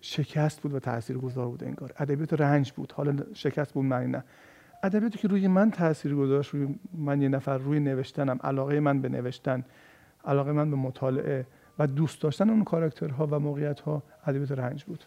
شکست 0.00 0.62
بود 0.62 0.74
و 0.74 0.78
تاثیرگذار 0.78 1.46
بود 1.46 1.64
انگار. 1.64 1.92
ادبیات 1.98 2.40
رنج 2.40 2.72
بود. 2.72 2.92
حالا 2.92 3.16
شکست 3.34 3.74
بود 3.74 3.84
معنی 3.84 4.12
نه. 4.12 4.24
ادبیاتی 4.82 5.18
که 5.18 5.28
روی 5.28 5.48
من 5.48 5.70
تاثیر 5.70 6.14
گذاشت 6.14 6.50
روی 6.54 6.74
من 6.94 7.22
یه 7.22 7.28
نفر 7.28 7.58
روی 7.58 7.80
نوشتنم 7.80 8.38
علاقه 8.44 8.80
من 8.80 9.00
به 9.00 9.08
نوشتن 9.08 9.64
علاقه 10.24 10.52
من 10.52 10.70
به 10.70 10.76
مطالعه 10.76 11.46
و 11.80 11.86
دوست 11.86 12.22
داشتن 12.22 12.50
اون 12.50 12.64
کاراکترها 12.64 13.28
و 13.30 13.38
موقعیت 13.38 13.80
ها 13.80 14.02
ادبیات 14.26 14.52
رنج 14.52 14.84
بود 14.84 15.04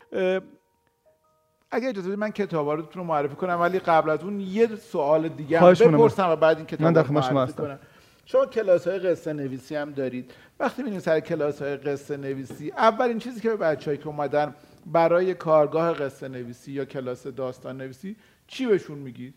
اگه 1.71 1.89
اجازه 1.89 2.07
بدید 2.07 2.19
من 2.19 2.32
کتابا 2.32 2.74
رو 2.74 3.03
معرفی 3.03 3.36
کنم 3.36 3.61
ولی 3.61 3.80
قبل 3.80 4.09
از 4.09 4.24
اون 4.24 4.39
یه 4.39 4.76
سوال 4.76 5.28
دیگه 5.28 5.59
هم. 5.59 5.74
بپرسم 5.74 6.30
و 6.30 6.36
بعد 6.36 6.57
این 6.57 6.65
کتاب 6.65 6.82
من 6.82 6.93
در 6.93 7.03
رو 7.03 7.13
معرفی. 7.13 7.53
کنم 7.53 7.80
شما 8.26 8.45
کلاس 8.45 8.88
های 8.88 8.99
قصه 8.99 9.34
نویسی 9.34 9.76
هم 9.76 9.91
دارید 9.91 10.34
وقتی 10.59 10.84
میرین 10.84 10.99
سر 10.99 11.19
کلاس 11.19 11.61
های 11.61 11.78
قصه 11.78 12.17
نویسی 12.17 12.71
اولین 12.71 13.19
چیزی 13.19 13.41
که 13.41 13.49
به 13.49 13.57
بچه‌ای 13.57 13.97
که 13.97 14.07
اومدن 14.07 14.55
برای 14.86 15.34
کارگاه 15.34 15.93
قصه 15.93 16.28
نویسی 16.28 16.71
یا 16.71 16.86
کلاس 16.86 17.28
داستان 17.28 17.78
نویسی 17.78 18.15
چی 18.47 18.65
بهشون 18.65 18.97
میگید 18.97 19.34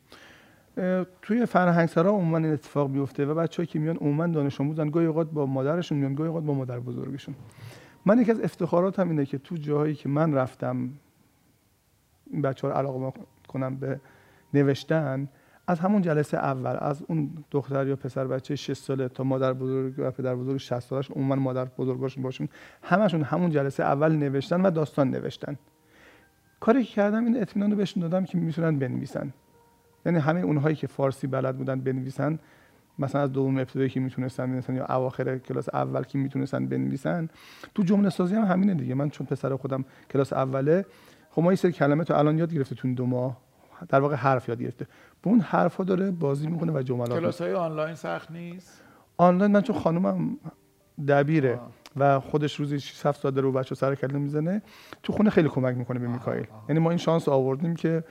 توی 1.22 1.46
فرهنگسرا 1.46 2.10
عموما 2.10 2.36
این 2.36 2.52
اتفاق 2.52 2.90
میفته 2.90 3.26
و 3.26 3.34
بچه‌ای 3.34 3.66
که 3.66 3.78
میان 3.78 3.96
عموما 3.96 4.26
دانش 4.26 4.60
آموزن 4.60 4.90
گاهی 4.90 5.06
اوقات 5.06 5.30
با 5.30 5.46
مادرشون 5.46 5.98
میان 5.98 6.14
گاهی 6.14 6.28
اوقات 6.28 6.44
با 6.44 6.54
مادر 6.54 6.80
بزرگشون. 6.80 7.34
من 8.06 8.18
یکی 8.18 8.30
از 8.30 8.40
افتخاراتم 8.40 9.08
اینه 9.08 9.26
که 9.26 9.38
تو 9.38 9.56
جاهایی 9.56 9.94
که 9.94 10.08
من 10.08 10.34
رفتم 10.34 10.90
این 12.30 12.42
بچه 12.42 12.66
ها 12.66 12.72
رو 12.72 12.78
علاقه 12.78 13.12
کنم 13.48 13.76
به 13.76 14.00
نوشتن 14.54 15.28
از 15.66 15.80
همون 15.80 16.02
جلسه 16.02 16.36
اول 16.36 16.76
از 16.80 17.04
اون 17.08 17.30
دختر 17.50 17.86
یا 17.86 17.96
پسر 17.96 18.26
بچه 18.26 18.56
6 18.56 18.72
ساله 18.72 19.08
تا 19.08 19.24
مادر 19.24 19.52
بزرگ 19.52 19.94
و 19.98 20.10
پدر 20.10 20.36
بزرگ 20.36 20.56
60 20.56 20.80
سالش 20.80 21.10
عموما 21.10 21.34
مادر 21.34 21.64
بزرگاشون 21.64 22.22
باشون 22.22 22.48
همشون 22.82 23.22
همون 23.22 23.50
جلسه 23.50 23.82
اول 23.82 24.12
نوشتن 24.12 24.60
و 24.60 24.70
داستان 24.70 25.10
نوشتن. 25.10 25.56
کاری 26.60 26.84
که 26.84 26.94
کردم 26.94 27.24
این 27.24 27.42
اطمینان 27.42 27.70
رو 27.70 27.76
بهشون 27.76 28.02
دادم 28.02 28.24
که 28.24 28.38
می‌تونن 28.38 28.78
بنویسن. 28.78 29.32
یعنی 30.06 30.18
همه 30.18 30.40
اونهایی 30.40 30.76
که 30.76 30.86
فارسی 30.86 31.26
بلد 31.26 31.58
بودن 31.58 31.80
بنویسن 31.80 32.38
مثلا 32.98 33.20
از 33.20 33.32
دوم 33.32 33.58
ابتدایی 33.58 33.90
که 33.90 34.00
می‌تونستن 34.00 34.46
بنویسن 34.46 34.74
یا 34.74 34.86
اواخر 34.86 35.38
کلاس 35.38 35.68
اول 35.72 36.02
که 36.02 36.18
می‌تونستن 36.18 36.66
بنویسن 36.66 37.28
تو 37.74 37.82
جمله 37.82 38.10
سازی 38.10 38.34
هم 38.34 38.44
همینه 38.44 38.74
دیگه. 38.74 38.94
من 38.94 39.10
چون 39.10 39.26
پسر 39.26 39.56
خودم 39.56 39.84
کلاس 40.10 40.32
اوله 40.32 40.86
خب 41.30 41.42
ما 41.42 41.52
یه 41.52 41.56
سری 41.56 41.72
کلمه 41.72 42.04
تو 42.04 42.14
الان 42.14 42.38
یاد 42.38 42.54
گرفته 42.54 42.74
تو 42.74 42.94
دو 42.94 43.06
ماه. 43.06 43.36
در 43.88 44.00
واقع 44.00 44.14
حرف 44.14 44.48
یاد 44.48 44.62
گرفته. 44.62 44.86
به 45.22 45.30
اون 45.30 45.40
حرفا 45.40 45.84
داره 45.84 46.10
بازی 46.10 46.46
می‌کنه 46.46 46.72
و 46.72 46.82
جملات 46.82 47.18
کلاس 47.20 47.40
های 47.40 47.52
آنلاین 47.52 47.94
سخت 47.94 48.30
نیست؟ 48.30 48.82
آنلاین 49.16 49.52
من 49.52 49.60
چون 49.60 49.76
خانومم 49.76 50.36
دبیره 51.08 51.54
آه. 51.54 51.70
و 51.96 52.20
خودش 52.20 52.54
روزی 52.54 52.80
6 52.80 53.06
7 53.06 53.20
ساعت 53.20 53.38
رو 53.38 53.52
بچه 53.52 53.74
سر 53.74 53.94
کله 53.94 54.18
می‌زنه 54.18 54.62
تو 55.02 55.12
خونه 55.12 55.30
خیلی 55.30 55.48
کمک 55.48 55.76
می‌کنه 55.76 55.98
به 55.98 56.08
میکائیل. 56.08 56.46
یعنی 56.68 56.80
ما 56.80 56.90
این 56.90 56.98
شانس 56.98 57.28
آوردیم 57.28 57.76
که 57.76 58.04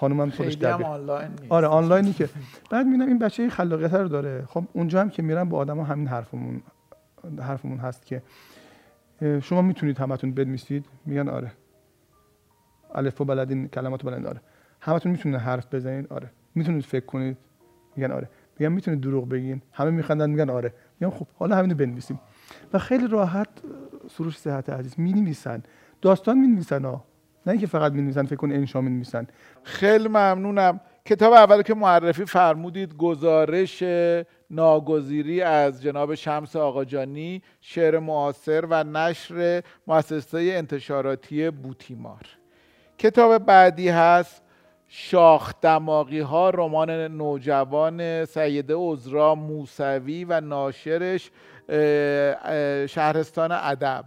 خانومم 0.00 0.30
خودش 0.30 0.54
دبیر. 0.54 0.86
آنلاین 0.86 1.30
نیست. 1.30 1.52
آره 1.52 1.66
آنلاینی 1.66 2.12
که. 2.12 2.28
بعد 2.70 2.86
می‌بینم 2.86 3.06
این 3.06 3.18
بچه 3.18 3.48
خلاقیت 3.48 3.94
رو 3.94 4.08
داره. 4.08 4.44
خب 4.46 4.64
اونجا 4.72 5.00
هم 5.00 5.10
که 5.10 5.22
میرم 5.22 5.48
با 5.48 5.58
آدما 5.58 5.84
همین 5.84 6.08
حرفمون 6.08 6.62
حرفمون 7.40 7.78
هست 7.78 8.06
که 8.06 8.22
شما 9.42 9.62
می‌تونید 9.62 9.98
همتون 9.98 10.32
بنویسید 10.32 10.86
میگن 11.06 11.28
آره. 11.28 11.52
الف 12.94 13.16
با 13.16 13.24
بلدین 13.24 13.68
کلمات 13.68 14.02
بلدین 14.04 14.26
آره. 14.26 14.40
همتون 14.80 15.12
می‌تونید 15.12 15.40
حرف 15.40 15.74
بزنید؟ 15.74 16.12
آره. 16.12 16.30
می‌تونید 16.54 16.84
فکر 16.84 17.06
کنید؟ 17.06 17.36
میگن 17.96 18.12
آره. 18.12 18.28
میگن 18.58 18.72
می‌تونید 18.72 19.00
دروغ 19.00 19.28
بگین؟ 19.28 19.62
همه 19.72 19.90
میخندن 19.90 20.30
میگن 20.30 20.50
آره. 20.50 20.74
میگم 21.00 21.12
خب 21.12 21.26
حالا 21.38 21.56
همینو 21.56 21.74
بنویسیم. 21.74 22.20
و 22.72 22.78
خیلی 22.78 23.06
راحت 23.08 23.48
سروش 24.10 24.38
صحت 24.38 24.70
عزیز 24.70 24.94
می‌نویسن. 24.98 25.62
داستان 26.02 26.38
می‌نویسن 26.38 26.84
ها 26.84 27.04
نه 27.46 27.52
اینکه 27.52 27.66
فقط 27.66 27.92
می‌نویسن 27.92 28.26
فکر 28.26 28.36
کن 28.36 28.52
انشا 28.52 28.80
می‌نویسن. 28.80 29.26
خیلی 29.62 30.08
ممنونم. 30.08 30.80
کتاب 31.04 31.32
اول 31.32 31.62
که 31.62 31.74
معرفی 31.74 32.24
فرمودید 32.24 32.96
گزارش 32.96 33.82
ناگزیری 34.50 35.42
از 35.42 35.82
جناب 35.82 36.14
شمس 36.14 36.56
آقاجانی 36.56 37.42
شعر 37.60 37.98
معاصر 37.98 38.64
و 38.70 38.84
نشر 38.84 39.62
مؤسسه 39.86 40.38
انتشاراتی 40.38 41.50
بوتیمار. 41.50 42.22
کتاب 42.98 43.38
بعدی 43.38 43.88
هست 43.88 44.42
شاخ 44.88 45.54
دماغی 45.62 46.20
ها 46.20 46.50
رمان 46.50 46.90
نوجوان 46.90 48.24
سیده 48.24 48.74
عذرا 48.76 49.34
موسوی 49.34 50.24
و 50.24 50.40
ناشرش 50.40 51.30
شهرستان 52.90 53.52
ادب 53.52 54.04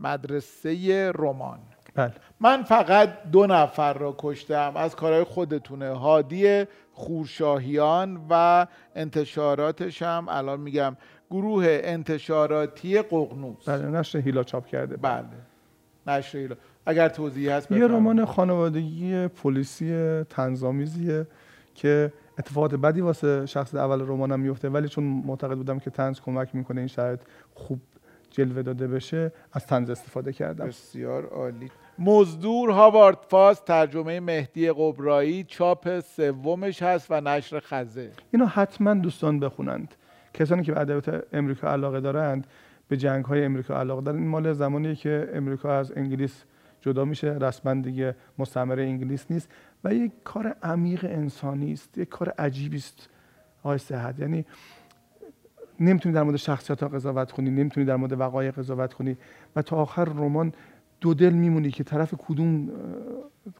مدرسه 0.00 1.12
رمان. 1.14 1.58
بله. 1.98 2.12
من 2.40 2.62
فقط 2.62 3.08
دو 3.32 3.46
نفر 3.46 3.92
را 3.92 4.14
کشتم. 4.18 4.72
از 4.76 4.96
کارهای 4.96 5.24
خودتونه. 5.24 5.90
هادی 5.90 6.64
خورشاهیان 6.92 8.20
و 8.30 8.66
انتشاراتش 8.94 10.02
هم 10.02 10.26
الان 10.28 10.60
میگم 10.60 10.96
گروه 11.30 11.80
انتشاراتی 11.82 13.02
ققنوس. 13.02 13.68
بله 13.68 13.86
نشر 13.86 14.18
هیلا 14.18 14.42
چاپ 14.42 14.66
کرده. 14.66 14.96
بله. 14.96 15.24
نشر 16.06 16.38
ایلا. 16.38 16.56
اگر 16.86 17.08
توضیحی 17.08 17.48
هست 17.48 17.70
یه. 17.70 17.86
رمان 17.86 18.24
خانوادگی 18.24 19.28
پلیسی 19.28 20.22
تنظامیزیه 20.24 21.26
که 21.74 22.12
اتفاقات 22.38 22.74
بدی 22.74 23.00
واسه 23.00 23.46
شخص 23.46 23.74
اول 23.74 24.00
رمانم 24.00 24.40
میفته 24.40 24.68
ولی 24.68 24.88
چون 24.88 25.04
معتقد 25.04 25.56
بودم 25.56 25.78
که 25.78 25.90
تنز 25.90 26.20
کمک 26.20 26.54
می‌کنه 26.54 26.80
این 26.80 26.88
شرایط 26.88 27.20
خوب 27.54 27.80
جلوه 28.30 28.62
داده 28.62 28.88
بشه 28.88 29.32
از 29.52 29.66
تنز 29.66 29.90
استفاده 29.90 30.32
کردم. 30.32 30.66
بسیار 30.66 31.26
عالی. 31.26 31.70
مزدور 31.98 32.70
هاوارد 32.70 33.18
فاست 33.28 33.64
ترجمه 33.64 34.20
مهدی 34.20 34.72
قبرایی 34.72 35.44
چاپ 35.44 36.00
سومش 36.00 36.82
هست 36.82 37.06
و 37.10 37.20
نشر 37.20 37.60
خزه. 37.60 38.10
اینو 38.30 38.46
حتما 38.46 38.94
دوستان 38.94 39.40
بخونند. 39.40 39.94
کسانی 40.34 40.62
که 40.62 40.72
به 40.72 40.80
ادبیات 40.80 41.24
امریکا 41.32 41.68
علاقه 41.68 42.00
دارند 42.00 42.46
به 42.88 42.96
جنگ 42.96 43.24
های 43.24 43.44
امریکا 43.44 43.80
علاقه 43.80 44.02
دارند. 44.02 44.20
این 44.20 44.30
مال 44.30 44.52
زمانیه 44.52 44.94
که 44.94 45.30
امریکا 45.34 45.78
از 45.78 45.92
انگلیس 45.96 46.44
جدا 46.80 47.04
میشه 47.04 47.26
رسما 47.26 47.74
دیگه 47.74 48.14
مستعمره 48.38 48.82
انگلیس 48.82 49.26
نیست 49.30 49.48
و 49.84 49.94
یک 49.94 50.12
کار 50.24 50.56
عمیق 50.62 51.04
انسانی 51.04 51.72
است 51.72 51.98
یک 51.98 52.08
کار 52.08 52.28
عجیبی 52.28 52.76
است. 52.76 53.08
آقای 53.62 53.78
صحت 53.78 54.18
یعنی 54.18 54.44
نمی‌تونی 55.80 56.14
در 56.14 56.22
مورد 56.22 56.36
شخصیت 56.36 56.82
ها 56.82 56.88
قضاوت 56.88 57.32
کنی 57.32 57.50
نمی‌تونی 57.50 57.86
در 57.86 57.96
مورد 57.96 58.20
وقایع 58.20 58.50
قضاوت 58.50 58.92
کنی 58.92 59.16
و 59.56 59.62
تا 59.62 59.76
آخر 59.76 60.04
رمان 60.04 60.52
دو 61.00 61.14
دل 61.14 61.32
میمونی 61.32 61.70
که 61.70 61.84
طرف 61.84 62.14
کدوم 62.18 62.70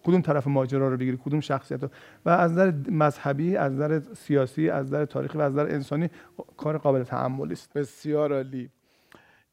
کدوم 0.04 0.20
طرف 0.20 0.46
ماجرا 0.46 0.88
رو 0.88 0.96
بگیری 0.96 1.18
کدوم 1.24 1.40
شخصیت 1.40 1.82
رو. 1.82 1.88
و 2.24 2.30
از 2.30 2.52
نظر 2.52 2.72
مذهبی 2.90 3.56
از 3.56 3.72
نظر 3.72 4.00
سیاسی 4.14 4.70
از 4.70 4.86
نظر 4.86 5.04
تاریخی 5.04 5.38
و 5.38 5.40
از 5.40 5.52
نظر 5.52 5.66
انسانی 5.66 6.08
کار 6.56 6.78
قابل 6.78 7.02
تحملی 7.02 7.52
است. 7.52 7.72
بسیار 7.72 8.32
عالی. 8.32 8.70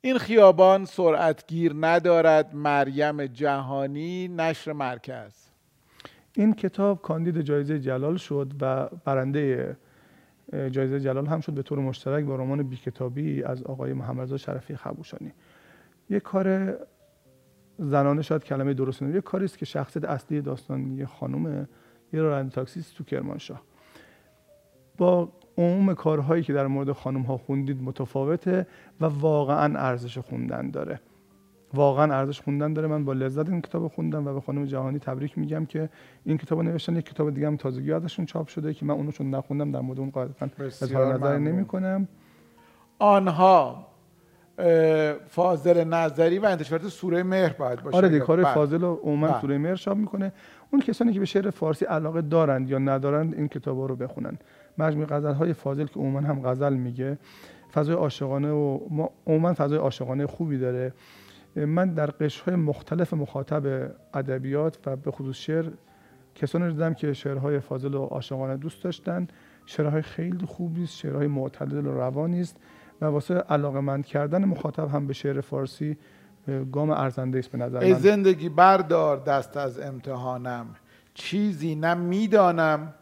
این 0.02 0.18
خیابان 0.18 0.86
سرعتگیر 0.86 1.74
ندارد 1.80 2.56
مریم 2.56 3.26
جهانی 3.26 4.28
نشر 4.28 4.72
مرکز. 4.72 5.34
این 6.34 6.54
کتاب 6.54 7.02
کاندید 7.02 7.42
جایزه 7.42 7.80
جلال 7.80 8.18
شد 8.18 8.54
و 8.62 8.90
برنده 9.06 9.78
جایزه 10.72 11.00
جلال 11.00 11.26
هم 11.26 11.40
شد 11.40 11.54
به 11.54 11.62
طور 11.62 11.80
مشترک 11.80 12.26
با 12.26 12.36
رمان 12.36 12.64
بیکتابی 12.64 13.44
از 13.44 13.64
آقای 13.64 13.94
محمدرضا 13.94 14.38
شرفی 14.38 14.76
خبوشانی. 14.76 15.34
یک 16.10 16.24
کار 16.24 16.78
زنانه 17.78 18.22
شاید 18.22 18.44
کلمه 18.44 18.74
درست 18.74 19.02
یک 19.02 19.24
کاری 19.24 19.46
است 19.46 19.58
که 19.58 19.66
شخصیت 19.66 20.04
اصلی 20.04 20.42
داستان 20.42 20.98
یه 20.98 21.06
خانم 21.06 21.68
یه 22.14 22.22
راننده 22.22 22.56
تاکسی 22.56 22.82
تو 22.98 23.04
کرمانشاه. 23.04 23.62
با 24.98 25.32
عموم 25.58 25.94
کارهایی 25.94 26.44
که 26.44 26.54
در 26.54 26.68
مورد 26.68 26.92
خانم 26.92 27.22
ها 27.22 27.38
خوندید 27.38 27.82
متفاوته 27.82 28.68
و 29.02 29.06
واقعا 29.06 29.80
ارزش 29.80 30.18
خوندن 30.18 30.70
داره. 30.70 31.00
واقعا 31.74 32.14
ارزش 32.14 32.42
خوندن 32.42 32.74
داره. 32.74 32.88
من 32.88 33.06
با 33.06 33.14
لذت 33.14 33.50
این 33.50 33.62
کتاب 33.62 33.88
خوندم 33.88 34.28
و 34.28 34.34
به 34.34 34.42
خانم 34.42 34.66
جهانی 34.66 35.00
تبریک 35.00 35.38
میگم 35.38 35.66
که 35.66 35.90
این 36.26 36.38
کتاب 36.38 36.62
نوشتن. 36.62 36.96
یک 36.96 37.06
کتاب 37.06 37.34
دیگه 37.34 37.48
هم 37.48 37.58
تازگی 37.58 37.94
ازشون 37.94 38.26
چاپ 38.26 38.48
شده 38.48 38.74
که 38.74 38.86
من 38.86 38.94
اونو 38.94 39.12
چون 39.12 39.30
نخوندم 39.30 39.72
در 39.72 39.82
مورد 39.82 40.00
اون 40.00 40.10
قاعدتا 40.10 40.50
اظهار 40.58 41.14
نظر. 41.14 41.38
نمی 41.38 41.66
کنم 41.66 42.08
آنها 43.00 43.88
فاضل 45.28 45.84
نظری 45.84 46.40
و 46.40 46.46
انتشارات 46.46 46.88
سوره 46.88 47.24
مهر 47.24 47.54
باید 47.54 47.82
باشه. 47.84 47.98
آره 47.98 48.10
دیگه 48.10 48.20
کار 48.26 48.44
بله. 48.44 48.54
فاضل 48.54 48.84
و 48.84 48.96
عموما 48.96 49.28
بله. 49.28 49.42
سوره 49.42 49.58
مهر 49.58 49.76
چاپ 49.76 49.98
می‌کنه. 49.98 50.32
اون 50.72 50.82
کسانی 50.82 51.14
که 51.14 51.20
به 51.20 51.26
شعر 51.26 51.50
فارسی 51.50 51.86
علاقه 51.86 52.22
دارند 52.22 52.70
یا 52.70 52.78
ندارند 52.78 53.34
این 53.34 53.48
کتابا 53.48 53.86
رو 53.86 53.96
بخونن. 53.96 54.38
مجموع 54.78 55.06
غزل 55.06 55.34
های 55.34 55.54
فاضل 55.54 55.86
که 55.86 56.00
عموما 56.00 56.20
هم 56.20 56.42
غزل 56.42 56.74
میگه. 56.74 57.18
فضای 57.74 57.96
عاشقانه 57.96 58.52
و 58.52 58.80
ما- 58.90 59.10
عموما 59.28 59.54
فضای 59.54 59.78
عاشقانه 59.78 60.28
خوبی 60.28 60.58
داره. 60.58 60.94
من 61.56 61.94
در 61.94 62.06
قشرهای 62.06 62.56
مختلف 62.56 63.14
مخاطب 63.14 63.92
ادبیات 64.14 64.78
و 64.86 64.96
به 64.96 65.12
خصوص 65.12 65.36
شعر 65.36 65.66
کسانی 66.36 66.66
رو 66.66 66.72
دیدم 66.72 66.94
که 66.94 67.14
شعرهای 67.14 67.60
فاضل 67.60 67.94
و 67.94 68.04
عاشقانه 68.04 68.58
دوست 68.58 68.84
داشتن. 68.84 69.28
شعرهای 69.66 70.02
خیلی 70.02 70.46
خوبی 70.46 70.84
است. 70.84 70.98
شعرهای 70.98 71.28
معتدل 71.28 71.86
و 71.86 71.92
روانی 71.92 72.42
است. 72.42 72.58
و 73.02 73.06
واسه 73.06 73.34
علاقمند 73.34 74.06
کردن 74.06 74.46
مخاطب 74.46 74.90
هم 74.90 75.08
به 75.08 75.14
شعر 75.14 75.42
فارسی 75.42 75.98
گام 76.72 76.90
ارزنده 76.90 77.40
است 77.40 77.52
به 77.52 77.58
نظر 77.58 77.80
ای 77.80 77.94
من. 77.94 78.00
زندگی 78.00 78.50
بردار 78.50 79.18
دست 79.18 79.58
از 79.58 79.80
امتحانم. 79.80 80.76
چیزی 81.14 81.76
نه 81.76 81.94
می‌دانم 81.94 82.94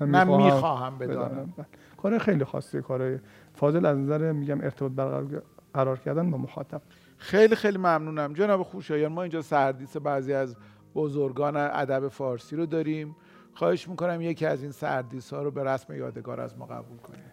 نه 0.00 0.24
می‌خواهم 0.24 0.98
بدانم. 0.98 1.54
بله. 1.56 1.66
کار 1.96 2.18
خیلی 2.18 2.44
خاصی 2.44 2.82
کار 2.82 3.20
فاضل. 3.54 3.86
از 3.86 3.98
نظر 3.98 4.32
میگم 4.32 4.60
ارتباط 4.60 4.92
برقرار 4.92 5.42
قرار 5.74 5.98
کردن 5.98 6.30
با 6.30 6.38
مخاطب. 6.38 6.82
خیلی 7.18 7.56
خیلی 7.56 7.78
ممنونم. 7.78 8.32
جناب 8.32 8.62
خوشایان 8.62 9.12
ما 9.12 9.22
اینجا 9.22 9.42
سردیس 9.42 9.96
بعضی 9.96 10.32
از 10.32 10.56
بزرگان 10.94 11.56
ادب 11.56 12.08
فارسی 12.08 12.56
رو 12.56 12.66
داریم. 12.66 13.16
خواهش 13.54 13.88
می‌کنم 13.88 14.20
یکی 14.20 14.46
از 14.46 14.62
این 14.62 14.72
سردیس 14.72 15.32
ها 15.32 15.42
رو 15.42 15.50
به 15.50 15.64
رسم 15.64 15.94
یادگار 15.94 16.40
از 16.40 16.58
ما 16.58 16.66
قبول 16.66 16.98
کنید 16.98 17.31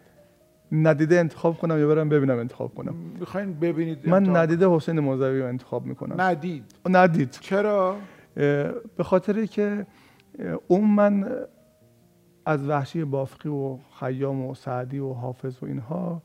ندیده 0.72 1.20
انتخاب 1.20 1.58
کنم 1.58 1.80
یا 1.80 1.88
برم 1.88 2.10
ببینم 2.10 2.38
انتخاب 2.38 2.76
کنم. 2.76 2.96
می‌خواین 3.20 3.54
ببینید 3.54 4.10
من 4.10 4.38
ندیده 4.38 4.70
حسین 4.70 5.00
موزوی 5.00 5.40
رو 5.40 5.48
انتخاب 5.48 5.86
می‌کنم. 5.86 6.22
ندید. 6.22 6.64
ندید. 6.90 7.32
چرا؟ 7.32 7.98
به 8.36 9.04
خاطر 9.04 9.46
که 9.46 9.86
اون 10.68 10.84
من 10.92 11.46
از 12.46 12.68
وحشی 12.68 13.04
بافقی 13.04 13.50
و 13.50 13.78
خیام 14.00 14.46
و 14.46 14.56
سعدی 14.56 15.00
و 15.00 15.14
حافظ 15.14 15.64
و 15.64 15.66
اینها 15.66 16.22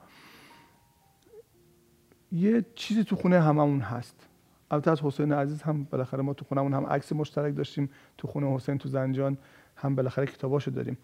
یه 2.33 2.65
چیزی 2.75 3.05
تو 3.05 3.17
خونه 3.17 3.41
هممون 3.41 3.81
هست. 3.81 4.29
البته 4.71 4.91
از 4.91 5.01
حسین 5.01 5.33
عزیز 5.33 5.63
هم 5.63 5.85
بالاخره 5.85 6.23
ما 6.23 6.35
تو 6.35 6.45
خونمون 6.45 6.75
هم 6.75 6.87
عکس 6.87 7.13
مشترک 7.13 7.57
داشتیم. 7.57 7.91
تو 8.19 8.29
خونه 8.29 8.55
حسین 8.55 8.79
تو 8.79 8.89
زنجان 8.89 9.39
هم 9.77 9.95
بالاخره 9.95 10.27
کتاباشو 10.27 10.71
داریم. 10.71 10.99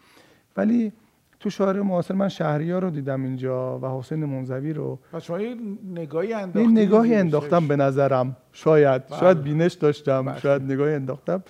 ولی 0.56 0.92
تو 1.40 1.50
شاعر 1.50 1.82
معاصر 1.82 2.14
من 2.14 2.28
شهریار 2.28 2.82
رو 2.82 2.90
دیدم 2.90 3.22
اینجا 3.22 3.78
و 3.78 3.98
حسین 3.98 4.24
منزوی 4.24 4.72
رو. 4.72 4.98
و 5.12 5.20
شما 5.20 5.38
نگاهی 5.94 6.28
یه 6.28 6.46
نگاهی 6.56 7.14
انداختم 7.14 7.68
به 7.68 7.76
نظرم. 7.76 8.36
شاید. 8.52 9.06
بله. 9.06 9.20
شاید 9.20 9.42
بینش 9.42 9.72
داشتم. 9.72 10.24
بله. 10.24 10.40
شاید 10.40 10.62
نگاهی 10.62 10.94
انداختم. 10.94 11.42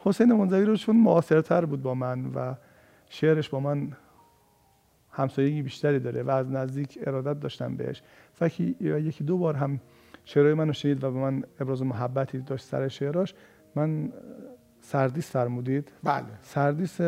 حسین 0.00 0.32
منزوی 0.32 0.64
رو 0.64 0.76
چون 0.76 0.96
معاصرتر 0.96 1.64
بود 1.64 1.82
با 1.82 1.94
من 1.94 2.26
و 2.26 2.54
شعرش 3.08 3.48
با 3.48 3.60
من 3.60 3.92
همسایگی 5.10 5.62
بیشتری 5.62 5.98
داره 5.98 6.22
و 6.22 6.30
از 6.30 6.50
نزدیک 6.50 6.98
ارادت 7.06 7.40
داشتم 7.40 7.76
بهش. 7.76 8.02
و 8.40 8.50
یکی 8.80 9.24
دو 9.24 9.38
بار 9.38 9.54
هم 9.54 9.80
شعرهای 10.24 10.54
منو 10.54 10.72
شنید 10.72 11.04
و 11.04 11.10
به 11.10 11.18
من 11.18 11.42
ابراز 11.60 11.82
محبتی 11.82 12.38
داشت 12.38 12.64
سر 12.64 12.88
شعراش. 12.88 13.34
من 13.74 14.12
سردیس 14.80 15.30
فرمودید. 15.30 15.92
بله. 16.04 16.24
سردیس 16.42 17.00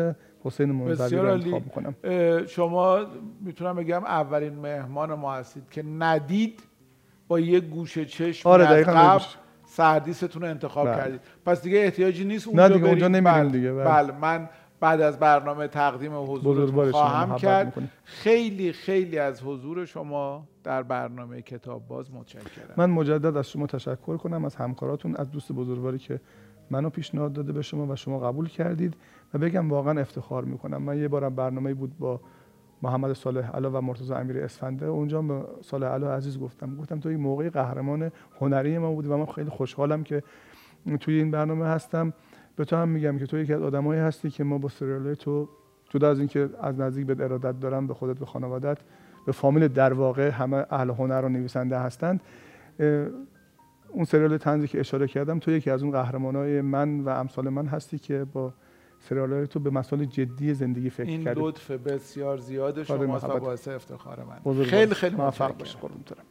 حسین 0.43 0.71
منزوی 0.71 1.17
رو. 1.17 1.33
انتخاب 1.33 1.63
می‌کنم 1.63 1.95
شما 2.45 3.05
می‌تونم 3.41 3.75
بگم 3.75 4.03
اولین 4.03 4.53
مهمان 4.53 5.13
ما 5.13 5.33
هستید 5.33 5.63
که 5.71 5.83
ندید 5.83 6.63
با 7.27 7.39
یه 7.39 7.59
گوشه 7.59 8.05
چشم 8.05 8.49
آره، 8.49 8.83
قبل. 8.83 9.23
سردیستون 9.65 10.41
رو 10.41 10.47
انتخاب 10.47 10.87
بله. 10.87 10.95
کردید 10.97 11.21
پس 11.45 11.61
دیگه 11.61 11.77
احتیاجی 11.77 12.25
نیست 12.25 12.47
اونجا 12.47 12.67
دیگه 12.67 12.79
برید. 12.79 13.03
اونجا 13.03 13.21
بله. 13.21 13.49
دیگه، 13.49 13.73
بله. 13.73 13.83
بله 13.83 14.13
من 14.21 14.49
بعد 14.79 15.01
از 15.01 15.19
برنامه 15.19 15.67
تقدیم 15.67 16.11
شما 16.11 16.91
خواهم 16.91 17.35
کرد 17.35 17.65
می‌کنیم. 17.65 17.91
خیلی 18.03 18.71
خیلی 18.71 19.17
از 19.17 19.43
حضور 19.43 19.85
شما 19.85 20.47
در 20.63 20.83
برنامه 20.83 21.41
کتاب 21.41 21.87
باز 21.87 22.13
متشکرم 22.13 22.73
من 22.77 22.89
مجدد 22.89 23.37
از 23.37 23.49
شما 23.49 23.67
تشکر 23.67 24.17
کنم 24.17 24.45
از 24.45 24.55
همکاراتون 24.55 25.15
از 25.15 25.31
دوست 25.31 25.51
بزرگواری 25.51 25.97
که 25.97 26.19
منو 26.71 26.89
پیشنهاد 26.89 27.33
داده 27.33 27.53
به 27.53 27.61
شما 27.61 27.87
و 27.87 27.95
شما 27.95 28.19
قبول 28.19 28.47
کردید 28.47 28.93
و 29.33 29.37
بگم 29.37 29.69
واقعا 29.69 30.01
افتخار 30.01 30.45
می‌کنم. 30.45 30.81
من 30.81 30.97
یه 30.97 31.07
بارم 31.07 31.35
برنامه 31.35 31.73
بود 31.73 31.97
با 31.99 32.19
محمد 32.81 33.13
صالح 33.13 33.51
علا 33.51 33.71
و 33.71 33.81
مرتضی 33.81 34.13
امیر 34.13 34.39
اسفنده 34.39 34.85
اونجا 34.85 35.21
به 35.21 35.41
صالح 35.61 35.87
علا 35.87 36.15
عزیز 36.15 36.39
گفتم. 36.39 36.75
گفتم 36.75 36.99
تو 36.99 37.09
این 37.09 37.19
موقعی 37.19 37.49
قهرمان 37.49 38.11
هنری 38.39 38.77
ما 38.77 38.91
بودی 38.91 39.07
و 39.07 39.17
من 39.17 39.25
خیلی 39.25 39.49
خوشحالم 39.49 40.03
که 40.03 40.23
توی 40.99 41.13
این 41.13 41.31
برنامه 41.31 41.65
هستم. 41.65 42.13
به 42.55 42.65
تو 42.65 42.75
هم 42.75 42.89
میگم 42.89 43.17
که 43.17 43.25
تو 43.25 43.37
یکی 43.37 43.53
از 43.53 43.61
آدمایی 43.61 44.01
هستی 44.01 44.29
که 44.29 44.43
ما 44.43 44.57
با 44.57 44.69
سریال 44.69 45.13
تو 45.13 45.49
جدا 45.89 46.09
از 46.09 46.19
اینکه 46.19 46.49
از 46.61 46.79
نزدیک 46.79 47.05
به 47.05 47.23
ارادت 47.23 47.59
دارم 47.59 47.87
به 47.87 47.93
خودت 47.93 48.19
به 48.19 48.25
خانوادت 48.25 48.77
به 49.25 49.31
فامیل 49.31 49.67
در 49.67 49.93
واقع 49.93 50.29
همه 50.29 50.65
اهل 50.69 50.89
هنر 50.89 51.21
و 51.25 51.29
نویسنده 51.29 51.79
هستند 51.79 52.21
اون 53.91 54.05
سریال 54.05 54.37
تنزی 54.37 54.67
که 54.67 54.79
اشاره 54.79 55.07
کردم 55.07 55.39
تو 55.39 55.51
یکی 55.51 55.69
از 55.69 55.83
اون 55.83 55.91
قهرمانای 55.91 56.61
من 56.61 56.99
و 56.99 57.09
امثال 57.09 57.49
من 57.49 57.65
هستی 57.65 57.99
که 57.99 58.25
با 58.33 58.53
سریال 58.99 59.45
تو 59.45 59.59
به 59.59 59.69
مسائل 59.69 60.05
جدی 60.05 60.53
زندگی 60.53 60.89
فکر 60.89 61.07
این 61.07 61.23
کردی 61.23 61.41
لطف 61.41 61.71
بسیار 61.71 62.37
زیاد 62.37 62.89
و 62.89 62.97
محبت. 62.97 63.41
باعث 63.41 63.67
افتخار 63.67 64.23
من 64.23 64.63
خیلی. 64.63 64.93
خیلی 64.93 65.15
موفق 65.15 65.45
متشکرم 65.45 65.57
باش 65.57 65.75
قربونت 65.75 66.13
برم. 66.13 66.25